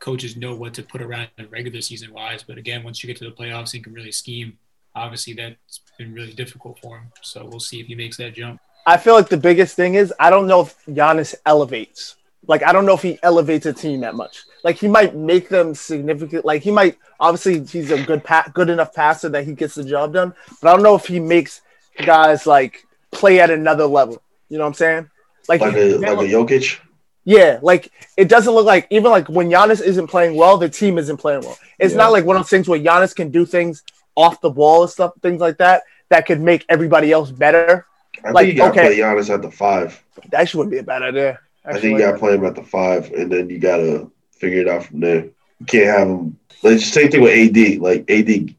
[0.00, 2.42] coaches know what to put around the regular season wise.
[2.42, 4.58] But again, once you get to the playoffs and can really scheme,
[4.94, 7.12] obviously that's been really difficult for him.
[7.22, 8.60] So we'll see if he makes that jump.
[8.86, 12.16] I feel like the biggest thing is I don't know if Giannis elevates.
[12.46, 14.44] Like I don't know if he elevates a team that much.
[14.64, 16.44] Like he might make them significant.
[16.44, 19.84] Like he might obviously he's a good pa- good enough passer that he gets the
[19.84, 20.32] job done.
[20.62, 21.60] But I don't know if he makes
[22.04, 24.22] guys like play at another level.
[24.48, 25.10] You know what I'm saying?
[25.48, 26.78] Like, Like a like a Jokic.
[27.24, 30.96] yeah, like it doesn't look like even like when Giannis isn't playing well, the team
[30.96, 31.58] isn't playing well.
[31.78, 31.98] It's Yeah.
[31.98, 33.82] not like one of those things where Giannis can do things
[34.18, 37.86] off the ball and stuff, things like that, that could make everybody else better.
[38.24, 38.88] I Like, think you gotta okay.
[38.88, 40.02] play Giannis at the five.
[40.30, 41.38] That actually wouldn't be a bad idea.
[41.64, 44.68] I think you gotta play him at the five, and then you gotta figure it
[44.68, 45.24] out from there.
[45.60, 46.38] You can't have him.
[46.62, 47.78] Like same thing with AD.
[47.80, 48.54] Like AD,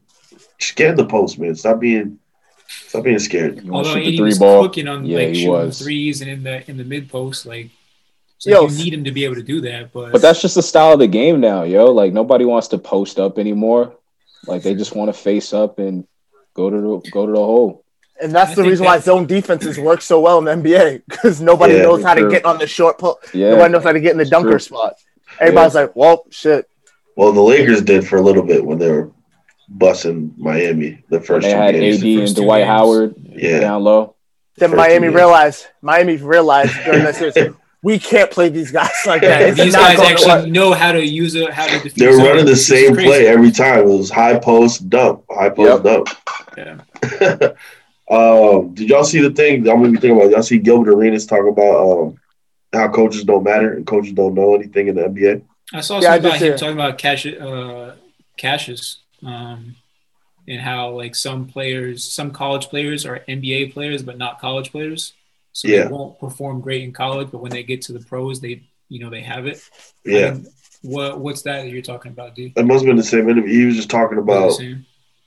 [0.58, 1.54] just get in the post, man.
[1.54, 2.18] Stop being,
[2.68, 3.62] stop being scared.
[3.62, 4.62] You want to Although shoot the AD three was ball?
[4.62, 5.78] cooking on Yeah, like shooting was.
[5.80, 7.70] threes and in the in the mid post, like
[8.38, 9.92] so Yo, you need him to be able to do that.
[9.92, 11.86] But, But that's just the style of the game now, yo.
[11.92, 13.94] Like nobody wants to post up anymore.
[14.46, 16.06] Like they just want to face up and
[16.54, 17.84] go to the go to the hole.
[18.20, 21.02] and that's I the think reason why zone defenses work so well in the NBA
[21.08, 23.18] because nobody Yeah, knows how to get on the short pull.
[23.34, 24.58] Yeah, Nobody knows how to get in the dunker True.
[24.58, 24.94] spot.
[25.38, 26.66] Everybody's like, "Well, shit."
[27.16, 29.10] Well, the Lakers did for a little bit when they were
[29.68, 31.96] busting Miami the first they two had games.
[31.98, 32.68] AD the and Dwight games.
[32.68, 33.60] Howard Yeah.
[33.60, 34.16] down low.
[34.56, 35.66] Then Miami realized.
[35.80, 39.42] Miami realized during that series, we can't play these guys like that.
[39.42, 40.48] It's these guys actually work.
[40.48, 43.08] know how to use it, how to defuse They're zone, running the which same crazy.
[43.08, 43.78] play every time.
[43.80, 46.04] It was high post dump, high post Yep.
[46.04, 46.82] dump.
[47.10, 47.52] Yeah.
[48.10, 49.60] Um, did y'all see the thing?
[49.68, 50.30] I'm gonna be thinking about.
[50.32, 51.76] Y'all see Gilbert Arenas talk about
[52.08, 52.20] um,
[52.72, 55.42] how coaches don't matter and coaches don't know anything in the NBA.
[55.72, 56.58] I saw Yeah, something did about him it.
[56.58, 57.92] talking about cash, uh,
[58.36, 59.76] Cassius, um,
[60.48, 65.12] and how like some players, some college players are NBA players, but not college players.
[65.52, 65.84] So Yeah.
[65.84, 69.00] they won't perform great in college, but when they get to the pros, they you
[69.00, 69.60] know they have it.
[70.06, 70.46] I Yeah, mean,
[70.82, 72.52] what what's that you're talking about, dude?
[72.56, 73.52] it must have been the same interview.
[73.60, 74.58] He was just talking about.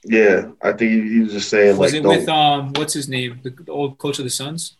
[0.06, 3.08] Yeah, I think he, he was just saying Was like, it with um what's his
[3.08, 4.76] name, the, the old coach of the Suns,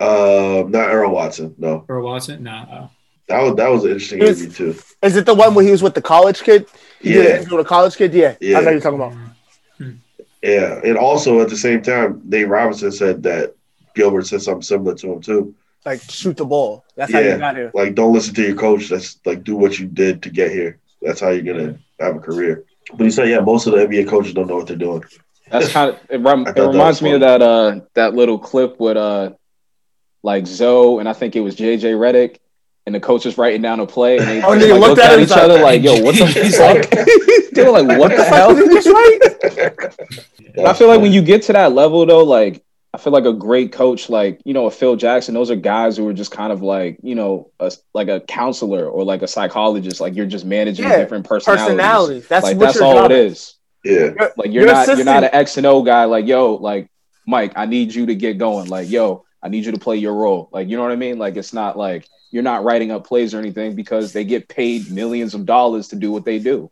[0.00, 1.54] uh, not Earl Watson.
[1.58, 2.42] No, Earl Watson?
[2.42, 2.88] No, uh,
[3.28, 4.80] that was that was an interesting He was- interview too.
[5.02, 6.66] Is it the one where he was with the college kid?
[7.00, 8.12] He Yeah, interview with a college kid.
[8.14, 8.58] Yeah, Yeah.
[8.58, 9.14] I know you're talking about.
[10.42, 13.54] yeah, and also at the same time, Dave Robinson said that
[13.98, 15.54] Gilbert said something similar to him too.
[15.84, 16.84] Like shoot the ball.
[16.96, 17.70] That's how you got here.
[17.74, 18.88] Like, don't listen to your coach.
[18.88, 20.78] That's like do what you did to get here.
[21.02, 22.64] That's how you're gonna have a career.
[22.94, 25.02] But he said, yeah, most of the NBA coaches don't know what they're doing.
[25.50, 28.96] That's kind of it, rem- it reminds me of that uh that little clip with
[28.96, 29.32] uh
[30.22, 32.38] like Zoe and I think it was JJ Redick
[32.86, 34.98] and the coach was writing down a play and they, Oh, and they like, looked
[34.98, 36.78] looked at at each he's other like- like, yo, what the He's fuck?
[37.52, 38.54] they were like, what the hell?
[38.54, 39.18] Did this right?
[40.56, 42.62] And I feel like when you get to that level though, like
[42.94, 45.96] I feel like a great coach, like you know, a Phil Jackson, those are guys
[45.96, 49.28] who are just kind of like you know, a, like a counselor or like a
[49.28, 50.00] psychologist.
[50.00, 51.68] Like you're just managing Yeah, different personalities.
[51.68, 52.28] Personalities.
[52.28, 53.56] That's like that's all it is.
[53.84, 56.04] Yeah, Like you're Your not you're not an X and O guy.
[56.04, 56.88] Like yo, like
[57.26, 58.68] Mike, I need you to get going.
[58.68, 60.48] Like yo, I need you to play your role.
[60.50, 61.18] Like you know what I mean?
[61.18, 64.90] Like it's not like you're not writing up plays or anything because they get paid
[64.90, 66.70] millions of dollars to do what they do.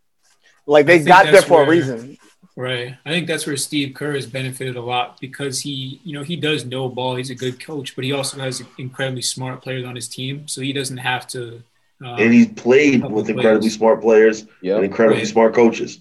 [0.66, 2.18] Like they got there that's for a reason.
[2.58, 2.96] Right.
[3.04, 6.36] I think that's where Steve Kerr has benefited a lot because he, you know, he
[6.36, 7.16] does know ball.
[7.16, 10.62] He's a good coach, but he also has incredibly smart players on his team, so
[10.62, 11.62] he doesn't have to.
[12.02, 13.36] Um, and he's played couple with players.
[13.38, 15.26] incredibly smart players and incredibly Right.
[15.28, 16.00] smart coaches.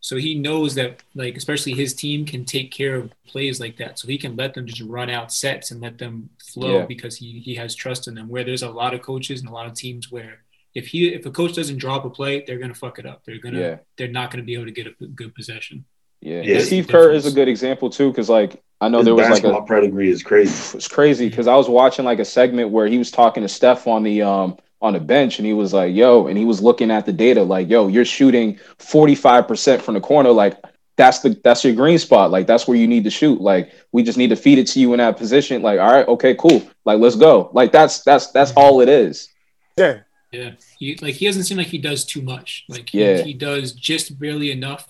[0.00, 3.98] so he knows that, like, especially his team can take care of plays like that,
[3.98, 6.86] so he can let them just run out sets and let them flow Yeah.
[6.86, 8.28] because he he has trust in them.
[8.28, 10.44] Where there's a lot of coaches and a lot of teams where
[10.76, 13.24] if he if a coach doesn't drop a play, they're gonna fuck it up.
[13.24, 13.76] They're gonna Yeah.
[13.96, 15.84] they're not gonna be able to get a good possession.
[16.26, 16.40] Yeah.
[16.42, 16.58] Yeah.
[16.58, 19.30] Steve Kerr is a good example too, because like I know His there was like
[19.30, 20.76] a basketball pedigree is crazy.
[20.76, 23.86] it's crazy because I was watching like a segment where he was talking to Steph
[23.86, 26.90] on the um on the bench and he was like, yo, and he was looking
[26.90, 30.30] at the data, like, yo, you're shooting 45% from the corner.
[30.30, 30.58] Like
[30.96, 32.32] that's the that's your green spot.
[32.32, 33.40] Like that's where you need to shoot.
[33.40, 35.62] Like we just need to feed it to you in that position.
[35.62, 36.60] Like, all right, okay, cool.
[36.84, 37.50] Like let's go.
[37.52, 39.28] Like that's that's that's all it is.
[39.78, 40.00] Yeah.
[40.32, 42.64] Yeah, he like he doesn't seem like he does too much.
[42.68, 43.22] Like he, Yeah.
[43.22, 44.88] he does just barely enough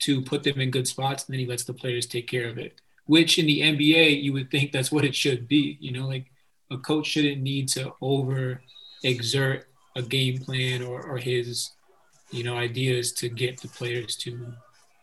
[0.00, 2.58] to put them in good spots, and then he lets the players take care of
[2.58, 2.80] it.
[3.06, 5.78] Which in the NBA, you would think that's what it should be.
[5.80, 6.26] You know, like
[6.70, 8.60] a coach shouldn't need to over
[9.04, 11.70] exert a game plan or, or his,
[12.30, 14.52] you know, ideas to get the players to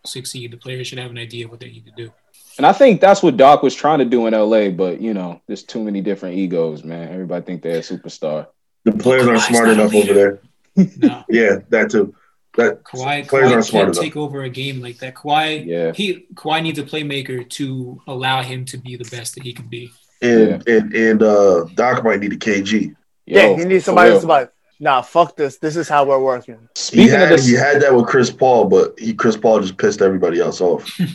[0.05, 0.51] succeed.
[0.51, 2.11] The players should have an idea of what they need to do.
[2.57, 5.41] And I think that's what Doc was trying to do in LA, but you know,
[5.47, 7.11] there's too many different egos, man.
[7.11, 8.47] Everybody think they're a superstar.
[8.83, 10.41] The players aren't smart not a enough over there.
[10.97, 11.23] No.
[11.29, 12.15] Yeah, that too.
[12.55, 14.03] That Kawhi, players Kawhi aren't smart can't enough.
[14.03, 15.15] take over a game like that.
[15.15, 15.91] Kawhi, Yeah.
[15.93, 19.67] he Kawhi needs a playmaker to allow him to be the best that he can
[19.67, 19.91] be.
[20.21, 22.95] And and and uh, Doc might need a KG.
[23.25, 24.21] Yeah, he needs for somebody real.
[24.21, 25.57] like, nah, fuck this.
[25.57, 26.55] This is how we're working.
[26.75, 29.59] He Speaking had, of this, he had that with Chris Paul, but he Chris Paul
[29.61, 30.89] just pissed everybody else off.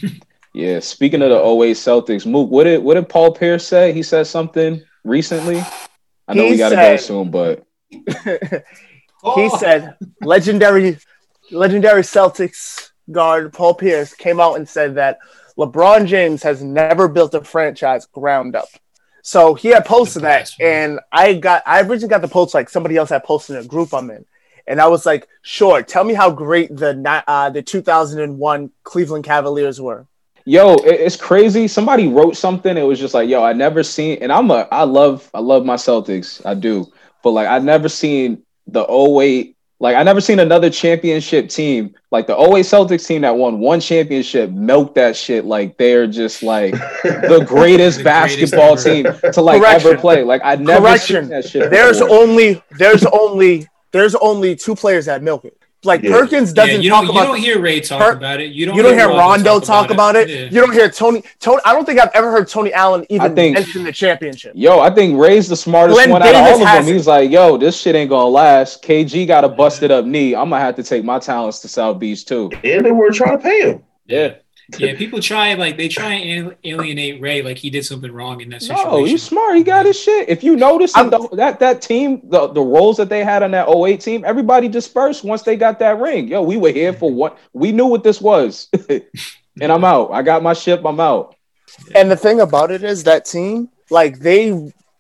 [0.55, 3.93] Yeah, speaking of the 08 Celtics, Mook, what did what did Paul Pierce say?
[3.93, 5.63] He said something recently.
[6.27, 7.63] I know He we got to go said- soon, but
[9.35, 10.99] he said legendary
[11.51, 15.19] legendary Celtics guard Paul Pierce came out and said that
[15.57, 18.69] LeBron James has never built a franchise ground up.
[19.23, 22.97] So he had posted that, and I got I originally got the post like somebody
[22.97, 24.25] else had posted in a group I'm in,
[24.67, 29.81] and I was like, sure, tell me how great the uh, the 2001 Cleveland Cavaliers
[29.81, 30.07] were.
[30.47, 31.69] yo, it's crazy.
[31.69, 32.75] Somebody wrote something.
[32.75, 35.67] It was just like, yo, I never seen, and I'm a, I love, I love
[35.67, 36.91] my Celtics, I do,
[37.23, 42.27] but like, I never seen the 08, like, I never seen another championship team like
[42.27, 46.73] the 08 Celtics team that won one championship milk that shit like they're just like
[47.03, 48.83] the greatest The basketball ever.
[48.83, 49.91] team to like Correction.
[49.91, 50.23] ever play.
[50.25, 51.25] Like I never Correction.
[51.25, 51.71] seen that shit.
[51.71, 52.17] There's before.
[52.19, 55.58] only there's only there's only two players that milk it.
[55.85, 56.11] Like Yeah.
[56.11, 58.51] Perkins doesn't yeah, you talk don't, you don't hear Ray talk Per- about it.
[58.51, 60.29] You don't, You don't hear Rondo talk about it.
[60.29, 60.45] Yeah.
[60.47, 61.23] You don't hear Tony.
[61.39, 61.61] Tony.
[61.65, 64.53] I don't think I've ever heard Tony Allen even think- mention the championship.
[64.57, 66.89] Yo, I think Ray's the smartest Glenn one out of all of them.
[66.89, 66.93] it.
[66.93, 68.83] He's like, yo, this shit ain't gonna last.
[68.83, 70.35] KG got a busted up knee.
[70.35, 72.51] I'm gonna have to take my talents to South Beach too.
[72.65, 73.83] and they were trying to pay him.
[74.07, 74.35] Yeah.
[74.77, 78.51] Yeah, people try like they try and alienate Ray like he did something wrong in
[78.51, 78.91] that situation.
[78.91, 79.57] No, he's smart.
[79.57, 80.29] He got his shit.
[80.29, 83.53] If you notice in the, that that team, the, the roles that they had on
[83.53, 86.29] that 08 team, everybody dispersed once they got that ring.
[86.29, 88.69] Yo, we were here for what we knew what this was.
[88.91, 90.11] and I'm out.
[90.13, 91.35] I got my ship, I'm out.
[91.95, 94.51] And the thing about it is that team, like they,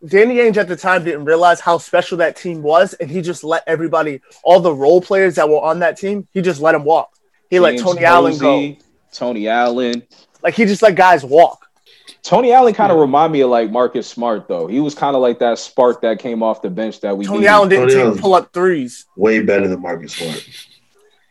[0.07, 3.45] Danny Ainge at the time didn't realize how special that team was, and he just
[3.45, 6.85] let everybody, all the role players that were on that team, he just let them
[6.85, 7.11] walk.
[7.51, 8.77] He let James Tony Allen go.
[9.11, 10.03] Posey, Tony Allen.
[10.43, 11.65] Like he just let guys walk.
[12.23, 14.67] Tony Allen kind of remind me of like Marcus Smart though.
[14.67, 17.39] He was kind of like that spark that came off the bench that we Tony
[17.41, 17.51] needed.
[17.51, 19.07] Allen didn't Tony take pull up threes.
[19.17, 20.49] Way better than Marcus Smart.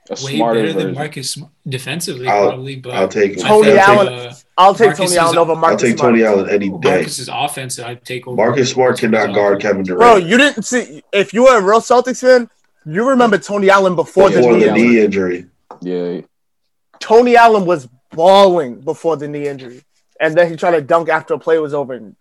[0.10, 0.96] a Way smarter better than version.
[0.96, 1.38] Marcus
[1.68, 2.76] defensively, I'll- probably.
[2.78, 3.46] But I'll take him.
[3.46, 6.20] I Tony think, Allen- uh, I'll take Marcus Tony Allen over I'll Marcus take Smart.
[6.20, 6.76] Allen any day.
[6.90, 8.36] Marcus's offense, I'd take over.
[8.38, 10.00] Marcus Smart cannot guard Kevin Durant.
[10.00, 12.50] Bro, you didn't see if you were a real Celtics fan,
[12.86, 15.00] you remember Tony Allen before, before the, the knee injury.
[15.02, 15.46] knee injury.
[15.82, 16.22] Yeah,
[17.00, 19.84] Tony Allen was balling before the knee injury.
[20.20, 21.94] And then he tried to dunk after a play was over.
[21.94, 22.16] And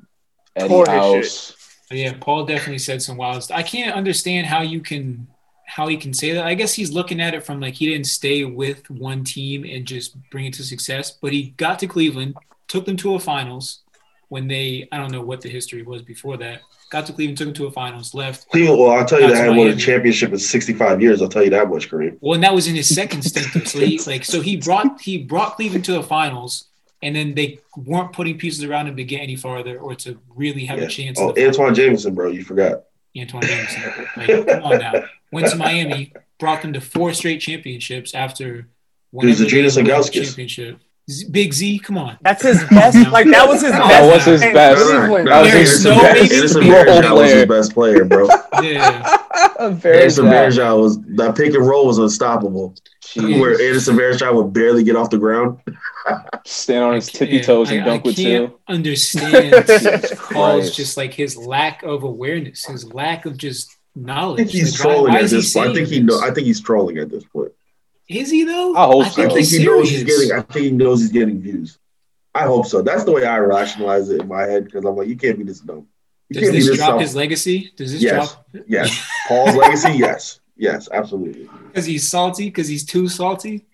[0.55, 1.57] Eddie Tore his House.
[1.89, 3.59] But yeah, Paul definitely said some wild stuff.
[3.59, 5.29] I can't understand how you can
[5.67, 6.47] how he can say that.
[6.47, 9.85] I guess he's looking at it from like he didn't stay with one team and
[9.85, 12.37] just bring it to success, but he got to Cleveland,
[12.69, 13.83] took them to a finals
[14.29, 16.61] when they I don't know what the history was before that.
[16.89, 18.49] Got to Cleveland, took him to a finals, left.
[18.51, 21.21] Cleveland, well, I'll tell you, they had won a championship in 65 years.
[21.21, 22.17] I'll tell you that much, Kareem.
[22.21, 23.67] Well, and that was in his second stint.
[23.67, 26.67] So he like so he brought he brought Cleveland to the finals,
[27.03, 30.65] and then they weren't putting pieces around him to get any farther or to really
[30.67, 30.85] have Yeah.
[30.85, 31.19] a chance.
[31.21, 32.85] Oh, Antawn Jamison, bro, you forgot.
[33.17, 33.83] Antawn Jamison.
[34.17, 34.93] Like, come on now.
[35.33, 38.69] Went to Miami, brought them to four straight championships after
[39.11, 40.25] whenever they Zydrunas won the Ilgauskas.
[40.25, 40.79] championship.
[41.09, 42.19] Z- Big Z, come on.
[42.21, 42.97] that's his best.
[43.13, 44.13] like that was his That best.
[44.13, 44.81] was his best.
[45.25, 47.47] That was his no best baby- Varejao was his player.
[47.47, 48.29] best player, bro.
[48.63, 49.17] Yeah.
[49.71, 50.53] Very Edison sad.
[50.53, 52.75] Varejao was that pick and roll was unstoppable.
[53.05, 53.39] Jeez.
[53.41, 55.61] Where Anderson Varejao would barely get off the ground.
[56.45, 58.59] Stand on his tippy toes and I- dunk I with two.
[58.69, 59.53] understand
[60.33, 60.75] Paul's Christ.
[60.77, 64.39] just like his lack of awareness, his lack of just I knowledge.
[64.39, 65.71] think he's Like, trolling why at this point.
[65.71, 66.21] I think he know.
[66.21, 67.53] I think he's trolling at this point.
[68.09, 68.75] Is he though?
[68.77, 69.15] I hope I so.
[69.17, 70.33] think I think he's he knows he's getting.
[70.33, 71.79] I think he knows he's getting views.
[72.35, 72.83] I hope so.
[72.83, 75.45] That's the way I rationalize it in my head because I'm like, you can't be
[75.45, 75.87] this dumb.
[76.29, 77.01] You Does this this drop dumb.
[77.01, 77.73] his legacy?
[77.77, 78.33] Does this Yes.
[78.33, 79.93] drop Yes, Paul's legacy.
[79.97, 81.49] Yes, yes, absolutely.
[81.69, 82.45] because he's salty?
[82.47, 83.65] Because he's too salty?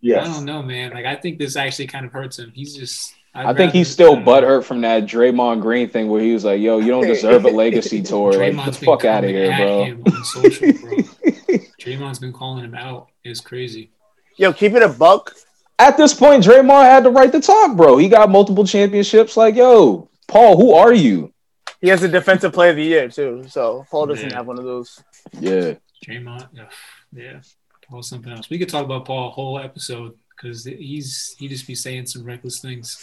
[0.00, 0.26] Yes.
[0.28, 0.92] I don't know, man.
[0.92, 2.52] Like I think this actually kind of hurts him.
[2.54, 3.14] He's just.
[3.34, 6.32] I'd I think he's still I don't butthurt from that Draymond Green thing where he
[6.32, 8.32] was like, "Yo, you don't deserve a legacy tour.
[8.32, 11.58] Like, Draymond's the fuck out of coming here, at bro." him on social, bro.
[11.80, 13.08] Draymond's been calling him out.
[13.24, 13.90] It's crazy.
[14.36, 15.34] Yo, keep it a buck.
[15.78, 17.96] At this point, Draymond had the right to talk, bro.
[17.96, 19.36] He got multiple championships.
[19.36, 21.32] Like, yo, Paul, who are you?
[21.80, 23.44] He has a defensive player of the year too.
[23.48, 24.36] So Paul doesn't Yeah.
[24.36, 25.02] have one of those.
[25.40, 25.74] Yeah,
[26.06, 26.66] Draymond, ugh,
[27.14, 27.40] yeah,
[27.88, 28.50] Paul's something else.
[28.50, 32.24] We could talk about Paul a whole episode because he's he just be saying some
[32.24, 32.98] reckless things.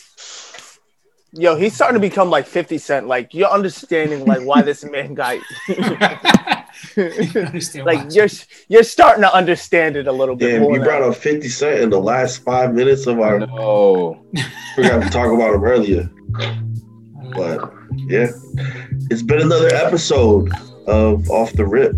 [1.34, 3.08] Yo, he's starting to become like 50 Cent.
[3.08, 5.38] Like you're understanding like why this man got
[6.95, 7.04] You
[7.41, 8.10] understand like why.
[8.12, 8.28] you're
[8.70, 10.74] you're starting to understand it a little bit Damn, more.
[10.74, 10.86] you now.
[10.86, 13.40] brought up 50 Cent in the last five minutes of our.
[13.40, 14.24] no,
[14.76, 16.10] Forgot to talk about him earlier.
[17.36, 17.72] But
[18.08, 18.28] yeah,
[19.10, 20.52] it's been another episode
[20.88, 21.94] of Off the Rip.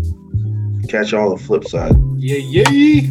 [0.88, 1.94] Catch y'all on the flip side.
[2.16, 3.10] yeah, yeah.